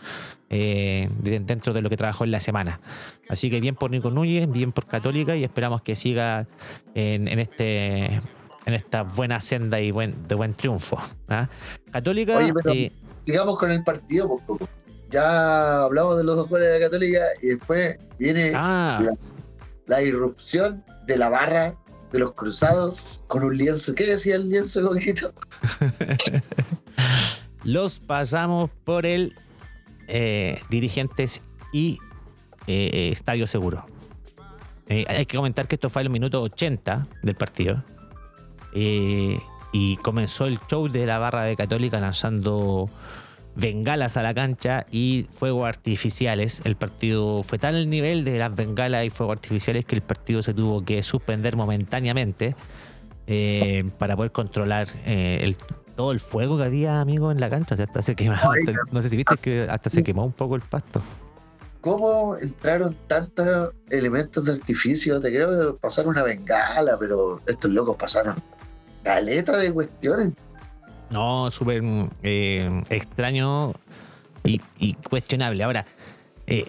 eh, 0.50 1.08
de- 1.18 1.40
dentro 1.40 1.72
de 1.72 1.82
lo 1.82 1.90
que 1.90 1.96
trabajó 1.96 2.22
en 2.22 2.30
la 2.30 2.38
semana. 2.38 2.80
Así 3.28 3.50
que 3.50 3.60
bien 3.60 3.74
por 3.74 3.90
Nico 3.90 4.12
Núñez, 4.12 4.48
bien 4.48 4.70
por 4.70 4.86
Católica 4.86 5.34
y 5.34 5.42
esperamos 5.42 5.82
que 5.82 5.96
siga 5.96 6.46
en 6.94 7.26
este 7.40 8.20
en 8.66 8.74
esta 8.74 9.02
buena 9.02 9.40
senda 9.40 9.80
y 9.80 9.90
buen, 9.90 10.26
de 10.28 10.34
buen 10.34 10.52
triunfo. 10.52 10.98
¿ah? 11.28 11.48
Católica, 11.90 12.36
Oye, 12.36 12.52
pero- 12.52 12.72
eh, 12.74 12.92
Sigamos 13.24 13.58
con 13.58 13.70
el 13.72 13.82
partido, 13.82 14.28
por 14.28 14.40
poco. 14.44 14.68
Ya 15.10 15.82
hablamos 15.82 16.16
de 16.16 16.24
los 16.24 16.36
dos 16.36 16.48
goles 16.48 16.68
de 16.68 16.78
la 16.80 16.84
Católica 16.86 17.20
y 17.42 17.46
después 17.48 17.96
viene 18.18 18.52
ah, 18.54 19.00
la- 19.02 19.16
la 19.86 20.02
irrupción 20.02 20.84
de 21.06 21.16
la 21.16 21.28
barra 21.28 21.74
de 22.12 22.18
los 22.20 22.34
cruzados 22.34 23.22
con 23.28 23.42
un 23.44 23.56
lienzo. 23.56 23.94
¿Qué 23.94 24.04
decía 24.04 24.36
el 24.36 24.48
lienzo, 24.48 24.86
Coquito? 24.86 25.32
los 27.64 27.98
pasamos 27.98 28.70
por 28.84 29.06
el 29.06 29.34
eh, 30.08 30.60
dirigentes 30.70 31.40
y 31.72 31.98
eh, 32.66 32.90
eh, 32.92 33.08
Estadio 33.12 33.46
Seguro. 33.46 33.86
Eh, 34.88 35.04
hay 35.08 35.26
que 35.26 35.36
comentar 35.36 35.66
que 35.66 35.74
esto 35.74 35.90
fue 35.90 36.02
el 36.02 36.10
minuto 36.10 36.42
80 36.42 37.06
del 37.22 37.34
partido. 37.34 37.82
Eh, 38.78 39.40
y 39.72 39.96
comenzó 39.96 40.44
el 40.46 40.58
show 40.68 40.86
de 40.88 41.06
la 41.06 41.18
barra 41.18 41.42
de 41.44 41.56
Católica 41.56 41.98
lanzando 41.98 42.88
bengalas 43.54 44.18
a 44.18 44.22
la 44.22 44.34
cancha 44.34 44.84
y 44.92 45.26
fuegos 45.32 45.66
artificiales. 45.66 46.60
El 46.64 46.76
partido 46.76 47.42
fue 47.42 47.58
tal 47.58 47.74
el 47.74 47.88
nivel 47.88 48.22
de 48.24 48.38
las 48.38 48.54
bengalas 48.54 49.04
y 49.06 49.10
fuegos 49.10 49.34
artificiales 49.36 49.86
que 49.86 49.94
el 49.94 50.02
partido 50.02 50.42
se 50.42 50.52
tuvo 50.52 50.84
que 50.84 51.02
suspender 51.02 51.56
momentáneamente 51.56 52.54
eh, 53.26 53.84
para 53.98 54.14
poder 54.14 54.30
controlar 54.32 54.88
eh, 55.06 55.38
el- 55.42 55.56
todo 55.96 56.12
el 56.12 56.20
fuego 56.20 56.58
que 56.58 56.64
había, 56.64 57.00
amigo, 57.00 57.32
en 57.32 57.40
la 57.40 57.48
cancha. 57.48 57.74
O 57.74 57.76
sea, 57.78 57.86
hasta 57.86 58.02
se 58.02 58.14
quemaba. 58.14 58.50
Oiga. 58.50 58.74
No 58.92 59.00
sé 59.00 59.08
si 59.08 59.16
viste 59.16 59.36
que 59.38 59.66
hasta 59.70 59.88
se 59.88 60.04
quemó 60.04 60.26
un 60.26 60.32
poco 60.32 60.54
el 60.54 60.60
pasto. 60.60 61.00
¿Cómo 61.80 62.36
entraron 62.36 62.94
tantos 63.06 63.70
elementos 63.88 64.44
de 64.44 64.52
artificio? 64.52 65.18
Te 65.20 65.30
creo 65.30 65.72
que 65.72 65.78
pasaron 65.78 66.10
una 66.10 66.22
bengala, 66.22 66.96
pero 66.98 67.40
estos 67.46 67.70
locos 67.70 67.96
pasaron 67.96 68.34
caleta 69.06 69.56
de 69.56 69.72
cuestiones. 69.72 70.32
No, 71.10 71.48
súper 71.50 71.80
eh, 72.24 72.82
extraño 72.90 73.72
y, 74.44 74.94
cuestionable. 75.08 75.62
Ahora, 75.62 75.86
eh, 76.48 76.64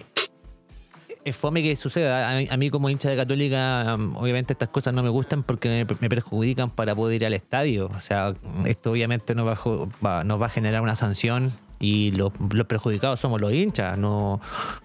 es 1.24 1.36
fome 1.36 1.62
que 1.64 1.74
suceda. 1.74 2.38
A 2.48 2.56
mí, 2.56 2.70
como 2.70 2.88
hincha 2.88 3.10
de 3.10 3.16
Católica, 3.16 3.96
um, 3.96 4.16
obviamente 4.16 4.52
estas 4.52 4.68
cosas 4.68 4.94
no 4.94 5.02
me 5.02 5.08
gustan 5.08 5.42
porque 5.42 5.84
me, 6.00 6.08
perjudican 6.08 6.70
para 6.70 6.94
poder 6.94 7.16
ir 7.16 7.26
al 7.26 7.34
estadio. 7.34 7.90
O 7.94 8.00
sea, 8.00 8.34
esto 8.64 8.92
obviamente 8.92 9.34
nos 9.34 9.46
va- 9.46 10.22
nos 10.24 10.40
va 10.40 10.46
a 10.46 10.48
generar 10.48 10.80
una 10.80 10.94
sanción 10.94 11.52
y 11.80 12.12
los, 12.12 12.32
los 12.52 12.66
perjudicados 12.66 13.20
somos 13.20 13.40
los 13.40 13.52
hinchas. 13.52 13.98
No, 13.98 14.40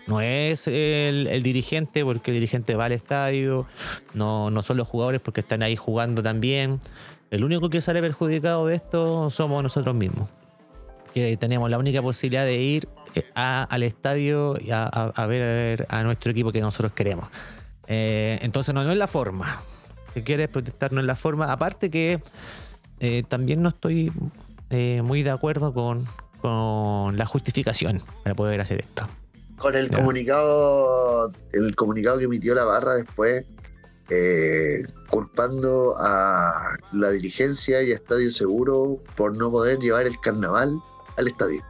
no 0.07 0.21
es 0.21 0.67
el, 0.67 1.27
el 1.29 1.43
dirigente 1.43 2.03
porque 2.03 2.31
el 2.31 2.35
dirigente 2.35 2.75
va 2.75 2.85
al 2.85 2.91
estadio, 2.91 3.65
no, 4.13 4.51
no 4.51 4.63
son 4.63 4.77
los 4.77 4.87
jugadores 4.87 5.21
porque 5.21 5.41
están 5.41 5.63
ahí 5.63 5.75
jugando 5.75 6.21
también. 6.21 6.79
El 7.33 7.43
único 7.43 7.67
que 7.67 7.81
sale 7.81 7.99
perjudicado 7.99 8.67
de 8.67 8.75
esto 8.75 9.31
somos 9.31 9.63
nosotros 9.63 9.95
mismos. 9.95 10.29
Que 11.15 11.35
tenemos 11.35 11.67
la 11.67 11.79
única 11.79 11.99
posibilidad 11.99 12.45
de 12.45 12.57
ir 12.61 12.87
eh, 13.15 13.23
a- 13.33 13.63
al 13.63 13.81
estadio 13.81 14.55
y 14.61 14.69
a, 14.69 14.83
a- 14.83 15.11
a 15.15 15.25
ver 15.25 15.87
a 15.89 16.03
nuestro 16.03 16.29
equipo 16.29 16.51
que 16.51 16.61
nosotros 16.61 16.91
queremos. 16.91 17.27
Eh, 17.87 18.37
entonces 18.43 18.75
no, 18.75 18.83
no 18.83 18.91
es 18.91 18.97
la 18.99 19.07
forma. 19.07 19.59
Si 20.13 20.21
quieres 20.21 20.47
protestar 20.49 20.91
no 20.91 20.99
es 21.01 21.07
la 21.07 21.15
forma. 21.15 21.51
Aparte 21.51 21.89
que 21.89 22.21
eh, 22.99 23.23
también 23.27 23.63
no 23.63 23.69
estoy 23.69 24.11
eh, 24.69 25.01
muy 25.03 25.23
de 25.23 25.31
acuerdo 25.31 25.73
con, 25.73 26.05
con 26.39 27.17
la 27.17 27.25
justificación 27.25 28.03
para 28.21 28.35
poder 28.35 28.61
hacer 28.61 28.81
esto. 28.81 29.07
Con 29.57 29.75
el 29.75 29.89
Ya. 29.89 29.97
comunicado, 29.97 31.31
el 31.51 31.75
comunicado 31.75 32.19
que 32.19 32.25
emitió 32.25 32.53
la 32.53 32.63
barra 32.63 32.93
después, 32.93 33.47
eh, 34.09 34.83
culpando 35.09 35.95
a 35.99 36.75
la 36.91 37.11
dirigencia 37.11 37.81
y 37.83 37.91
a 37.91 37.95
Estadio 37.95 38.29
Seguro 38.31 38.99
por 39.15 39.37
no 39.37 39.51
poder 39.51 39.79
llevar 39.79 40.05
el 40.05 40.19
carnaval 40.19 40.79
al 41.17 41.27
estadio. 41.27 41.63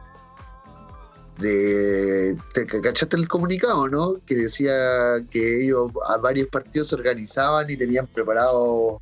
De, 1.38 2.36
¿Te 2.54 2.64
cachaste 2.66 3.16
el 3.16 3.26
comunicado, 3.26 3.88
no? 3.88 4.14
Que 4.26 4.36
decía 4.36 5.24
que 5.30 5.64
ellos 5.64 5.90
a 6.06 6.16
varios 6.18 6.48
partidos 6.48 6.88
se 6.88 6.94
organizaban 6.94 7.68
y 7.68 7.76
tenían 7.76 8.06
preparado 8.06 9.00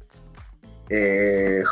eh, 0.88 1.62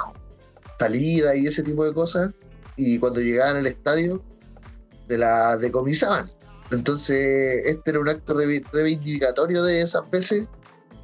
salida 0.79 1.35
y 1.35 1.47
ese 1.47 1.63
tipo 1.63 1.85
de 1.85 1.95
cosas. 1.95 2.35
Y 2.77 2.99
cuando 2.99 3.21
llegaban 3.21 3.57
al 3.57 3.67
estadio, 3.67 4.23
de 5.11 5.19
la 5.19 5.57
decomisaban 5.57 6.31
Entonces, 6.71 7.67
este 7.67 7.91
era 7.91 8.01
un 8.01 8.09
acto 8.09 8.33
reivindicatorio 8.33 9.63
de 9.63 9.83
esas 9.83 10.09
veces, 10.11 10.47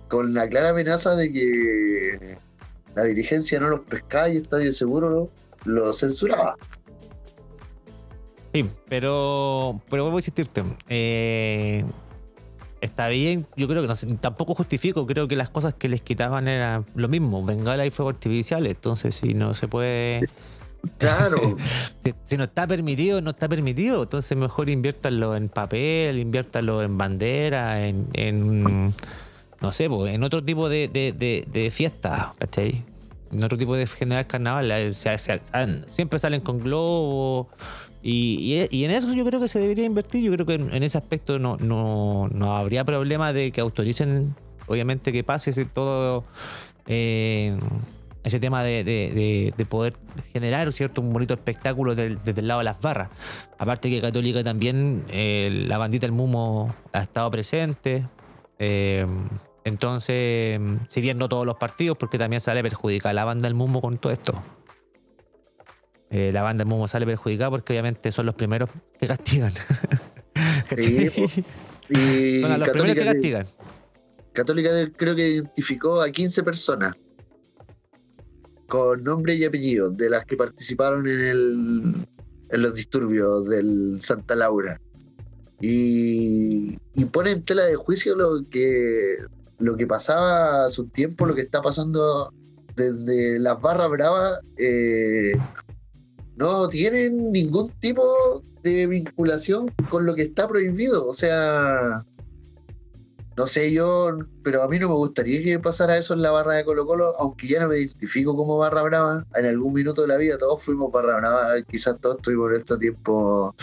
con 0.08 0.34
la 0.34 0.48
clara 0.48 0.70
amenaza 0.70 1.14
de 1.16 1.32
que 1.32 2.38
la 2.94 3.04
dirigencia 3.04 3.60
no 3.60 3.68
los 3.68 3.80
pescaba 3.80 4.28
y 4.28 4.36
Estadio 4.36 4.72
Seguro 4.72 5.30
lo, 5.64 5.92
censuraba. 5.92 6.56
Sí, 8.52 8.64
pero, 8.88 9.80
pero 9.90 10.04
vuelvo 10.04 10.16
a 10.16 10.20
insistirte. 10.20 10.62
Eh, 10.88 11.84
está 12.80 13.08
bien, 13.08 13.46
yo 13.56 13.68
creo 13.68 13.86
que 13.86 14.16
tampoco 14.20 14.54
justifico, 14.54 15.06
creo 15.06 15.28
que 15.28 15.36
las 15.36 15.50
cosas 15.50 15.74
que 15.74 15.88
les 15.88 16.00
quitaban 16.00 16.48
eran 16.48 16.86
lo 16.94 17.08
mismo, 17.08 17.44
bengala 17.44 17.84
y 17.84 17.90
fuego 17.90 18.10
artificial, 18.10 18.66
entonces 18.66 19.14
si 19.16 19.34
no 19.34 19.52
se 19.52 19.68
puede 19.68 20.28
Claro. 20.98 21.56
si, 22.24 22.36
no 22.36 22.44
está 22.44 22.66
permitido, 22.66 23.20
no 23.20 23.30
está 23.30 23.48
permitido. 23.48 24.02
Entonces 24.02 24.36
mejor 24.36 24.68
inviértanlo 24.68 25.36
en 25.36 25.48
papel, 25.48 26.18
inviértanlo 26.18 26.82
en 26.82 26.96
bandera, 26.98 27.86
en, 27.86 28.94
no 29.60 29.72
sé, 29.72 29.84
en 29.84 30.22
otro 30.22 30.44
tipo 30.44 30.68
de, 30.68 30.88
de, 30.88 31.44
de, 31.46 31.70
fiesta, 31.70 32.34
¿cachai? 32.38 32.84
En 33.32 33.42
otro 33.42 33.58
tipo 33.58 33.74
de 33.76 33.86
general 33.86 34.26
carnaval. 34.26 34.94
siempre 35.86 36.18
salen 36.18 36.40
con 36.40 36.58
globos. 36.58 37.46
Y, 38.02 38.84
en 38.84 38.90
eso 38.92 39.12
yo 39.14 39.24
creo 39.24 39.40
que 39.40 39.48
se 39.48 39.58
debería 39.58 39.84
invertir. 39.84 40.22
Yo 40.22 40.32
creo 40.32 40.46
que 40.46 40.54
en, 40.54 40.82
ese 40.82 40.98
aspecto 40.98 41.38
no, 41.38 42.28
habría 42.56 42.84
problema 42.84 43.32
de 43.32 43.50
que 43.50 43.60
autoricen, 43.60 44.36
obviamente, 44.66 45.12
que 45.12 45.24
pase 45.24 45.64
todo. 45.64 46.24
Eh, 46.86 47.58
ese 48.26 48.40
tema 48.40 48.64
de, 48.64 49.54
poder 49.68 49.94
generar 50.32 50.72
cierto 50.72 51.00
un 51.00 51.12
bonito 51.12 51.32
espectáculo 51.32 51.94
desde 51.94 52.40
el 52.40 52.48
lado 52.48 52.58
de 52.58 52.64
las 52.64 52.80
barras. 52.80 53.08
Aparte 53.56 53.88
que 53.88 54.00
Católica 54.00 54.42
también, 54.42 55.04
eh, 55.08 55.64
la 55.68 55.78
bandita 55.78 56.06
del 56.06 56.12
Mumo 56.12 56.74
ha 56.92 57.02
estado 57.02 57.30
presente. 57.30 58.04
Eh, 58.58 59.06
entonces, 59.66 60.60
si 60.86 61.00
bien 61.00 61.18
no 61.18 61.28
todos 61.28 61.44
los 61.44 61.56
partidos, 61.56 61.98
porque 61.98 62.18
también 62.18 62.40
sale 62.40 62.62
perjudicada 62.62 63.12
la 63.12 63.24
banda 63.24 63.48
del 63.48 63.54
Mumo 63.54 63.80
con 63.80 63.98
todo 63.98 64.12
esto. 64.12 64.40
Eh, 66.08 66.30
la 66.32 66.42
banda 66.42 66.62
del 66.62 66.70
Mumo 66.70 66.86
sale 66.86 67.04
perjudicada 67.04 67.50
porque 67.50 67.72
obviamente 67.72 68.12
son 68.12 68.26
los 68.26 68.36
primeros 68.36 68.70
que 69.00 69.08
castigan. 69.08 69.52
sí, 70.78 71.08
y 71.88 72.42
son 72.42 72.60
los 72.60 72.68
primeros 72.70 72.94
que 72.94 73.04
castigan. 73.06 73.46
Católica 74.34 74.70
creo 74.96 75.16
que 75.16 75.30
identificó 75.30 76.00
a 76.00 76.12
15 76.12 76.44
personas 76.44 76.94
con 78.68 79.02
nombre 79.02 79.34
y 79.34 79.44
apellido 79.46 79.90
de 79.90 80.10
las 80.10 80.26
que 80.26 80.36
participaron 80.36 81.08
en, 81.08 81.20
el, 81.20 81.94
en 82.50 82.62
los 82.62 82.72
disturbios 82.72 83.48
del 83.48 83.98
Santa 84.00 84.36
Laura. 84.36 84.80
Y, 85.60 86.78
y 86.94 87.04
pone 87.06 87.32
en 87.32 87.42
tela 87.42 87.64
de 87.64 87.74
juicio 87.74 88.14
lo 88.14 88.48
que, 88.48 89.16
lo 89.58 89.76
que 89.76 89.86
pasaba 89.86 90.66
hace 90.66 90.80
un 90.80 90.90
tiempo, 90.90 91.26
lo 91.26 91.34
que 91.34 91.42
está 91.42 91.62
pasando 91.62 92.32
desde 92.74 93.38
las 93.38 93.60
barras 93.60 93.90
bravas. 93.90 94.40
Eh, 94.58 95.32
no 96.36 96.68
tienen 96.68 97.32
ningún 97.32 97.70
tipo 97.80 98.42
de 98.62 98.86
vinculación 98.86 99.70
con 99.90 100.04
lo 100.04 100.14
que 100.14 100.22
está 100.22 100.46
prohibido. 100.46 101.06
O 101.08 101.14
sea, 101.14 102.04
no 103.36 103.46
sé 103.46 103.72
yo, 103.72 104.18
pero 104.42 104.62
a 104.62 104.68
mí 104.68 104.78
no 104.78 104.88
me 104.88 104.94
gustaría 104.94 105.42
que 105.42 105.58
pasara 105.58 105.98
eso 105.98 106.14
en 106.14 106.22
la 106.22 106.30
barra 106.30 106.54
de 106.54 106.64
Colo 106.64 106.86
Colo, 106.86 107.14
aunque 107.18 107.48
ya 107.48 107.60
no 107.60 107.68
me 107.68 107.78
identifico 107.78 108.34
como 108.34 108.58
barra 108.58 108.82
brava. 108.82 109.26
En 109.34 109.46
algún 109.46 109.74
minuto 109.74 110.02
de 110.02 110.08
la 110.08 110.16
vida 110.16 110.38
todos 110.38 110.62
fuimos 110.62 110.90
barra 110.92 111.16
brava, 111.16 111.62
quizás 111.62 111.98
todos 112.00 112.16
estuvimos 112.16 112.50
en 112.50 112.56
este 112.56 112.78
tiempo, 112.78 113.54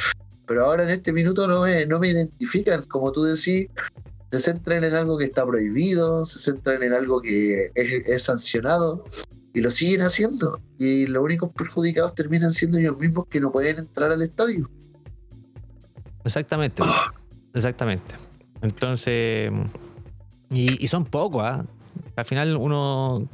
pero 0.47 0.65
ahora 0.65 0.83
en 0.83 0.89
este 0.89 1.11
minuto 1.11 1.47
no 1.47 1.61
me, 1.61 1.85
no 1.87 1.99
me 1.99 2.09
identifican, 2.09 2.83
como 2.83 3.11
tú 3.11 3.23
decís, 3.23 3.67
se 4.33 4.39
centran 4.39 4.83
en 4.83 4.95
algo 4.95 5.15
que 5.15 5.25
está 5.25 5.45
prohibido, 5.45 6.25
se 6.25 6.39
centran 6.39 6.81
en 6.81 6.91
algo 6.91 7.21
que 7.21 7.65
es, 7.75 8.07
es 8.07 8.23
sancionado 8.23 9.05
y 9.53 9.61
lo 9.61 9.69
siguen 9.69 10.01
haciendo. 10.01 10.59
Y 10.79 11.05
los 11.05 11.23
únicos 11.23 11.51
perjudicados 11.51 12.15
terminan 12.15 12.51
siendo 12.51 12.79
ellos 12.79 12.97
mismos 12.97 13.27
que 13.27 13.39
no 13.39 13.51
pueden 13.51 13.77
entrar 13.77 14.11
al 14.11 14.23
estadio. 14.23 14.67
Exactamente, 16.25 16.81
exactamente. 17.53 18.15
Entonces, 18.63 19.51
y, 20.49 20.87
son 20.87 21.05
pocos, 21.05 21.43
¿ah? 21.43 21.63
Al 22.15 22.25
final 22.25 22.57
uno, 22.57 23.27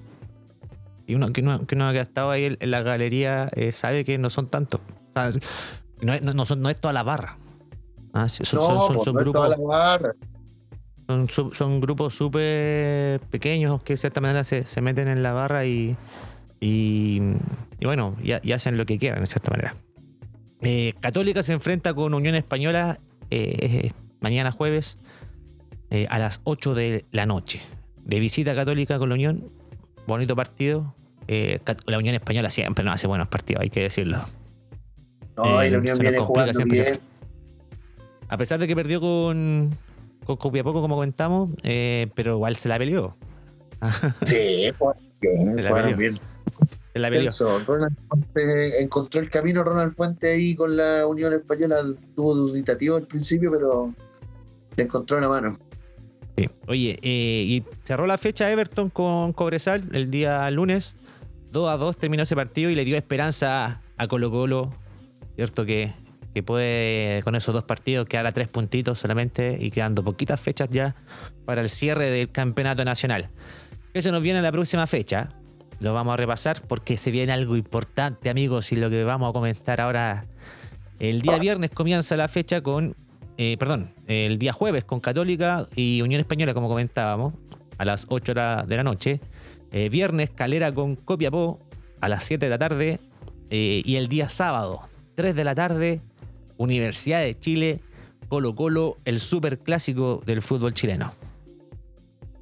y 1.08 1.16
uno 1.16 1.32
que, 1.32 1.42
no, 1.42 1.66
que 1.66 1.78
no 1.78 1.88
ha 1.88 1.96
estado 1.96 2.30
ahí 2.30 2.58
en 2.60 2.72
la 2.72 2.82
galería 2.82 3.50
eh, 3.56 3.72
sabe 3.72 4.04
que 4.04 4.18
no 4.18 4.30
son 4.30 4.48
tantos. 4.48 4.82
no, 6.02 6.14
es, 6.14 6.24
no, 6.24 6.46
son, 6.46 6.62
no 6.62 6.70
es 6.70 6.76
toda 6.76 6.92
la 6.92 7.04
barra. 7.04 7.38
Ah, 8.12 8.28
son, 8.28 8.46
son, 8.46 9.00
son, 9.00 9.16
grupos. 9.16 9.56
Son, 11.10 11.28
son 11.28 11.82
grupos 11.82 12.14
súper 12.14 13.20
pequeños 13.32 13.82
que 13.82 13.94
de 13.94 13.98
cierta 13.98 14.22
manera 14.22 14.44
se, 14.44 14.62
se 14.62 14.80
meten 14.80 15.08
en 15.08 15.24
la 15.24 15.34
barra 15.34 15.66
y, 15.66 15.98
y, 16.60 17.20
bueno, 17.82 18.16
y, 18.22 18.52
hacen 18.52 18.78
lo 18.78 18.86
que 18.86 19.00
quieran 19.00 19.22
de 19.22 19.28
cierta 19.28 19.50
manera. 19.50 19.76
Eh, 20.62 20.94
Católica 21.00 21.42
se 21.42 21.54
enfrenta 21.54 21.94
con 21.94 22.14
Unión 22.14 22.36
Española 22.36 23.00
eh, 23.32 23.90
mañana 24.20 24.52
jueves 24.52 24.98
eh, 25.90 26.06
a 26.10 26.20
las 26.20 26.42
8 26.44 26.76
de 26.76 27.06
la 27.12 27.26
noche. 27.26 27.62
De 28.04 28.20
visita 28.20 28.54
católica 28.54 29.00
con 29.00 29.10
la 29.10 29.16
Unión, 29.16 29.46
bonito 30.06 30.36
partido. 30.36 30.94
La 31.86 31.98
Unión 31.98 32.16
Española 32.16 32.50
siempre 32.50 32.84
no 32.84 32.92
hace 32.92 33.08
buenos 33.08 33.30
partidos, 33.30 33.62
hay 33.64 33.70
que 33.70 33.82
decirlo. 33.82 34.20
No, 35.38 35.64
y 35.64 35.70
la 35.70 35.78
Unión 35.78 35.98
viene 35.98 36.20
jugando 36.20 36.66
bien. 36.66 37.00
A 38.28 38.38
pesar 38.38 38.60
de 38.60 38.68
que 38.68 38.76
perdió 38.76 39.00
con, 39.00 39.78
con 40.30 40.38
Copiapó, 40.38 40.74
como 40.74 40.96
comentamos, 40.96 41.50
pero 41.64 42.36
igual 42.36 42.56
se 42.56 42.70
la 42.70 42.78
peleó. 42.78 43.16
sí, 44.26 44.72
pues 44.78 44.98
bien, 45.22 45.56
se 45.56 45.62
la 45.64 45.74
peleó. 45.74 45.98
bien. 45.98 46.20
Se 46.94 47.00
la 47.00 47.10
peleó. 47.10 47.30
Ronald 47.66 47.98
Fuente, 48.08 48.82
encontró 48.82 49.22
el 49.22 49.32
camino 49.32 49.64
Ronald 49.64 49.96
Fuente 49.96 50.32
ahí 50.32 50.54
con 50.54 50.78
la 50.78 51.08
Unión 51.08 51.34
Española, 51.34 51.78
tuvo 52.16 52.36
duditativo 52.36 52.98
al 52.98 53.08
principio, 53.08 53.52
pero 53.52 53.92
le 54.76 54.84
encontró 54.84 55.20
la 55.20 55.30
mano. 55.30 55.58
Oye, 56.68 56.98
eh, 57.02 57.44
y 57.48 57.64
cerró 57.82 58.06
la 58.06 58.18
fecha 58.18 58.52
Everton 58.52 58.90
con 58.92 59.34
Cobresal 59.34 59.90
el 59.94 60.12
día 60.12 60.50
lunes. 60.52 60.96
2 61.52 61.70
a 61.70 61.78
2 61.78 61.98
terminó 61.98 62.24
ese 62.24 62.36
partido 62.36 62.70
y 62.70 62.76
le 62.76 62.86
dio 62.86 62.96
esperanza 62.96 63.82
a 63.98 64.08
Colo 64.08 64.30
Colo, 64.30 64.72
¿cierto? 65.36 65.66
Que, 65.66 65.92
que 66.34 66.44
puede 66.44 67.22
con 67.24 67.36
esos 67.36 67.54
dos 67.54 67.64
partidos 67.64 68.08
quedar 68.08 68.28
a 68.28 68.32
tres 68.32 68.48
puntitos 68.48 69.00
solamente 69.00 69.58
y 69.60 69.72
quedando 69.72 70.04
poquitas 70.04 70.40
fechas 70.40 70.70
ya 70.72 70.96
para 71.46 71.62
el 71.62 71.70
cierre 71.70 72.10
del 72.10 72.32
campeonato 72.32 72.86
nacional. 72.86 73.30
Eso 73.94 74.12
nos 74.12 74.22
viene 74.22 74.42
la 74.42 74.52
próxima 74.52 74.86
fecha. 74.88 75.30
Lo 75.80 75.94
vamos 75.94 76.14
a 76.14 76.18
repasar 76.18 76.62
porque 76.68 76.98
se 76.98 77.10
viene 77.12 77.32
algo 77.32 77.56
importante, 77.56 78.30
amigos, 78.30 78.72
y 78.72 78.76
lo 78.76 78.90
que 78.90 79.04
vamos 79.04 79.30
a 79.30 79.34
comentar 79.34 79.82
ahora. 79.82 80.26
El 81.00 81.22
día 81.22 81.38
viernes 81.38 81.72
comienza 81.72 82.18
la 82.18 82.28
fecha 82.28 82.62
con 82.62 82.96
eh, 83.42 83.56
perdón, 83.58 83.94
el 84.08 84.38
día 84.38 84.52
jueves 84.52 84.84
con 84.84 85.00
Católica 85.00 85.66
y 85.74 86.02
Unión 86.02 86.20
Española, 86.20 86.54
como 86.54 86.68
comentábamos, 86.68 87.34
a 87.78 87.86
las 87.86 88.06
8 88.10 88.34
horas 88.34 88.68
de 88.68 88.76
la 88.76 88.84
noche. 88.84 89.22
Eh, 89.72 89.88
viernes, 89.88 90.30
Calera 90.30 90.74
con 90.74 90.98
Copiapó 90.98 91.58
a 92.02 92.10
las 92.10 92.26
7 92.26 92.46
de 92.46 92.50
la 92.50 92.58
tarde. 92.58 93.00
Eh, 93.50 93.82
y 93.86 93.96
el 93.96 94.10
día 94.10 94.28
sábado, 94.28 94.82
3 95.16 95.36
de 95.36 95.44
la 95.46 95.56
tarde, 95.56 96.02
Universidad 96.60 97.22
de 97.22 97.40
Chile, 97.40 97.80
Colo 98.28 98.54
Colo, 98.54 98.98
el 99.06 99.20
super 99.20 99.60
clásico 99.60 100.22
del 100.26 100.42
fútbol 100.42 100.74
chileno. 100.74 101.14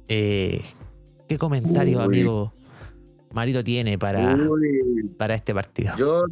¿Qué 0.08 1.36
comentario, 1.38 2.00
amigo 2.00 2.52
Marito, 3.32 3.62
tiene 3.62 3.96
para, 3.96 4.36
para 5.16 5.34
este 5.34 5.54
partido? 5.54 5.94
Yo 5.96 6.24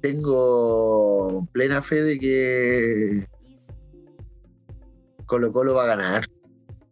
tengo 0.00 1.46
plena 1.52 1.80
fe 1.82 2.02
de 2.02 2.18
que 2.18 3.28
Colo 5.26 5.52
Colo 5.52 5.74
va 5.74 5.84
a 5.84 5.86
ganar. 5.86 6.26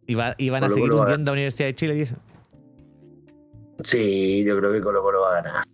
¿Y, 0.07 0.15
van 0.15 0.63
a 0.63 0.69
seguir 0.69 0.93
hundiendo 0.93 1.31
a 1.31 1.33
Universidad 1.33 1.67
de 1.67 1.75
Chile 1.75 1.99
eso? 1.99 2.15
Sí, 3.83 4.45
yo 4.45 4.57
creo 4.57 4.71
que 4.71 4.81
Colo 4.81 5.03
Colo 5.03 5.21
va 5.21 5.39
a 5.39 5.41
ganar. 5.41 5.65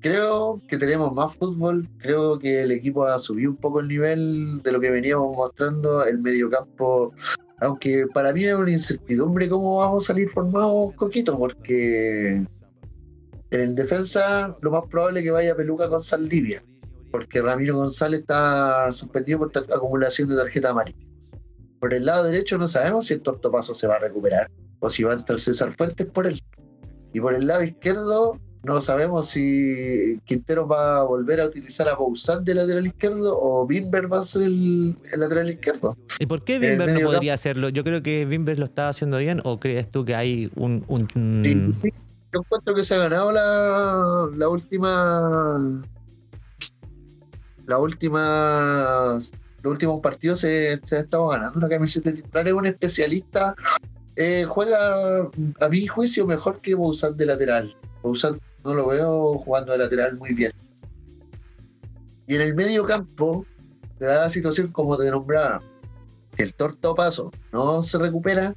Creo 0.00 0.60
que 0.68 0.78
tenemos 0.78 1.12
más 1.14 1.36
fútbol, 1.36 1.88
creo 1.98 2.38
que 2.38 2.62
el 2.62 2.72
equipo 2.72 3.04
ha 3.04 3.18
subido 3.18 3.50
un 3.50 3.56
poco 3.56 3.80
el 3.80 3.88
nivel 3.88 4.62
de 4.62 4.72
lo 4.72 4.80
que 4.80 4.90
veníamos 4.90 5.36
mostrando, 5.36 6.04
el 6.04 6.18
mediocampo, 6.18 7.12
aunque 7.58 8.06
para 8.14 8.32
mí 8.32 8.44
es 8.44 8.54
una 8.54 8.70
incertidumbre 8.70 9.48
cómo 9.48 9.78
vamos 9.78 10.04
a 10.04 10.06
salir 10.08 10.30
formados 10.30 10.94
Coquito, 10.94 11.38
porque 11.38 12.28
en 12.30 13.60
el 13.60 13.74
defensa 13.74 14.56
lo 14.62 14.70
más 14.70 14.84
probable 14.90 15.20
es 15.20 15.24
que 15.24 15.30
vaya 15.32 15.54
Peluca 15.54 15.88
con 15.88 16.02
Saldivia 16.02 16.62
porque 17.10 17.42
Ramiro 17.42 17.76
González 17.76 18.20
está 18.20 18.92
suspendido 18.92 19.40
por 19.40 19.52
acumulación 19.56 20.28
de 20.28 20.36
tarjeta 20.36 20.70
amarilla. 20.70 20.98
Por 21.80 21.94
el 21.94 22.04
lado 22.04 22.24
derecho 22.24 22.58
no 22.58 22.68
sabemos 22.68 23.06
si 23.06 23.14
el 23.14 23.22
tortopaso 23.22 23.74
se 23.74 23.86
va 23.86 23.96
a 23.96 24.00
recuperar 24.00 24.50
o 24.80 24.90
si 24.90 25.02
va 25.02 25.12
a 25.12 25.16
entrar 25.16 25.40
César 25.40 25.74
Fuentes 25.76 26.06
por 26.06 26.26
él. 26.26 26.40
Y 27.12 27.20
por 27.20 27.34
el 27.34 27.46
lado 27.46 27.62
izquierdo 27.64 28.38
no 28.62 28.80
sabemos 28.80 29.28
si 29.28 30.20
Quintero 30.24 30.66
va 30.66 30.98
a 30.98 31.02
volver 31.04 31.40
a 31.40 31.46
utilizar 31.46 31.88
a 31.88 31.94
Bouzat 31.94 32.42
de 32.42 32.54
lateral 32.54 32.86
izquierdo 32.86 33.38
o 33.40 33.66
Bimber 33.66 34.12
va 34.12 34.20
a 34.20 34.24
ser 34.24 34.42
el, 34.42 34.96
lateral 35.16 35.50
izquierdo. 35.50 35.96
¿Y 36.18 36.26
por 36.26 36.44
qué 36.44 36.58
Bimber 36.58 36.92
no 36.92 37.00
podría 37.00 37.34
hacerlo? 37.34 37.70
Yo 37.70 37.84
creo 37.84 38.02
que 38.02 38.26
Bimber 38.26 38.58
lo 38.58 38.66
está 38.66 38.88
haciendo 38.88 39.16
bien 39.18 39.40
o 39.44 39.58
crees 39.58 39.90
tú 39.90 40.04
que 40.04 40.14
hay 40.14 40.50
un... 40.56 40.84
Yo 42.32 42.40
encuentro 42.40 42.74
que 42.74 42.84
se 42.84 42.94
ha 42.94 42.98
ganado 42.98 43.32
la, 43.32 44.28
la 44.36 44.48
última... 44.48 45.82
La 47.66 47.78
última... 47.78 49.20
Los 49.62 49.72
últimos 49.72 50.00
partidos 50.00 50.40
se, 50.40 50.80
se 50.84 50.96
ha 50.96 51.00
estado 51.00 51.28
ganando 51.28 51.58
una 51.58 51.68
camiseta 51.68 52.12
titular. 52.12 52.46
Es 52.46 52.54
un 52.54 52.66
especialista 52.66 53.54
eh, 54.16 54.44
juega, 54.46 55.30
a 55.60 55.68
mi 55.68 55.86
juicio, 55.86 56.26
mejor 56.26 56.60
que 56.60 56.74
Bouzat 56.74 57.14
de 57.16 57.26
lateral. 57.26 57.74
Bouzat 58.02 58.36
no 58.64 58.74
lo 58.74 58.86
veo 58.88 59.38
jugando 59.38 59.72
de 59.72 59.78
lateral 59.78 60.16
muy 60.16 60.32
bien. 60.32 60.52
Y 62.26 62.36
en 62.36 62.40
el 62.42 62.54
medio 62.54 62.86
campo 62.86 63.44
se 63.98 64.04
da 64.04 64.20
la 64.22 64.30
situación 64.30 64.68
como 64.68 64.96
te 64.96 65.10
nombraba. 65.10 65.62
Si 66.36 66.42
el 66.42 66.54
torto 66.54 66.94
paso 66.94 67.32
no 67.52 67.84
se 67.84 67.98
recupera, 67.98 68.54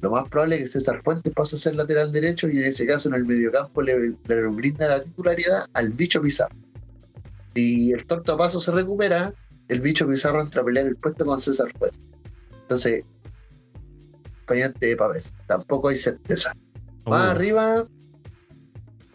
lo 0.00 0.10
más 0.10 0.28
probable 0.28 0.56
es 0.56 0.62
que 0.62 0.68
César 0.68 1.00
Fuentes 1.02 1.32
pase 1.32 1.56
a 1.56 1.58
ser 1.58 1.76
lateral 1.76 2.12
derecho 2.12 2.48
y 2.48 2.58
en 2.58 2.64
ese 2.64 2.86
caso 2.86 3.08
en 3.08 3.14
el 3.14 3.24
mediocampo 3.24 3.82
le, 3.82 4.16
le 4.26 4.42
brinda 4.48 4.88
la 4.88 5.02
titularidad 5.02 5.64
al 5.74 5.90
bicho 5.90 6.20
Pizarro. 6.20 6.56
Si 7.54 7.92
el 7.92 8.04
torto 8.06 8.36
paso 8.36 8.58
se 8.60 8.72
recupera, 8.72 9.32
el 9.68 9.80
bicho 9.80 10.08
Pizarro 10.08 10.40
entra 10.40 10.62
a 10.62 10.64
pelear 10.64 10.86
el 10.86 10.96
puesto 10.96 11.24
con 11.24 11.40
César 11.40 11.70
Fuentes. 11.78 12.08
Entonces, 12.62 13.04
acompañante 14.52 14.86
de 14.86 14.96
Pavés. 14.96 15.32
Tampoco 15.46 15.88
hay 15.88 15.96
certeza. 15.96 16.52
Más 17.06 17.28
oh. 17.28 17.30
arriba, 17.30 17.84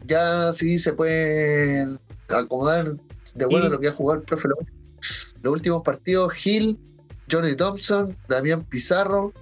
ya 0.07 0.53
sí 0.53 0.79
se 0.79 0.93
puede 0.93 1.97
acomodar 2.29 2.95
de 3.35 3.45
bueno 3.45 3.69
lo 3.69 3.79
que 3.79 3.89
ha 3.89 3.93
jugado 3.93 4.21
el 4.21 4.25
profe. 4.25 4.47
Los 5.41 5.53
últimos 5.53 5.83
partidos, 5.83 6.33
Gil, 6.33 6.79
Johnny 7.31 7.55
Thompson, 7.55 8.17
Damián 8.27 8.63
Pizarro 8.63 9.33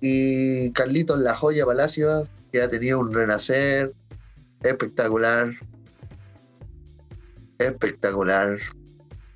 y 0.00 0.70
Carlitos 0.72 1.20
La 1.20 1.34
Joya 1.34 1.64
Palacio, 1.64 2.26
que 2.52 2.62
ha 2.62 2.70
tenido 2.70 2.98
un 2.98 3.12
renacer 3.12 3.92
espectacular. 4.62 5.52
Espectacular. 7.58 8.58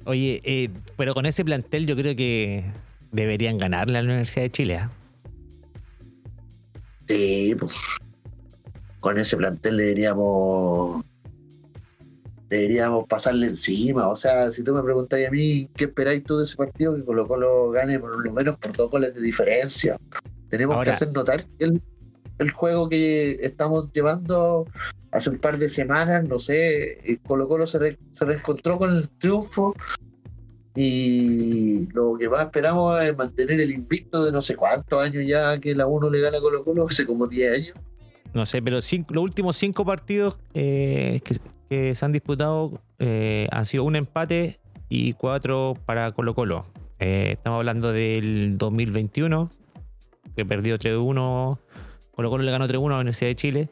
Oye, 0.04 0.40
eh, 0.44 0.68
pero 0.96 1.14
con 1.14 1.26
ese 1.26 1.44
plantel 1.44 1.86
yo 1.86 1.96
creo 1.96 2.16
que 2.16 2.64
deberían 3.12 3.58
ganar 3.58 3.90
la 3.90 4.00
Universidad 4.00 4.44
de 4.44 4.50
Chile. 4.50 4.74
¿eh? 4.74 4.88
Sí, 7.08 7.54
pues 7.54 7.72
con 9.02 9.18
ese 9.18 9.36
plantel 9.36 9.76
deberíamos 9.76 11.04
deberíamos 12.48 13.06
pasarle 13.08 13.48
encima. 13.48 14.08
O 14.08 14.16
sea, 14.16 14.50
si 14.50 14.62
tú 14.62 14.74
me 14.74 14.82
preguntáis 14.82 15.28
a 15.28 15.30
mí, 15.30 15.68
¿qué 15.74 15.84
esperáis 15.84 16.22
tú 16.22 16.36
de 16.36 16.44
ese 16.44 16.56
partido? 16.56 16.94
Que 16.94 17.04
Colo 17.04 17.26
Colo 17.26 17.70
gane 17.70 17.98
por 17.98 18.24
lo 18.24 18.32
menos 18.32 18.56
por 18.56 18.76
dos 18.76 18.90
goles 18.90 19.14
de 19.14 19.22
diferencia. 19.22 19.98
Tenemos 20.50 20.84
que 20.84 20.90
hacer 20.90 21.12
notar 21.12 21.46
que 21.58 21.64
el, 22.38 22.50
juego 22.50 22.88
que 22.88 23.32
estamos 23.40 23.90
llevando 23.92 24.66
hace 25.12 25.30
un 25.30 25.38
par 25.38 25.58
de 25.58 25.68
semanas, 25.68 26.24
no 26.28 26.38
sé, 26.38 27.18
Colo 27.26 27.48
Colo 27.48 27.66
se, 27.66 27.98
se 28.12 28.24
reencontró 28.24 28.78
con 28.78 28.96
el 28.96 29.08
triunfo 29.18 29.74
y 30.74 31.86
lo 31.92 32.16
que 32.18 32.28
más 32.28 32.44
esperamos 32.44 33.00
es 33.02 33.16
mantener 33.16 33.60
el 33.60 33.72
invicto 33.72 34.24
de 34.24 34.32
no 34.32 34.42
sé 34.42 34.56
cuántos 34.56 35.02
años 35.02 35.24
ya 35.26 35.58
que 35.58 35.74
la 35.74 35.86
1 35.86 36.10
le 36.10 36.20
gana 36.20 36.38
a 36.38 36.40
Colo 36.40 36.64
Colo, 36.64 36.86
hace 36.86 37.06
como 37.06 37.26
10 37.26 37.54
años. 37.54 37.76
No 38.34 38.46
sé, 38.46 38.62
pero 38.62 38.76
los 38.76 38.92
últimos 39.22 39.56
cinco 39.56 39.84
partidos 39.84 40.38
eh, 40.54 41.20
que, 41.68 41.94
se 41.94 42.04
han 42.04 42.12
disputado 42.12 42.80
eh, 42.98 43.48
han 43.50 43.66
sido 43.66 43.84
un 43.84 43.96
empate 43.96 44.60
y 44.88 45.12
cuatro 45.14 45.76
para 45.84 46.12
Colo 46.12 46.34
Colo. 46.34 46.66
Eh, 46.98 47.32
estamos 47.32 47.58
hablando 47.58 47.92
del 47.92 48.56
2021, 48.58 49.50
que 50.34 50.44
perdió 50.46 50.78
3-1. 50.78 51.58
Colo 52.14 52.30
Colo 52.30 52.42
le 52.42 52.50
ganó 52.50 52.66
3-1 52.66 52.86
a 52.86 52.88
la 52.90 52.96
Universidad 52.96 53.30
de 53.30 53.34
Chile. 53.34 53.68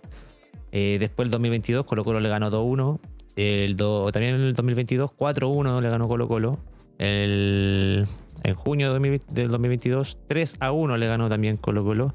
después 0.73 1.27
el 1.27 1.31
2022, 1.31 1.87
Colo 1.87 2.05
Colo 2.05 2.21
le 2.21 2.29
ganó 2.29 2.51
2-1. 2.51 3.01
El 3.37 3.77
también 3.77 4.35
en 4.35 4.43
el 4.43 4.53
2022, 4.55 5.13
4-1 5.13 5.81
le 5.81 5.89
ganó 5.89 6.09
Colo 6.09 6.29
Colo. 6.29 6.59
El, 6.99 8.07
en 8.45 8.55
junio 8.55 8.93
del 8.93 9.49
2022, 9.49 10.19
3 10.27 10.57
a 10.61 10.73
1 10.73 10.97
le 10.99 11.07
ganó 11.07 11.29
también 11.31 11.57
Colo 11.57 11.85
Colo. 11.85 12.15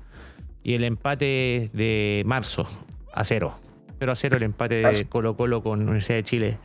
Y 0.66 0.74
el 0.74 0.84
empate 0.84 1.70
de 1.74 2.24
marzo, 2.26 2.68
a 3.14 3.24
0. 3.24 3.54
0 4.00 4.12
a 4.12 4.16
0 4.16 4.38
el 4.38 4.44
empate 4.44 4.76
de 4.76 5.06
Colo 5.06 5.38
Colo 5.38 5.62
con 5.62 5.84
Universidad 5.84 6.16
de 6.16 6.24
Chile. 6.24 6.58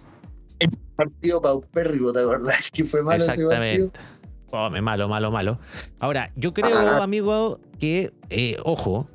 El 0.59 0.71
partido 0.97 1.43
paupérrimo, 1.43 2.11
¿te 2.11 2.21
acordás? 2.21 2.71
Que 2.73 2.87
fue 2.87 3.03
malo 3.03 3.19
Exactamente. 3.19 4.01
Ese 4.01 4.81
malo, 4.81 5.07
malo, 5.07 5.31
malo. 5.31 5.59
Ahora, 5.99 6.31
yo 6.35 6.55
creo, 6.55 6.79
amigo, 7.03 7.61
que, 7.79 8.15
eh, 8.31 8.57
ojo, 8.65 9.07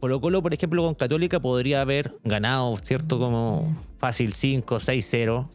Colo 0.00 0.20
Colo, 0.20 0.42
por 0.42 0.52
ejemplo, 0.52 0.82
con 0.82 0.96
Católica 0.96 1.38
podría 1.38 1.82
haber 1.82 2.12
ganado, 2.24 2.76
¿cierto? 2.82 3.20
Como 3.20 3.72
fácil 3.98 4.32
5, 4.32 4.80
6, 4.80 5.06
0. 5.08 5.48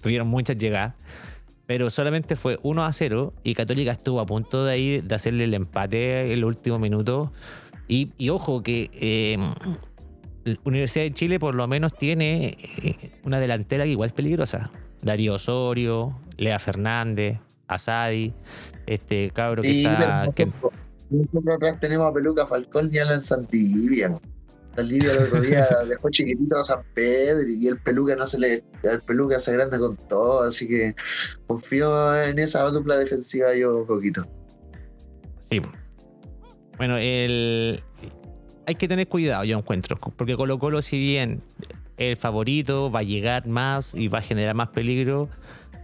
Tuvieron 0.00 0.28
muchas 0.28 0.56
llegadas 0.56 0.94
pero 1.70 1.88
solamente 1.88 2.34
fue 2.34 2.58
1 2.64 2.84
a 2.84 2.92
0 2.92 3.32
y 3.44 3.54
Católica 3.54 3.92
estuvo 3.92 4.18
a 4.18 4.26
punto 4.26 4.64
de 4.64 4.72
ahí 4.72 5.00
de 5.02 5.14
hacerle 5.14 5.44
el 5.44 5.54
empate 5.54 6.22
en 6.22 6.32
el 6.32 6.44
último 6.44 6.80
minuto. 6.80 7.32
Y, 7.86 8.10
ojo 8.28 8.64
que 8.64 8.90
eh, 8.92 9.38
la 10.42 10.56
Universidad 10.64 11.04
de 11.04 11.12
Chile 11.12 11.38
por 11.38 11.54
lo 11.54 11.68
menos 11.68 11.94
tiene 11.96 12.56
eh, 12.82 13.12
una 13.22 13.38
delantera 13.38 13.84
que 13.84 13.90
igual 13.90 14.08
es 14.08 14.12
peligrosa. 14.12 14.72
Darío 15.00 15.34
Osorio, 15.34 16.18
Lea 16.38 16.58
Fernández, 16.58 17.38
Asadi, 17.68 18.34
este 18.86 19.30
cabro 19.30 19.62
que 19.62 19.82
está... 19.82 20.24
Nosotros 21.08 21.54
atrás 21.54 21.78
tenemos 21.78 22.10
a 22.10 22.12
Peluca 22.12 22.48
Falcón 22.48 22.90
y 22.92 22.98
Alan 22.98 23.22
Santillivia. 23.22 24.18
Saldivia 24.76 25.12
el 25.12 25.18
otro 25.24 25.40
día 25.40 25.66
dejó 25.88 26.10
chiquitito 26.10 26.58
a 26.58 26.64
San 26.64 26.82
Pedro 26.94 27.48
y 27.48 27.68
el 27.68 27.78
peluca 27.78 28.16
no 28.16 28.26
se 28.26 28.38
le. 28.38 28.64
El 28.82 29.00
peluca 29.02 29.38
se 29.38 29.50
agranda 29.50 29.78
con 29.78 29.96
todo, 30.08 30.42
así 30.42 30.68
que 30.68 30.94
confío 31.46 32.22
en 32.22 32.38
esa 32.38 32.62
dupla 32.64 32.96
defensiva 32.96 33.54
yo 33.54 33.78
un 33.78 33.86
poquito. 33.86 34.26
Sí. 35.38 35.60
Bueno, 36.76 36.96
el. 36.96 37.82
Hay 38.66 38.76
que 38.76 38.86
tener 38.86 39.08
cuidado, 39.08 39.42
yo 39.44 39.58
encuentro, 39.58 39.96
porque 39.96 40.36
Colo 40.36 40.58
Colo, 40.58 40.80
si 40.80 40.98
bien 40.98 41.42
el 41.96 42.16
favorito 42.16 42.90
va 42.90 43.00
a 43.00 43.02
llegar 43.02 43.48
más 43.48 43.94
y 43.94 44.06
va 44.08 44.20
a 44.20 44.22
generar 44.22 44.54
más 44.54 44.68
peligro, 44.68 45.28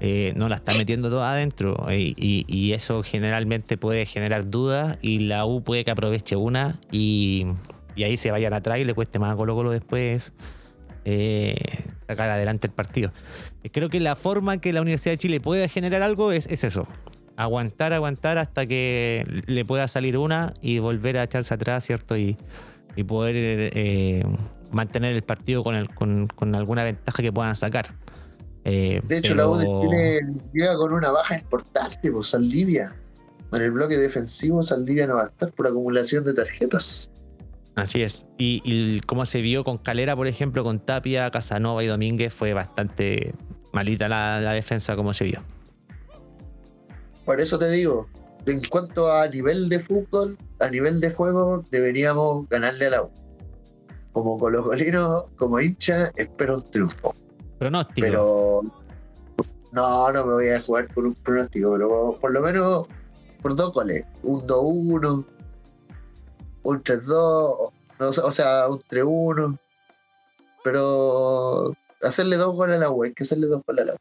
eh, 0.00 0.32
no 0.36 0.48
la 0.48 0.56
está 0.56 0.72
metiendo 0.74 1.10
toda 1.10 1.32
adentro 1.32 1.74
y, 1.90 2.14
y, 2.18 2.72
eso 2.72 3.02
generalmente 3.02 3.78
puede 3.78 4.04
generar 4.04 4.50
dudas 4.50 4.98
y 5.00 5.20
la 5.20 5.46
U 5.46 5.62
puede 5.62 5.84
que 5.84 5.90
aproveche 5.90 6.36
una 6.36 6.78
y 6.92 7.46
y 7.96 8.04
ahí 8.04 8.16
se 8.16 8.30
vayan 8.30 8.52
atrás 8.52 8.78
y 8.78 8.84
le 8.84 8.94
cueste 8.94 9.18
más 9.18 9.32
a 9.32 9.36
Colo 9.36 9.54
Colo 9.54 9.70
después 9.70 10.32
eh, 11.06 11.56
sacar 12.06 12.28
adelante 12.28 12.66
el 12.66 12.72
partido. 12.72 13.10
Creo 13.72 13.88
que 13.88 14.00
la 14.00 14.14
forma 14.14 14.58
que 14.58 14.72
la 14.72 14.82
Universidad 14.82 15.14
de 15.14 15.18
Chile 15.18 15.40
puede 15.40 15.68
generar 15.68 16.02
algo 16.02 16.30
es, 16.32 16.46
eso. 16.46 16.86
Aguantar, 17.36 17.92
aguantar 17.92 18.38
hasta 18.38 18.66
que 18.66 19.24
le 19.46 19.64
pueda 19.64 19.88
salir 19.88 20.18
una 20.18 20.54
y 20.60 20.78
volver 20.78 21.16
a 21.18 21.24
echarse 21.24 21.54
atrás, 21.54 21.84
¿cierto? 21.84 22.16
Y, 22.16 22.36
poder 23.06 23.34
eh, 23.36 24.24
mantener 24.72 25.14
el 25.14 25.22
partido 25.22 25.62
con, 25.62 25.86
con, 26.34 26.54
alguna 26.54 26.82
ventaja 26.82 27.22
que 27.22 27.30
puedan 27.30 27.54
sacar. 27.54 27.88
Eh, 28.64 29.00
de 29.06 29.18
hecho, 29.18 29.34
la 29.34 29.48
U 29.48 29.60
llega 30.52 30.76
con 30.76 30.92
una 30.92 31.10
baja 31.10 31.38
importante, 31.38 32.10
pues 32.10 32.28
Saldivia. 32.28 32.96
En 33.52 33.62
el 33.62 33.70
bloque 33.70 33.96
defensivo, 33.96 34.62
Saldivia 34.62 35.06
no 35.06 35.16
va 35.16 35.24
a 35.24 35.28
estar 35.28 35.52
por 35.52 35.66
acumulación 35.66 36.24
de 36.24 36.34
tarjetas. 36.34 37.10
Así 37.76 38.02
es. 38.02 38.26
Y, 38.38 38.62
y 38.64 39.00
como 39.00 39.26
se 39.26 39.42
vio 39.42 39.62
con 39.62 39.76
Calera, 39.78 40.16
por 40.16 40.26
ejemplo, 40.26 40.64
con 40.64 40.80
Tapia, 40.80 41.30
Casanova 41.30 41.84
y 41.84 41.86
Domínguez, 41.86 42.32
fue 42.32 42.54
bastante 42.54 43.34
malita 43.76 44.08
la, 44.08 44.52
defensa 44.54 44.96
como 44.96 45.12
se 45.12 45.24
vio. 45.24 45.42
Por 47.26 47.40
eso 47.40 47.58
te 47.58 47.68
digo, 47.68 48.08
en 48.46 48.62
cuanto 48.64 49.12
a 49.12 49.28
nivel 49.28 49.68
de 49.68 49.80
fútbol, 49.80 50.38
a 50.60 50.70
nivel 50.70 51.00
de 51.00 51.10
juego, 51.10 51.62
deberíamos 51.70 52.48
ganarle 52.48 52.86
a 52.86 52.90
la 52.90 53.02
U. 53.02 53.10
Como 54.12 54.38
colocolino, 54.38 55.26
como 55.36 55.60
hincha, 55.60 56.10
espero 56.16 56.56
un 56.56 56.70
triunfo. 56.70 57.14
Pronóstico. 57.58 58.06
Pero 58.06 58.62
no, 59.72 60.12
no 60.12 60.26
me 60.26 60.32
voy 60.32 60.48
a 60.48 60.62
jugar 60.62 60.88
por 60.94 61.04
un 61.04 61.14
pronóstico, 61.14 61.72
pero 61.72 62.16
por 62.18 62.32
lo 62.32 62.40
menos 62.40 62.86
por 63.42 63.54
dos 63.54 63.74
goles. 63.74 64.06
Un 64.22 64.46
2-1, 64.46 65.24
un 66.66 66.82
3-2, 66.82 67.72
o 67.98 68.32
sea, 68.32 68.68
un 68.68 68.80
3-1. 68.80 69.58
Pero 70.64 71.76
hacerle 72.02 72.36
dos 72.36 72.54
goles 72.54 72.76
a 72.76 72.80
la 72.80 72.90
web, 72.90 73.08
hay 73.08 73.14
que 73.14 73.22
hacerle 73.22 73.46
dos 73.46 73.62
goles 73.66 73.82
a 73.82 73.86
la 73.86 73.94
U. 73.94 73.98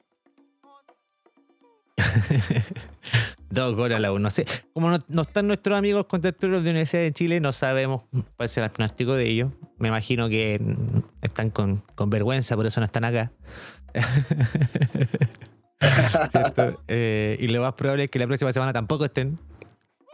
dos 3.49 3.75
goles 3.75 3.97
a 3.97 3.99
la 4.01 4.11
U. 4.11 4.19
No 4.19 4.29
sé, 4.29 4.45
como 4.73 4.89
no, 4.89 5.21
están 5.21 5.47
nuestros 5.47 5.77
amigos 5.77 6.07
contactores 6.07 6.63
de 6.63 6.69
Universidad 6.71 7.03
de 7.03 7.13
Chile, 7.13 7.39
no 7.39 7.53
sabemos 7.53 8.03
cuál 8.35 8.49
será 8.49 8.65
el 8.67 8.71
pronóstico 8.71 9.13
de 9.13 9.27
ellos. 9.27 9.51
Me 9.77 9.89
imagino 9.89 10.27
que 10.27 10.59
están 11.21 11.51
con, 11.51 11.83
con 11.93 12.09
vergüenza, 12.09 12.55
por 12.55 12.65
eso 12.65 12.81
no 12.81 12.85
están 12.85 13.05
acá. 13.05 13.31
Eh, 16.87 17.37
y 17.39 17.47
lo 17.47 17.61
más 17.61 17.73
probable 17.73 18.05
es 18.05 18.09
que 18.09 18.19
la 18.19 18.27
próxima 18.27 18.51
semana 18.51 18.73
tampoco 18.73 19.05
estén. 19.05 19.37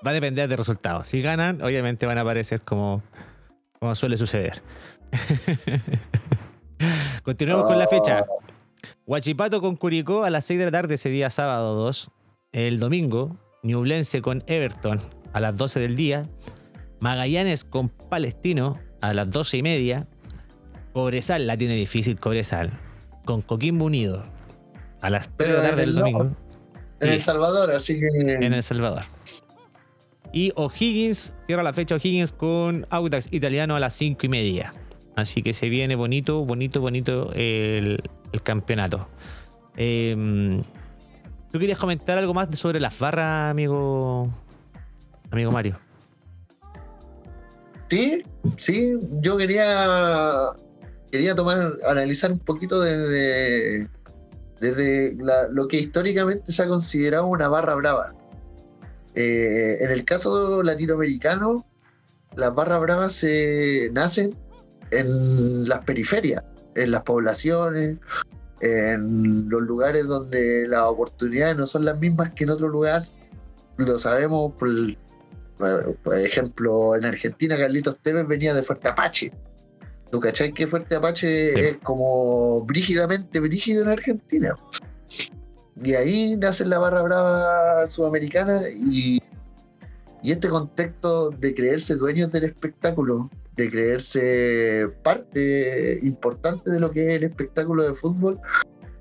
Va 0.06 0.12
a 0.12 0.14
depender 0.14 0.50
de 0.50 0.56
resultados. 0.56 1.08
Si 1.08 1.22
ganan, 1.22 1.62
obviamente 1.62 2.06
van 2.06 2.18
a 2.18 2.22
aparecer 2.22 2.62
como, 2.62 3.04
como 3.80 3.96
suele 3.96 4.18
suceder. 4.18 4.62
Continuamos 7.24 7.68
con 7.68 7.78
la 7.78 7.88
fecha. 7.88 8.24
Huachipato 9.06 9.62
con 9.62 9.76
Curicó 9.76 10.24
a 10.24 10.30
las 10.30 10.46
6 10.46 10.60
de 10.60 10.66
la 10.66 10.72
tarde 10.72 10.96
ese 10.96 11.10
día 11.10 11.30
sábado 11.30 11.76
2. 11.76 12.12
El 12.52 12.80
domingo, 12.80 13.38
Ñublense 13.64 14.22
con 14.22 14.44
Everton 14.48 15.00
a 15.34 15.40
las 15.40 15.58
12 15.58 15.80
del 15.80 15.96
día. 15.96 16.28
Magallanes 17.00 17.64
con 17.64 17.90
Palestino 17.90 18.80
a 19.02 19.14
las 19.14 19.30
12 19.30 19.58
y 19.58 19.64
media. 19.64 20.08
Cobresal 20.94 21.48
la 21.48 21.58
tiene 21.58 21.76
difícil, 21.76 22.20
Cobresal. 22.20 22.72
Con 23.26 23.42
Coquimbo 23.42 23.86
Unido 23.86 24.24
a 25.02 25.10
las 25.10 25.30
3 25.38 25.52
de 25.52 25.58
la 25.58 25.64
tarde 25.64 25.82
del 25.82 25.96
domingo. 25.96 26.36
En 27.00 27.10
El 27.10 27.22
Salvador, 27.22 27.72
así 27.72 28.00
que. 28.00 28.08
En 28.08 28.54
El 28.54 28.64
Salvador. 28.64 29.04
Y 30.34 30.54
O'Higgins, 30.56 31.34
cierra 31.46 31.64
la 31.64 31.74
fecha 31.74 31.96
O'Higgins 31.96 32.32
con 32.32 32.86
Audax 32.90 33.28
Italiano 33.32 33.76
a 33.76 33.80
las 33.80 33.94
5 33.96 34.26
y 34.26 34.30
media. 34.30 34.74
Así 35.16 35.44
que 35.44 35.54
se 35.54 35.68
viene 35.70 35.96
bonito, 35.96 36.46
bonito, 36.46 36.80
bonito 36.80 37.32
el, 37.34 38.02
campeonato. 38.44 39.08
Em, 39.76 40.64
¿Tú 41.52 41.60
querías 41.60 41.78
comentar 41.78 42.18
algo 42.18 42.34
más 42.34 42.58
sobre 42.58 42.80
las 42.80 42.98
barras, 42.98 43.52
amigo, 43.52 44.30
amigo 45.32 45.52
Mario? 45.52 45.78
Sí, 47.90 48.24
sí, 48.58 48.94
yo 49.22 49.36
quería 49.36 50.54
quería 51.12 51.36
tomar, 51.36 51.78
analizar 51.86 52.32
un 52.32 52.40
poquito 52.40 52.80
desde, 52.82 53.88
desde 54.60 55.16
lo 55.52 55.68
que 55.68 55.78
históricamente 55.82 56.52
se 56.52 56.64
ha 56.64 56.68
considerado 56.68 57.28
una 57.28 57.50
barra 57.50 57.76
brava. 57.76 58.14
Eh, 59.16 59.78
en 59.82 59.92
el 59.92 60.06
caso 60.06 60.64
latinoamericano, 60.64 61.66
las 62.36 62.54
barras 62.56 62.80
bravas 62.82 63.14
se 63.14 63.90
nacen 63.92 64.36
en 64.92 65.68
las 65.68 65.84
periferias, 65.84 66.44
en 66.76 66.92
las 66.92 67.04
poblaciones, 67.04 67.98
en 68.62 69.50
los 69.50 69.62
lugares 69.62 70.08
donde 70.08 70.68
las 70.68 70.82
oportunidades 70.82 71.58
no 71.58 71.68
son 71.68 71.86
las 71.86 72.00
mismas 72.00 72.34
que 72.34 72.44
en 72.44 72.52
otro 72.52 72.68
lugar. 72.68 73.06
Lo 73.78 73.98
sabemos, 74.00 74.54
por, 74.54 74.70
por 76.04 76.18
ejemplo, 76.18 76.96
en 76.96 77.06
Argentina 77.06 77.58
Carlitos 77.58 77.98
Tevez 78.02 78.28
venía 78.28 78.54
de 78.54 78.64
Fuerte 78.64 78.88
Apache. 78.90 79.32
¿Tú 80.12 80.20
cachai 80.20 80.54
que 80.54 80.68
Fuerte 80.68 80.96
Apache 80.96 81.70
es 81.70 81.78
como 81.78 82.64
brígidamente 82.66 83.40
brígido 83.40 83.84
en 83.84 83.90
Argentina? 83.90 84.56
Y 85.84 85.96
ahí 85.96 86.36
nace 86.38 86.66
la 86.66 86.78
barra 86.78 87.02
brava 87.02 87.88
sudamericana 87.88 88.70
y, 88.70 89.22
y 90.22 90.32
este 90.32 90.50
contexto 90.50 91.32
de 91.32 91.56
creerse 91.56 91.96
dueños 91.96 92.32
del 92.32 92.44
espectáculo, 92.44 93.30
de 93.56 93.70
creerse 93.70 94.88
parte 95.04 96.00
importante 96.04 96.70
de 96.70 96.80
lo 96.80 96.92
que 96.92 97.02
es 97.02 97.18
el 97.18 97.24
espectáculo 97.24 97.84
de 97.84 97.96
fútbol, 97.96 98.40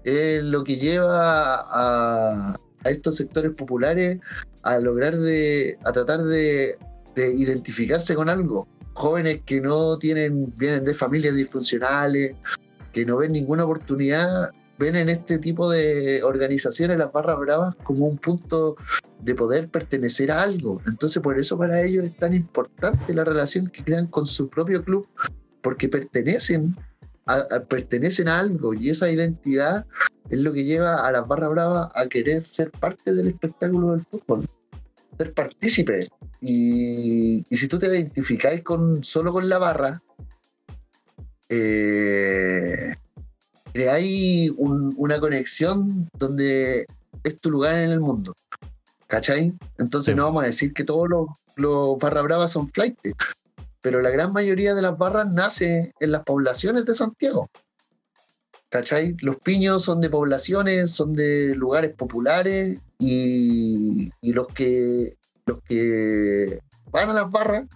es 0.05 0.43
lo 0.43 0.65
que 0.65 0.77
lleva 0.77 1.67
a, 1.71 2.57
estos 2.85 3.17
sectores 3.17 3.53
populares 3.53 4.19
a 4.63 4.79
lograr 4.79 5.19
de, 5.19 5.79
a 5.85 5.93
tratar 5.93 6.25
de, 6.25 6.79
de 7.15 7.35
identificarse 7.35 8.15
con 8.15 8.31
algo. 8.31 8.67
Jóvenes 8.95 9.41
que 9.45 9.61
no 9.61 9.99
tienen, 9.99 10.53
vienen 10.57 10.85
de 10.87 10.95
familias 10.95 11.35
disfuncionales, 11.35 12.37
que 12.93 13.05
no 13.05 13.19
ven 13.19 13.33
ninguna 13.33 13.65
oportunidad 13.65 14.51
ven 14.81 14.97
en 14.97 15.11
este 15.11 15.39
tipo 15.39 15.69
de 15.69 16.23
organizaciones 16.23 16.97
las 16.97 17.13
barras 17.13 17.39
bravas 17.39 17.77
como 17.85 18.07
un 18.07 18.17
punto 18.17 18.77
de 19.21 19.35
poder 19.35 19.69
pertenecer 19.69 20.33
a 20.33 20.41
algo. 20.41 20.81
Entonces 20.87 21.23
por 21.23 21.39
eso 21.39 21.59
para 21.59 21.83
ellos 21.83 22.07
es 22.07 22.17
tan 22.17 22.33
importante 22.33 23.15
la 23.15 23.25
relación 23.25 23.67
que 23.67 23.85
crean 23.85 24.07
con 24.07 24.27
su 24.27 24.49
propio 24.49 24.83
club, 24.83 25.07
porque 25.61 25.91
pertenecen 25.91 26.75
a, 27.27 27.45
pertenecen 27.69 28.29
a 28.29 28.39
algo 28.39 28.73
y 28.73 28.89
esa 28.89 29.11
identidad 29.11 29.85
es 30.31 30.39
lo 30.39 30.51
que 30.55 30.65
lleva 30.65 31.07
a 31.07 31.13
las 31.13 31.29
barras 31.29 31.51
bravas 31.51 31.93
a 31.95 32.07
querer 32.07 32.47
ser 32.47 32.71
parte 32.71 33.13
del 33.13 33.29
espectáculo 33.29 33.93
del 33.93 34.07
fútbol, 34.07 34.49
ser 35.19 35.35
partícipe. 35.35 36.09
Y, 36.41 37.45
si 37.51 37.69
tú 37.69 37.79
te 37.79 37.87
identificáis 37.87 38.63
con, 38.63 39.05
solo 39.05 39.31
con 39.31 39.47
la 39.47 39.59
barra, 39.59 40.03
eh, 41.51 42.95
creáis 43.73 44.53
una 44.57 45.21
conexión 45.21 46.09
donde 46.19 46.87
es 47.25 47.41
tu 47.41 47.51
lugar 47.51 47.77
en 47.77 47.91
el 47.91 48.01
mundo. 48.01 48.35
¿Cachai? 49.07 49.53
Entonces 49.79 50.15
no 50.15 50.25
vamos 50.25 50.45
a 50.45 50.47
decir 50.47 50.73
que 50.73 50.85
todos 50.85 51.09
los, 51.09 51.27
los 51.57 51.99
barra 51.99 52.23
bravas 52.23 52.53
son 52.53 52.69
flight, 52.71 52.97
pero 53.81 54.01
la 54.01 54.11
gran 54.11 54.33
mayoría 54.33 54.75
de 54.75 54.83
las 54.83 54.97
barras 54.97 55.33
nace 55.33 55.93
en 55.99 56.13
las 56.13 56.23
poblaciones 56.25 56.85
de 56.85 56.95
Santiago. 56.95 57.51
¿Cachai? 58.69 59.17
Los 59.21 59.37
piños 59.39 59.83
son 59.85 60.01
de 60.01 60.11
poblaciones, 60.11 60.93
son 60.93 61.15
de 61.15 61.57
lugares 61.57 61.93
populares 61.97 62.79
y, 63.01 64.13
los 64.23 64.47
que 64.49 65.17
los 65.47 65.61
que 65.63 66.61
van 66.93 67.11
a 67.11 67.15
las 67.15 67.31
barras 67.31 67.67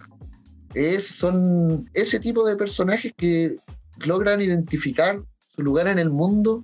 es, 0.73 1.05
son 1.05 1.89
ese 1.93 2.19
tipo 2.21 2.47
de 2.47 2.55
personajes 2.55 3.13
que 3.17 3.57
logran 3.97 4.39
identificar 4.39 5.21
su 5.55 5.63
lugar 5.63 5.87
en 5.87 5.99
el 5.99 6.09
mundo 6.09 6.63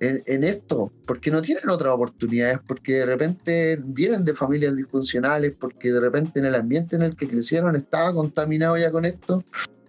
en, 0.00 0.44
esto, 0.44 0.90
porque 1.06 1.30
no 1.30 1.42
tienen 1.42 1.68
otras 1.68 1.92
oportunidades, 1.92 2.58
porque 2.66 2.94
de 2.94 3.06
repente 3.06 3.78
vienen 3.84 4.24
de 4.24 4.34
familias 4.34 4.74
disfuncionales, 4.74 5.54
porque 5.60 5.92
de 5.92 6.00
repente 6.00 6.40
en 6.40 6.46
el 6.46 6.54
ambiente 6.54 6.96
en 6.96 7.02
el 7.02 7.14
que 7.16 7.28
crecieron 7.28 7.76
estaba 7.76 8.12
contaminado 8.14 8.78
ya 8.78 8.90
con 8.90 9.04
esto, 9.04 9.44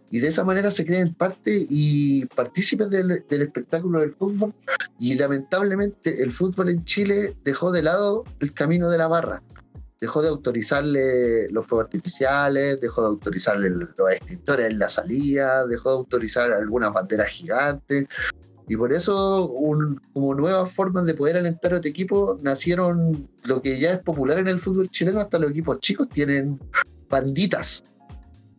y 0.09 0.19
de 0.19 0.27
esa 0.27 0.43
manera 0.43 0.69
se 0.69 0.85
creen 0.85 1.13
parte 1.13 1.65
y 1.69 2.25
partícipes 2.25 2.89
del, 2.89 3.23
del, 3.29 3.41
espectáculo 3.41 4.01
del 4.01 4.13
fútbol 4.13 4.53
y 4.99 5.15
lamentablemente 5.15 6.21
el 6.21 6.33
fútbol 6.33 6.69
en 6.69 6.83
Chile 6.83 7.37
dejó 7.45 7.71
de 7.71 7.81
lado 7.81 8.25
el 8.41 8.53
camino 8.53 8.89
de 8.89 8.97
la 8.97 9.07
barra. 9.07 9.41
Dejó 10.01 10.21
de 10.21 10.29
autorizarle 10.29 11.47
los 11.49 11.67
fuegos 11.67 11.85
artificiales, 11.85 12.81
dejó 12.81 13.03
de 13.03 13.07
autorizarle 13.07 13.69
los 13.69 13.89
extintores 14.11 14.71
en 14.71 14.79
la 14.79 14.89
salida, 14.89 15.65
dejó 15.67 15.91
de 15.91 15.95
autorizar 15.97 16.51
algunas 16.51 16.91
banderas 16.91 17.29
gigantes, 17.29 18.07
y 18.71 18.77
por 18.77 18.93
eso, 18.93 19.53
como 20.13 20.33
nuevas 20.33 20.71
formas 20.71 21.03
de 21.05 21.13
poder 21.13 21.35
alentar 21.35 21.73
a 21.73 21.75
este 21.75 21.89
equipo, 21.89 22.37
nacieron 22.41 23.29
lo 23.43 23.61
que 23.61 23.77
ya 23.77 23.91
es 23.91 23.99
popular 23.99 24.39
en 24.39 24.47
el 24.47 24.61
fútbol 24.61 24.89
chileno, 24.89 25.19
hasta 25.19 25.39
los 25.39 25.51
equipos 25.51 25.79
chicos 25.81 26.07
tienen 26.07 26.57
banditas. 27.09 27.83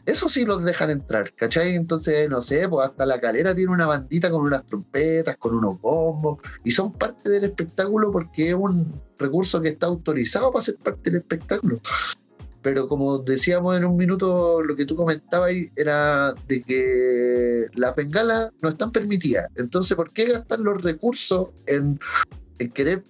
Eso 0.05 0.29
sí 0.29 0.45
los 0.45 0.65
dejan 0.65 0.91
entrar, 0.91 1.33
¿cachai? 1.35 1.75
Entonces, 1.75 2.29
no 2.29 2.43
sé, 2.43 2.69
pues 2.69 2.89
hasta 2.89 3.07
la 3.07 3.21
calera 3.21 3.55
tiene 3.55 3.73
una 3.73 3.87
bandita 3.87 4.31
con 4.31 4.43
unas 4.43 4.67
trompetas, 4.67 5.37
con 5.37 5.55
unos 5.55 5.81
bombos, 5.81 6.39
y 6.65 6.73
son 6.73 6.93
parte 6.93 7.31
del 7.31 7.45
espectáculo 7.45 8.11
porque 8.11 8.49
es 8.49 8.55
un 8.55 9.01
recurso 9.19 9.61
que 9.61 9.69
está 9.69 9.87
autorizado 9.87 10.51
para 10.51 10.65
ser 10.65 10.77
parte 10.77 11.11
del 11.11 11.21
espectáculo 11.21 11.81
pero 12.63 12.89
como 12.89 13.19
decíamos 13.19 13.77
en 13.77 13.85
un 13.85 13.97
minuto, 13.97 14.63
lo 14.63 14.77
que 14.77 14.87
tú 14.87 14.97
comentabas 14.97 15.53
era 15.77 16.35
de 16.47 16.63
que 16.63 17.67
las 17.75 17.95
bengalas 17.95 18.51
no 18.63 18.71
están 18.71 18.93
permitidas. 18.93 19.51
Entonces, 19.57 19.97
¿por 19.97 20.13
qué 20.13 20.27
gastar 20.27 20.61
los 20.61 20.81
recursos 20.81 21.49
en, 21.67 21.99
querer 22.75 23.03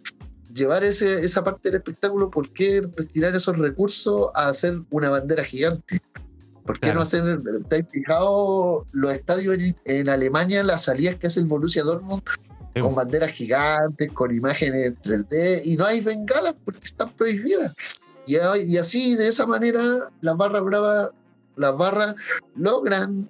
llevar 0.54 0.82
ese, 0.82 1.22
esa 1.24 1.44
parte 1.44 1.68
del 1.68 1.76
espectáculo? 1.76 2.30
¿Por 2.30 2.50
qué 2.52 2.80
destinar 2.80 3.36
esos 3.36 3.56
recursos 3.58 4.30
a 4.34 4.48
hacer 4.48 4.80
una 4.90 5.10
bandera 5.10 5.44
gigante? 5.44 6.00
¿Por 6.64 6.78
qué 6.78 6.94
no 6.94 7.02
hacer, 7.02 7.38
estáis 7.60 7.86
fijados 7.90 8.86
los 8.92 9.12
estadios 9.12 9.58
en, 9.84 10.08
Alemania, 10.08 10.62
las 10.62 10.84
salidas 10.84 11.16
que 11.16 11.26
hace 11.26 11.40
el 11.40 11.46
Borussia 11.46 11.82
Dortmund 11.82 12.22
con 12.80 12.94
banderas 12.94 13.32
gigantes, 13.32 14.10
con 14.12 14.34
imágenes 14.34 14.94
3D, 15.02 15.62
y 15.64 15.76
no 15.76 15.84
hay 15.84 16.00
bengalas 16.00 16.54
porque 16.64 16.86
están 16.86 17.10
prohibidas. 17.10 17.74
Y, 18.26 18.36
así, 18.76 19.16
de 19.16 19.28
esa 19.28 19.46
manera, 19.46 20.08
las 20.20 20.36
barras 20.36 20.64
bravas, 20.64 21.10
las 21.56 21.76
barras 21.76 22.14
logran, 22.56 23.28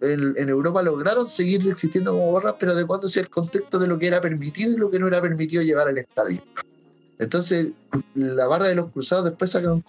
en, 0.00 0.48
Europa 0.48 0.82
lograron 0.82 1.26
seguir 1.26 1.66
existiendo 1.68 2.12
como 2.12 2.32
barras, 2.32 2.56
pero 2.60 2.72
adecuándose 2.72 3.20
al 3.20 3.30
contexto 3.30 3.78
de 3.78 3.88
lo 3.88 3.98
que 3.98 4.06
era 4.06 4.20
permitido 4.20 4.72
y 4.72 4.76
lo 4.76 4.90
que 4.90 4.98
no 4.98 5.08
era 5.08 5.20
permitido 5.20 5.62
llevar 5.62 5.88
al 5.88 5.98
estadio. 5.98 6.42
Entonces, 7.18 7.68
la 8.14 8.46
barra 8.46 8.68
de 8.68 8.74
los 8.74 8.90
cruzados 8.92 9.24
después 9.24 9.50
saca 9.50 9.72
un, 9.72 9.82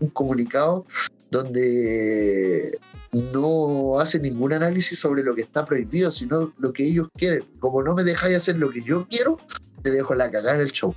un 0.00 0.10
comunicado 0.10 0.86
donde 1.30 2.78
no 3.12 3.98
hace 3.98 4.18
ningún 4.18 4.52
análisis 4.52 4.98
sobre 4.98 5.22
lo 5.22 5.34
que 5.34 5.42
está 5.42 5.64
prohibido, 5.64 6.10
sino 6.10 6.52
lo 6.58 6.72
que 6.72 6.84
ellos 6.84 7.08
quieren. 7.14 7.44
Como 7.58 7.82
no 7.82 7.94
me 7.94 8.04
dejáis 8.04 8.36
hacer 8.36 8.56
lo 8.56 8.70
que 8.70 8.82
yo 8.82 9.06
quiero, 9.08 9.38
te 9.82 9.90
dejo 9.90 10.14
la 10.14 10.30
cagada 10.30 10.56
en 10.56 10.62
el 10.62 10.72
show. 10.72 10.94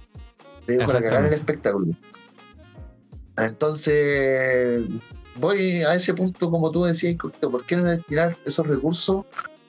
Te 0.65 0.77
dejo 0.77 0.93
la 0.93 1.01
cagada 1.01 1.19
en 1.19 1.25
el 1.27 1.33
espectáculo. 1.33 1.87
Entonces, 3.37 4.85
voy 5.35 5.83
a 5.83 5.95
ese 5.95 6.13
punto, 6.13 6.51
como 6.51 6.71
tú 6.71 6.83
decías, 6.83 7.15
¿por 7.15 7.65
qué 7.65 7.77
no 7.77 7.83
destinar 7.83 8.37
esos 8.45 8.67
recursos 8.67 9.25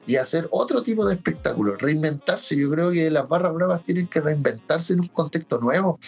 y 0.07 0.17
hacer 0.17 0.49
otro 0.51 0.83
tipo 0.83 1.07
de 1.07 1.15
espectáculo, 1.15 1.77
reinventarse. 1.77 2.57
Yo 2.57 2.71
creo 2.71 2.91
que 2.91 3.11
las 3.11 3.29
barras 3.29 3.55
bravas 3.55 3.83
tienen 3.85 4.09
que 4.09 4.21
reinventarse 4.21 4.95
en 4.95 5.01
un 5.01 5.09
contexto 5.09 5.59
nuevo. 5.59 6.01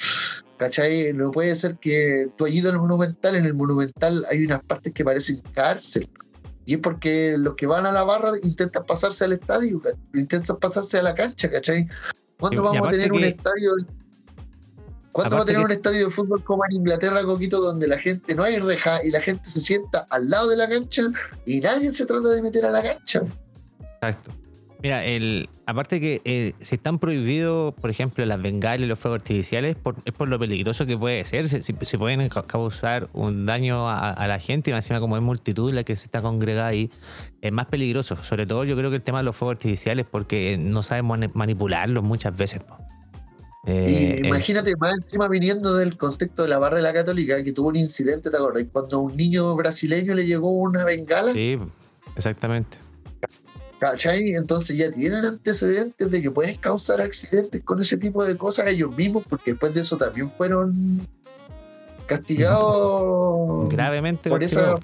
¿Cachai? 0.62 1.12
No 1.12 1.32
puede 1.32 1.56
ser 1.56 1.76
que 1.78 2.28
tú 2.36 2.44
allí 2.44 2.60
en 2.60 2.66
el 2.66 2.78
Monumental, 2.78 3.34
en 3.34 3.46
el 3.46 3.54
Monumental 3.54 4.24
hay 4.30 4.44
unas 4.44 4.62
partes 4.62 4.92
que 4.92 5.04
parecen 5.04 5.42
cárcel. 5.52 6.08
Y 6.66 6.74
es 6.74 6.80
porque 6.80 7.34
los 7.36 7.56
que 7.56 7.66
van 7.66 7.84
a 7.84 7.90
la 7.90 8.04
barra 8.04 8.30
intentan 8.44 8.86
pasarse 8.86 9.24
al 9.24 9.32
estadio, 9.32 9.82
intentan 10.14 10.56
pasarse 10.58 10.98
a 10.98 11.02
la 11.02 11.14
cancha, 11.14 11.50
¿cachai? 11.50 11.88
¿Cuándo 12.38 12.62
vamos 12.62 12.86
a 12.86 12.90
tener 12.92 13.12
un 13.12 13.24
estadio? 13.24 13.72
¿Cuándo 15.10 15.30
vamos 15.30 15.46
a 15.46 15.46
tener 15.48 15.64
un 15.64 15.72
estadio 15.72 16.06
de 16.06 16.12
fútbol 16.12 16.44
como 16.44 16.64
en 16.66 16.76
Inglaterra, 16.76 17.24
Coquito, 17.24 17.60
donde 17.60 17.88
la 17.88 17.98
gente 17.98 18.32
no 18.36 18.44
hay 18.44 18.60
reja 18.60 19.04
y 19.04 19.10
la 19.10 19.20
gente 19.20 19.44
se 19.44 19.60
sienta 19.60 20.06
al 20.10 20.30
lado 20.30 20.48
de 20.48 20.58
la 20.58 20.68
cancha 20.68 21.02
y 21.44 21.58
nadie 21.58 21.92
se 21.92 22.06
trata 22.06 22.28
de 22.28 22.40
meter 22.40 22.64
a 22.66 22.70
la 22.70 22.84
cancha? 22.84 23.22
Exacto. 23.96 24.30
Mira, 24.82 25.04
el, 25.04 25.48
aparte 25.64 26.00
que 26.00 26.20
eh, 26.24 26.54
si 26.60 26.74
están 26.74 26.98
prohibidos, 26.98 27.72
por 27.74 27.88
ejemplo, 27.88 28.26
las 28.26 28.42
bengalas 28.42 28.80
y 28.80 28.86
los 28.86 28.98
fuegos 28.98 29.20
artificiales, 29.20 29.76
es 30.04 30.12
por 30.12 30.28
lo 30.28 30.38
peligroso 30.40 30.86
que 30.86 30.98
puede 30.98 31.24
ser. 31.24 31.46
Si, 31.46 31.72
pueden 31.96 32.28
causar 32.28 33.08
un 33.12 33.46
daño 33.46 33.88
a, 33.88 34.26
la 34.26 34.40
gente, 34.40 34.72
y 34.72 34.74
encima 34.74 34.98
como 34.98 35.16
es 35.16 35.22
multitud 35.22 35.72
la 35.72 35.84
que 35.84 35.94
se 35.94 36.06
está 36.06 36.20
congregada 36.20 36.66
ahí, 36.66 36.90
es 37.40 37.52
más 37.52 37.66
peligroso. 37.66 38.16
Sobre 38.24 38.44
todo 38.44 38.64
yo 38.64 38.76
creo 38.76 38.90
que 38.90 38.96
el 38.96 39.02
tema 39.02 39.18
de 39.18 39.24
los 39.24 39.36
fuegos 39.36 39.54
artificiales, 39.54 40.04
porque 40.10 40.58
no 40.58 40.82
sabemos 40.82 41.16
manipularlos 41.32 42.02
muchas 42.02 42.36
veces. 42.36 42.62
Eh, 43.68 44.20
imagínate, 44.24 44.74
más 44.74 44.96
encima 45.00 45.28
viniendo 45.28 45.76
del 45.76 45.96
contexto 45.96 46.42
de 46.42 46.48
la 46.48 46.58
barra 46.58 46.78
de 46.78 46.82
la 46.82 46.92
católica, 46.92 47.44
que 47.44 47.52
tuvo 47.52 47.68
un 47.68 47.76
incidente, 47.76 48.30
¿te 48.30 48.36
acordás? 48.36 48.64
Cuando 48.72 48.96
a 48.96 49.00
un 49.00 49.16
niño 49.16 49.54
brasileño 49.54 50.14
le 50.14 50.26
llegó 50.26 50.50
una 50.50 50.84
bengala. 50.84 51.32
Sí, 51.32 51.56
exactamente. 52.16 52.78
¿Cachai? 53.82 54.36
Entonces 54.36 54.78
ya 54.78 54.92
tienen 54.92 55.24
antecedentes 55.24 56.08
de 56.08 56.22
que 56.22 56.30
pueden 56.30 56.54
causar 56.54 57.00
accidentes 57.00 57.64
con 57.64 57.80
ese 57.80 57.96
tipo 57.96 58.24
de 58.24 58.36
cosas 58.36 58.68
ellos 58.68 58.96
mismos, 58.96 59.24
porque 59.28 59.50
después 59.50 59.74
de 59.74 59.80
eso 59.80 59.96
también 59.96 60.30
fueron 60.36 61.04
castigados 62.06 63.68
gravemente 63.70 64.30
por 64.30 64.40
esa, 64.40 64.76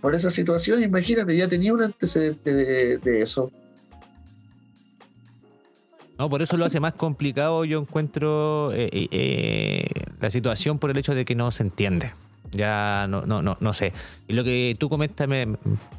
por 0.00 0.14
esa 0.14 0.30
situación. 0.30 0.82
Imagínate, 0.82 1.36
ya 1.36 1.46
tenía 1.48 1.74
un 1.74 1.82
antecedente 1.82 2.54
de, 2.98 3.20
eso. 3.20 3.50
No, 6.18 6.30
por 6.30 6.40
eso 6.40 6.56
lo 6.56 6.64
hace 6.64 6.80
más 6.80 6.94
complicado, 6.94 7.66
yo 7.66 7.78
encuentro 7.78 8.72
eh, 8.72 8.88
eh, 8.90 9.08
eh, 9.10 9.84
la 10.18 10.30
situación 10.30 10.78
por 10.78 10.90
el 10.90 10.96
hecho 10.96 11.14
de 11.14 11.26
que 11.26 11.34
no 11.34 11.50
se 11.50 11.64
entiende. 11.64 12.14
Ya 12.52 13.06
no, 13.08 13.26
no, 13.26 13.42
no, 13.42 13.56
no 13.58 13.72
sé. 13.72 13.92
Y 14.28 14.34
lo 14.34 14.44
que 14.44 14.76
tú 14.78 14.88
comentas 14.88 15.26
me, 15.26 15.56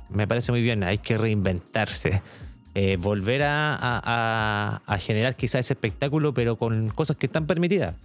me 0.10 0.28
parece 0.28 0.52
muy 0.52 0.62
bien. 0.62 0.84
Hay 0.84 1.00
que 1.00 1.18
reinventarse. 1.18 2.22
Eh, 2.76 2.98
volver 3.00 3.42
a, 3.46 4.82
generar 5.00 5.36
quizás 5.36 5.60
ese 5.60 5.74
espectáculo, 5.74 6.34
pero 6.34 6.58
con 6.58 6.90
cosas 6.90 7.18
que 7.18 7.28
están 7.28 7.46
permitidas. 7.46 7.96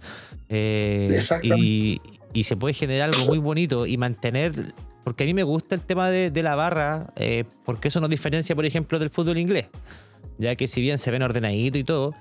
Eh, 0.47 1.19
y, 1.41 2.01
y, 2.33 2.43
se 2.43 2.55
puede 2.55 2.75
generar 2.75 3.09
algo 3.09 3.25
muy 3.25 3.39
bonito 3.39 3.87
y 3.87 3.97
mantener, 3.97 4.73
porque 5.03 5.23
a 5.23 5.27
mí 5.27 5.33
me 5.33 5.41
gusta 5.41 5.73
el 5.73 5.81
tema 5.81 6.11
de, 6.11 6.43
la 6.43 6.53
barra, 6.53 7.07
eh, 7.15 7.45
porque 7.65 7.87
eso 7.87 7.99
nos 7.99 8.11
diferencia, 8.11 8.55
por 8.55 8.65
ejemplo, 8.65 8.99
del 8.99 9.09
fútbol 9.09 9.39
inglés 9.39 9.69
ya 10.39 10.55
que 10.55 10.67
si 10.67 10.81
bien 10.81 10.97
se 10.97 11.11
ven 11.11 11.21
ordenaditos 11.21 11.79
y 11.79 11.83
todo, 11.83 12.15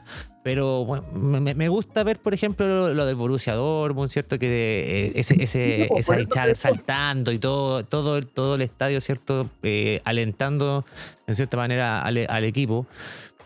pero 0.48 0.86
me, 1.12 1.68
gusta 1.68 2.02
ver, 2.04 2.18
por 2.20 2.32
ejemplo, 2.32 2.94
lo, 2.94 3.04
del 3.04 3.16
Borussia 3.16 3.52
Dortmund, 3.52 4.08
¿cierto? 4.08 4.38
Que 4.38 4.46
eh, 4.48 5.12
ese, 5.16 5.42
ese, 5.42 5.86
esa 5.94 6.54
saltando 6.54 7.32
y 7.32 7.38
todo, 7.38 7.84
todo, 7.84 8.22
todo 8.22 8.54
el 8.54 8.62
estadio, 8.62 8.98
¿cierto? 9.02 9.50
Eh, 9.62 10.00
alentando, 10.06 10.86
en 11.26 11.34
cierta 11.34 11.58
manera, 11.58 12.00
al, 12.00 12.44
equipo. 12.44 12.86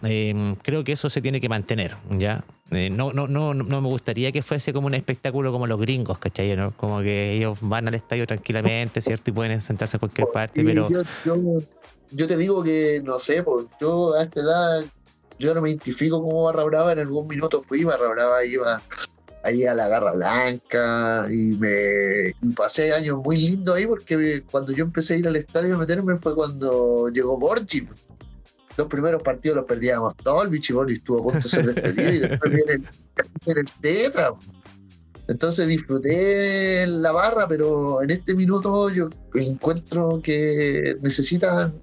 Em, 0.04 0.54
creo 0.54 0.84
que 0.84 0.92
eso 0.92 1.10
se 1.10 1.20
tiene 1.20 1.40
que 1.40 1.48
mantener, 1.48 1.96
¿ya? 2.08 2.44
Eh, 2.70 2.88
no, 2.88 3.12
no, 3.12 3.26
no, 3.26 3.52
no 3.52 3.80
me 3.80 3.88
gustaría 3.88 4.30
que 4.30 4.42
fuese 4.42 4.72
como 4.72 4.86
un 4.86 4.94
espectáculo 4.94 5.50
como 5.50 5.66
los 5.66 5.80
gringos, 5.80 6.18
¿cachai? 6.18 6.54
¿no? 6.54 6.70
Como 6.76 7.00
que 7.00 7.32
ellos 7.32 7.58
van 7.62 7.88
al 7.88 7.94
estadio 7.94 8.28
tranquilamente, 8.28 9.00
¿cierto? 9.00 9.32
Y 9.32 9.34
pueden 9.34 9.60
sentarse 9.60 9.96
en 9.96 9.98
cualquier 9.98 10.28
parte, 10.28 10.62
pero 10.62 10.88
yo 12.12 12.28
te 12.28 12.36
digo 12.36 12.62
que, 12.62 13.00
no 13.02 13.18
sé, 13.18 13.42
pues 13.42 13.66
yo 13.80 14.14
a 14.14 14.22
esta 14.22 14.40
edad, 14.40 14.84
yo 15.38 15.54
no 15.54 15.62
me 15.62 15.70
identifico 15.70 16.20
como 16.22 16.44
Barra 16.44 16.64
Brava, 16.64 16.92
en 16.92 17.00
algún 17.00 17.26
minuto 17.26 17.62
fui, 17.66 17.84
Barra 17.84 18.08
Brava 18.08 18.44
iba 18.44 18.80
ahí 19.42 19.64
a 19.66 19.74
la 19.74 19.88
Garra 19.88 20.12
Blanca 20.12 21.26
y 21.28 21.56
me 21.56 22.34
pasé 22.54 22.92
años 22.92 23.22
muy 23.22 23.36
lindos 23.36 23.76
ahí 23.76 23.86
porque 23.86 24.42
cuando 24.50 24.72
yo 24.72 24.84
empecé 24.84 25.14
a 25.14 25.16
ir 25.18 25.28
al 25.28 25.36
estadio 25.36 25.74
a 25.74 25.78
meterme 25.78 26.16
fue 26.18 26.34
cuando 26.34 27.08
llegó 27.08 27.36
Borgi. 27.36 27.88
Los 28.76 28.86
primeros 28.86 29.22
partidos 29.22 29.56
los 29.56 29.66
perdíamos 29.66 30.16
todos, 30.16 30.44
el 30.44 30.50
Bichiboni 30.50 30.94
estuvo 30.94 31.18
a 31.18 31.22
punto 31.24 31.40
de 31.40 31.48
ser 31.48 31.74
despedido 31.74 32.10
y 32.10 32.18
después 32.20 32.52
viene 32.52 32.84
el 33.46 33.70
Tetra. 33.80 34.32
Entonces 35.28 35.68
disfruté 35.68 36.86
la 36.86 37.12
barra, 37.12 37.46
pero 37.46 38.02
en 38.02 38.10
este 38.10 38.34
minuto 38.34 38.90
yo 38.90 39.08
encuentro 39.34 40.20
que 40.22 40.96
necesitan 41.00 41.74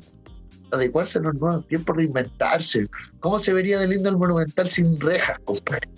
adecuarse 0.71 1.19
a 1.19 1.21
los 1.21 1.35
nuevos 1.35 1.67
tiempos, 1.67 1.95
reinventarse. 1.95 2.87
¿Cómo 3.19 3.39
se 3.39 3.53
vería 3.53 3.79
de 3.79 3.87
lindo 3.87 4.09
el 4.09 4.17
Monumental 4.17 4.69
sin 4.69 4.99
rejas, 4.99 5.39
compadre? 5.43 5.89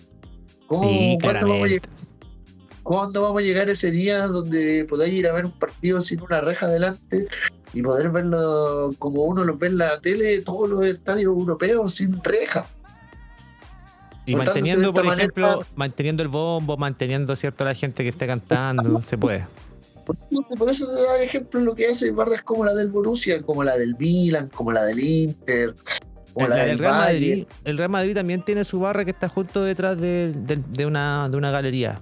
¿Cómo, 0.67 1.17
¿cuándo, 2.83 3.21
vamos 3.21 3.41
a, 3.41 3.41
llegar 3.41 3.69
ese 3.69 3.91
día 3.91 4.27
donde 4.27 4.85
podáis 4.89 5.13
ir 5.13 5.27
a 5.27 5.33
ver 5.33 5.45
un 5.45 5.51
partido 5.51 5.99
sin 6.01 6.21
una 6.21 6.41
reja 6.41 6.65
adelante 6.65 7.27
y 7.73 7.81
poder 7.81 8.09
verlo 8.09 8.89
como 8.97 9.23
uno 9.23 9.43
lo 9.43 9.57
ve 9.57 9.67
en 9.67 9.77
la 9.77 9.99
tele, 9.99 10.41
todos 10.41 10.69
los 10.69 10.85
estadios 10.85 11.25
europeos 11.25 11.95
sin 11.95 12.23
reja? 12.23 12.65
Y 14.25 14.35
manteniendo, 14.35 14.93
por 14.93 15.05
ejemplo, 15.05 15.65
manteniendo 15.75 16.23
el 16.23 16.29
bombo, 16.29 16.77
manteniendo 16.77 17.35
cierto 17.35 17.65
la 17.65 17.73
gente 17.73 18.03
que 18.03 18.09
esté 18.09 18.27
cantando, 18.27 19.01
se 19.01 19.17
puede. 19.17 19.45
Por 20.57 20.69
eso 20.69 20.87
te 20.87 20.93
da 20.93 21.23
ejemplo 21.23 21.59
lo 21.61 21.75
que 21.75 21.87
hace 21.87 22.11
barras 22.11 22.43
como 22.43 22.65
la 22.65 22.73
del 22.73 22.89
Borussia, 22.89 23.41
como 23.41 23.63
la 23.63 23.77
del 23.77 23.95
Milan, 23.97 24.49
como 24.53 24.71
la 24.71 24.83
del 24.83 24.99
Inter. 24.99 25.73
el, 26.35 26.49
la 26.49 26.65
del 26.65 26.79
Real 26.79 26.93
Madrid, 26.93 27.45
el 27.65 27.77
Real 27.77 27.89
Madrid 27.89 28.15
también 28.15 28.43
tiene 28.43 28.63
su 28.63 28.79
barra 28.79 29.05
que 29.05 29.11
está 29.11 29.29
justo 29.29 29.63
detrás 29.63 29.99
de, 29.99 30.33
una, 30.85 31.29
de 31.29 31.37
una 31.37 31.51
galería. 31.51 32.01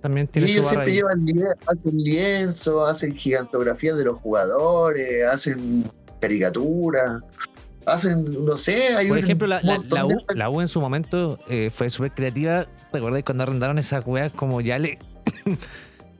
También 0.00 0.28
tiene 0.28 0.48
y 0.48 0.52
ellos 0.52 0.68
siempre 0.68 0.92
llevan 0.92 1.26
hacen 1.66 1.96
lienzo, 1.96 2.86
hacen 2.86 3.16
gigantografías 3.16 3.98
de 3.98 4.04
los 4.04 4.20
jugadores, 4.20 5.26
hacen 5.26 5.84
caricaturas 6.20 7.22
hacen, 7.88 8.44
no 8.44 8.56
sé, 8.56 8.94
hay 8.94 9.08
Por 9.08 9.18
ejemplo, 9.18 9.46
la, 9.46 9.60
U, 10.04 10.24
la, 10.34 10.50
U, 10.50 10.60
en 10.60 10.68
su 10.68 10.80
momento 10.80 11.38
eh, 11.48 11.70
fue 11.70 11.90
súper 11.90 12.12
creativa. 12.12 12.66
¿Recordáis 12.92 13.24
cuando 13.24 13.42
arrendaron 13.44 13.78
esas 13.78 14.06
weas 14.06 14.32
como 14.32 14.60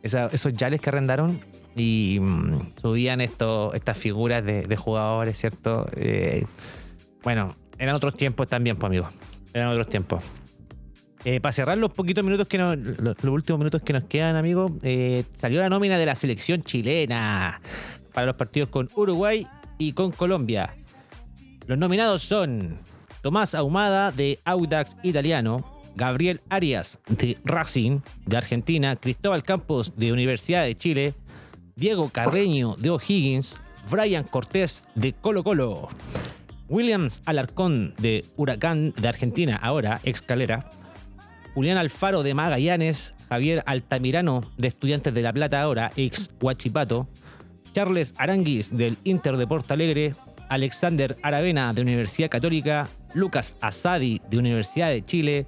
esos 0.03 0.53
yales 0.55 0.81
que 0.81 0.91
arrendaron 0.91 1.41
y 1.77 2.19
mm, 2.21 2.79
subían 2.81 3.21
esto, 3.21 3.73
estas 3.75 3.99
figuras 3.99 4.45
de, 4.45 4.77
jugadores, 4.77 5.39
¿cierto? 5.39 5.89
Eh, 5.97 6.45
bueno, 7.23 7.55
eran 7.79 7.95
otros 7.95 8.17
tiempos 8.17 8.49
también, 8.49 8.77
pues, 8.77 8.89
amigos. 8.89 9.15
Eran 9.53 9.69
otros 9.69 9.89
tiempos. 9.89 10.23
Eh, 11.25 11.41
para 11.41 11.53
cerrar 11.53 11.79
los 11.79 11.93
poquitos 11.93 12.23
minutos 12.23 12.47
que 12.47 12.59
nos, 12.59 12.79
los, 12.79 13.17
últimos 13.25 13.59
minutos 13.59 13.83
que 13.83 13.93
nos 13.93 14.05
quedan, 14.05 14.37
amigos, 14.37 14.73
eh, 14.83 15.25
salió 15.35 15.61
la 15.61 15.69
nómina 15.69 15.99
de 15.99 16.07
la 16.07 16.15
selección 16.15 16.63
chilena 16.63 17.61
para 18.13 18.27
los 18.27 18.37
partidos 18.37 18.69
con 18.69 18.89
Uruguay 18.95 19.47
y 19.79 19.93
con 19.93 20.13
Colombia. 20.13 20.75
Los 21.67 21.77
nominados 21.77 22.23
son 22.23 22.79
Tomás 23.21 23.55
Ahumada 23.55 24.13
de 24.13 24.39
Audax 24.45 24.97
Italiano, 25.03 25.78
Gabriel 25.99 26.41
Arias 26.49 27.01
de 27.09 27.37
Racing 27.45 28.01
de 28.25 28.37
Argentina, 28.37 28.97
Cristóbal 28.97 29.43
Campos 29.43 29.95
de 29.97 30.13
Universidad 30.13 30.65
de 30.65 30.77
Chile, 30.77 31.15
Diego 31.75 32.09
Carreño 32.11 32.77
de 32.79 32.91
O'Higgins, 32.91 33.61
Brian 33.91 34.23
Cortés 34.25 34.85
de 34.95 35.13
Colo 35.13 35.43
Colo, 35.43 35.89
Williams 36.69 37.21
Alarcón 37.27 37.95
de 37.99 38.25
Huracán 38.37 38.95
de 38.97 39.09
Argentina, 39.09 39.59
ahora 39.61 40.01
ex 40.05 40.23
Calera, 40.23 40.71
Julián 41.55 41.79
Alfaro 41.79 42.23
de 42.23 42.33
Magallanes, 42.33 43.15
Javier 43.29 43.65
Altamirano 43.67 44.49
de 44.57 44.69
Estudiantes 44.69 45.13
de 45.13 45.23
La 45.23 45.33
Plata, 45.33 45.61
ahora 45.61 45.91
ex 45.97 46.31
Huachipato, 46.41 47.09
Charles 47.73 48.15
Aranguis 48.19 48.77
del 48.77 48.97
Inter 49.03 49.37
de 49.37 49.49
Porto 49.49 49.75
Alegre, 49.75 50.15
Alexander 50.49 51.17
Aravena 51.23 51.73
de 51.75 51.83
Universidad 51.83 52.31
Católica, 52.31 52.89
Lucas 53.15 53.57
Asadi 53.61 54.21
de 54.31 54.39
Universidad 54.39 54.91
de 54.91 55.05
Chile, 55.05 55.47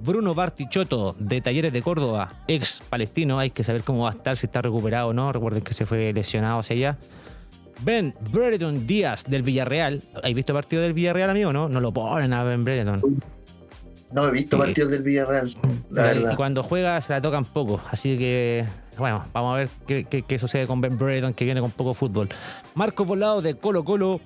Bruno 0.00 0.34
Bartichotto 0.34 1.14
de 1.18 1.40
Talleres 1.40 1.72
de 1.72 1.82
Córdoba, 1.82 2.42
ex 2.46 2.82
palestino, 2.88 3.38
hay 3.38 3.50
que 3.50 3.64
saber 3.64 3.82
cómo 3.82 4.04
va 4.04 4.10
a 4.10 4.12
estar, 4.12 4.36
si 4.36 4.46
está 4.46 4.62
recuperado 4.62 5.08
o 5.08 5.12
no, 5.12 5.32
recuerden 5.32 5.62
que 5.62 5.72
se 5.72 5.86
fue 5.86 6.12
lesionado 6.12 6.60
hacia 6.60 6.76
allá. 6.76 6.98
Ben 7.80 8.14
Brereton 8.32 8.86
Díaz 8.86 9.24
del 9.24 9.42
Villarreal, 9.42 10.02
¿hay 10.22 10.34
visto 10.34 10.52
partido 10.52 10.82
del 10.82 10.92
Villarreal, 10.92 11.30
amigo? 11.30 11.52
No, 11.52 11.68
no 11.68 11.80
lo 11.80 11.92
ponen 11.92 12.32
a 12.32 12.42
Ben 12.42 12.64
Brereton. 12.64 13.20
No 14.10 14.26
he 14.26 14.30
visto 14.30 14.56
partidos 14.56 14.90
del 14.90 15.02
Villarreal, 15.02 15.54
Y 16.32 16.34
cuando 16.36 16.62
juega 16.62 17.00
se 17.00 17.12
la 17.12 17.20
tocan 17.20 17.44
poco, 17.44 17.80
así 17.90 18.16
que 18.16 18.64
bueno, 18.98 19.24
vamos 19.32 19.54
a 19.54 19.56
ver 19.58 19.68
qué, 20.26 20.38
sucede 20.38 20.66
con 20.66 20.80
Ben 20.80 20.98
Brereton 20.98 21.32
que 21.32 21.44
viene 21.44 21.60
con 21.60 21.70
poco 21.70 21.94
fútbol. 21.94 22.28
Marco 22.74 23.04
Volado 23.04 23.40
de 23.42 23.54
Colo 23.54 23.84
Colo, 23.84 24.20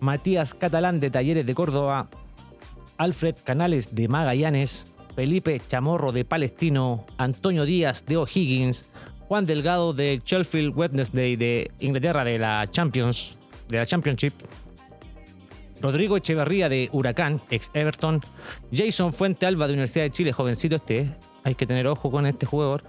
Matías 0.00 0.54
Catalán 0.54 1.00
de 1.00 1.10
Talleres 1.10 1.44
de 1.44 1.54
Córdoba, 1.54 2.08
Alfred 2.96 3.34
Canales 3.44 3.94
de 3.94 4.08
Magallanes, 4.08 4.86
Felipe 5.20 5.60
Chamorro 5.68 6.12
de 6.12 6.24
Palestino, 6.24 7.04
Antonio 7.18 7.66
Díaz 7.66 8.06
de 8.06 8.16
O'Higgins, 8.16 8.86
Juan 9.28 9.44
Delgado 9.44 9.92
de 9.92 10.22
Sheffield 10.24 10.74
Wednesday 10.74 11.36
de 11.36 11.70
Inglaterra 11.78 12.24
de 12.24 12.38
la 12.38 12.66
Champions, 12.66 13.36
de 13.68 13.76
la 13.76 13.84
Championship, 13.84 14.32
Rodrigo 15.82 16.16
Echeverría 16.16 16.70
de 16.70 16.88
Huracán, 16.90 17.42
ex 17.50 17.70
Everton, 17.74 18.22
Jason 18.72 19.12
Fuente 19.12 19.44
Alba 19.44 19.66
de 19.66 19.74
Universidad 19.74 20.04
de 20.04 20.10
Chile, 20.10 20.32
jovencito 20.32 20.76
este, 20.76 21.14
hay 21.44 21.54
que 21.54 21.66
tener 21.66 21.86
ojo 21.86 22.10
con 22.10 22.24
este 22.24 22.46
jugador. 22.46 22.82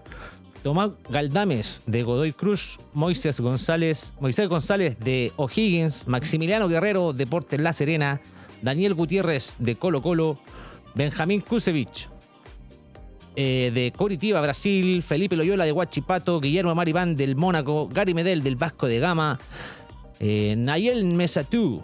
Tomás 0.64 0.92
Galdames 1.10 1.84
de 1.86 2.04
Godoy 2.04 2.32
Cruz, 2.32 2.80
Moisés 2.94 3.42
González, 3.42 4.16
Moisés 4.22 4.48
González 4.48 4.98
de 5.00 5.34
O'Higgins, 5.36 6.08
Maximiliano 6.08 6.70
Guerrero, 6.70 7.12
Deportes 7.12 7.60
La 7.60 7.74
Serena, 7.74 8.22
Daniel 8.62 8.94
Gutiérrez 8.94 9.58
de 9.60 9.76
Colo 9.76 10.02
Colo, 10.02 10.40
Benjamín 10.96 11.42
Kusevich 11.42 12.11
eh, 13.36 13.72
de 13.74 13.92
Coritiba, 13.96 14.42
Brasil, 14.42 15.04
Felipe 15.04 15.36
Loyola 15.36 15.66
de 15.66 15.72
Huachipato, 15.72 16.40
Guillermo 16.42 16.76
Maribán 16.76 17.16
del 17.16 17.36
Mónaco, 17.36 17.88
Gary 17.88 18.14
Medel 18.14 18.44
del 18.44 18.56
Vasco 18.56 18.88
de 18.88 19.00
Gama, 19.00 19.40
eh, 20.20 20.56
Nayel 20.58 21.06
Mesatú 21.06 21.84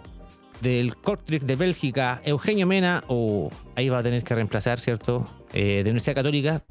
del 0.60 0.96
Kortrijk 0.96 1.44
de 1.44 1.56
Bélgica, 1.56 2.20
Eugenio 2.24 2.66
Mena, 2.66 3.04
o 3.08 3.50
ahí 3.76 3.88
va 3.88 3.98
a 3.98 4.02
tener 4.02 4.24
que 4.24 4.34
reemplazar, 4.34 4.78
¿cierto? 4.78 5.26
Eh, 5.52 5.82
de 5.82 5.90
Universidad 5.90 6.16
Católica, 6.16 6.64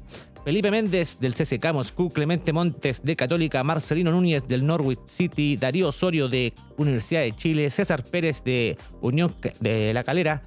Felipe 0.44 0.70
Méndez 0.70 1.18
del 1.20 1.34
CSK 1.34 1.72
Moscú, 1.72 2.10
Clemente 2.10 2.52
Montes 2.52 3.02
de 3.02 3.16
Católica, 3.16 3.62
Marcelino 3.64 4.12
Núñez 4.12 4.46
del 4.46 4.64
Norwich 4.64 5.00
City, 5.06 5.56
Darío 5.56 5.88
Osorio 5.88 6.28
de 6.28 6.54
Universidad 6.76 7.22
de 7.22 7.34
Chile, 7.34 7.70
César 7.70 8.02
Pérez 8.04 8.44
de 8.44 8.78
Unión 9.00 9.34
de 9.60 9.92
La 9.92 10.04
Calera, 10.04 10.42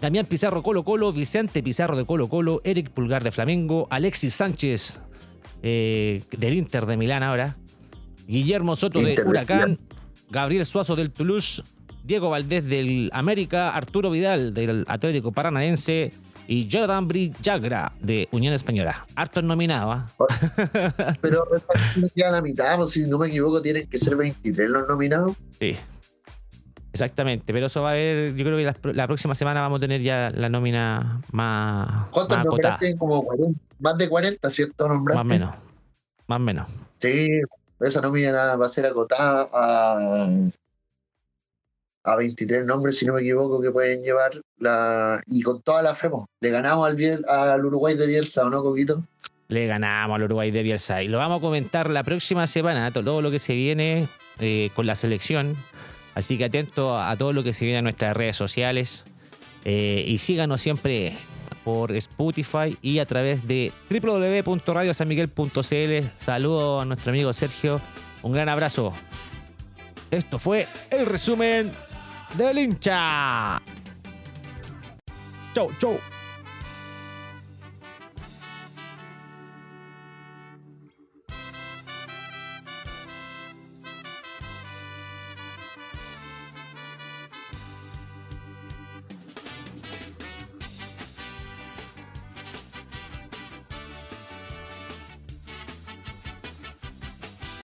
Damián 0.00 0.26
Pizarro 0.26 0.62
Colo 0.62 0.82
Colo, 0.82 1.12
Vicente 1.12 1.62
Pizarro 1.62 1.96
de 1.96 2.06
Colo 2.06 2.28
Colo, 2.28 2.62
Eric 2.64 2.90
Pulgar 2.90 3.22
de 3.22 3.32
Flamengo, 3.32 3.86
Alexis 3.90 4.34
Sánchez 4.34 5.00
eh, 5.62 6.22
del 6.30 6.54
Inter 6.54 6.86
de 6.86 6.96
Milán 6.96 7.22
ahora, 7.22 7.58
Guillermo 8.26 8.76
Soto 8.76 9.00
de 9.00 9.20
Huracán, 9.22 9.78
Gabriel 10.30 10.64
Suazo 10.64 10.96
del 10.96 11.10
Toulouse, 11.10 11.62
Diego 12.02 12.30
Valdés 12.30 12.66
del 12.66 13.10
América, 13.12 13.70
Arturo 13.70 14.10
Vidal 14.10 14.54
del 14.54 14.84
Atlético 14.88 15.32
Paranaense, 15.32 16.12
y 16.50 16.68
Jordan 16.70 17.06
Brillagra 17.06 17.92
de 18.00 18.28
Unión 18.32 18.52
Española. 18.54 19.06
Harto 19.14 19.40
nominado, 19.40 19.92
¿ah? 19.92 20.06
Pero 21.20 21.46
ya 22.16 22.30
la 22.30 22.42
mitad, 22.42 22.76
pues, 22.76 22.90
si 22.90 23.06
no 23.06 23.18
me 23.18 23.28
equivoco, 23.28 23.62
tienen 23.62 23.86
que 23.86 23.98
ser 23.98 24.16
23 24.16 24.68
los 24.68 24.88
nominados. 24.88 25.36
Sí. 25.60 25.76
Exactamente, 26.92 27.52
pero 27.52 27.66
eso 27.66 27.82
va 27.82 27.90
a 27.90 27.92
haber, 27.92 28.34
yo 28.34 28.44
creo 28.44 28.56
que 28.56 28.92
la, 28.94 29.06
próxima 29.06 29.34
semana 29.34 29.60
vamos 29.60 29.78
a 29.78 29.80
tener 29.80 30.00
ya 30.02 30.30
la 30.34 30.48
nómina 30.48 31.20
más. 31.30 32.08
¿Cuántos 32.10 32.44
nombraste? 32.44 32.96
Como 32.96 33.26
más 33.78 33.96
de 33.96 34.08
40, 34.08 34.50
¿cierto? 34.50 34.88
Nombraste? 34.88 35.16
Más 35.16 35.24
o 35.24 35.28
menos. 35.28 35.54
Más 36.26 36.36
o 36.36 36.40
menos. 36.40 36.68
Sí, 37.00 37.28
esa 37.80 38.00
nómina 38.00 38.56
va 38.56 38.66
a 38.66 38.68
ser 38.68 38.86
acotada 38.86 39.46
a 39.52 40.28
a 42.04 42.16
23 42.16 42.66
nombres, 42.66 42.98
si 42.98 43.06
no 43.06 43.14
me 43.14 43.20
equivoco, 43.20 43.60
que 43.60 43.70
pueden 43.70 44.02
llevar 44.02 44.40
la. 44.58 45.22
Y 45.26 45.42
con 45.42 45.60
toda 45.62 45.82
la 45.82 45.94
fe, 45.94 46.10
le 46.40 46.50
ganamos 46.50 46.88
al, 46.88 47.24
al 47.28 47.64
Uruguay 47.64 47.96
de 47.96 48.06
Bielsa, 48.06 48.44
¿o 48.44 48.50
no, 48.50 48.62
Coquito? 48.62 49.02
Le 49.48 49.66
ganamos 49.66 50.16
al 50.16 50.22
Uruguay 50.22 50.50
de 50.50 50.62
Bielsa. 50.62 51.02
Y 51.02 51.08
lo 51.08 51.18
vamos 51.18 51.38
a 51.38 51.40
comentar 51.40 51.90
la 51.90 52.04
próxima 52.04 52.46
semana, 52.46 52.90
todo 52.90 53.20
lo 53.20 53.30
que 53.30 53.38
se 53.38 53.54
viene 53.54 54.08
eh, 54.38 54.70
con 54.74 54.86
la 54.86 54.94
selección. 54.94 55.56
Así 56.20 56.36
que 56.36 56.44
atento 56.44 56.98
a 56.98 57.16
todo 57.16 57.32
lo 57.32 57.42
que 57.42 57.54
se 57.54 57.64
viene 57.64 57.78
en 57.78 57.84
nuestras 57.84 58.14
redes 58.14 58.36
sociales. 58.36 59.06
Eh, 59.64 60.04
y 60.06 60.18
síganos 60.18 60.60
siempre 60.60 61.16
por 61.64 61.92
Spotify 61.92 62.76
y 62.82 62.98
a 62.98 63.06
través 63.06 63.48
de 63.48 63.72
www.radiosanmiguel.cl. 63.88 66.10
Saludos 66.18 66.82
a 66.82 66.84
nuestro 66.84 67.10
amigo 67.10 67.32
Sergio. 67.32 67.80
Un 68.22 68.32
gran 68.32 68.50
abrazo. 68.50 68.92
Esto 70.10 70.38
fue 70.38 70.68
el 70.90 71.06
resumen 71.06 71.72
del 72.34 72.58
hincha. 72.58 73.62
Chau, 75.54 75.70
chau. 75.78 75.98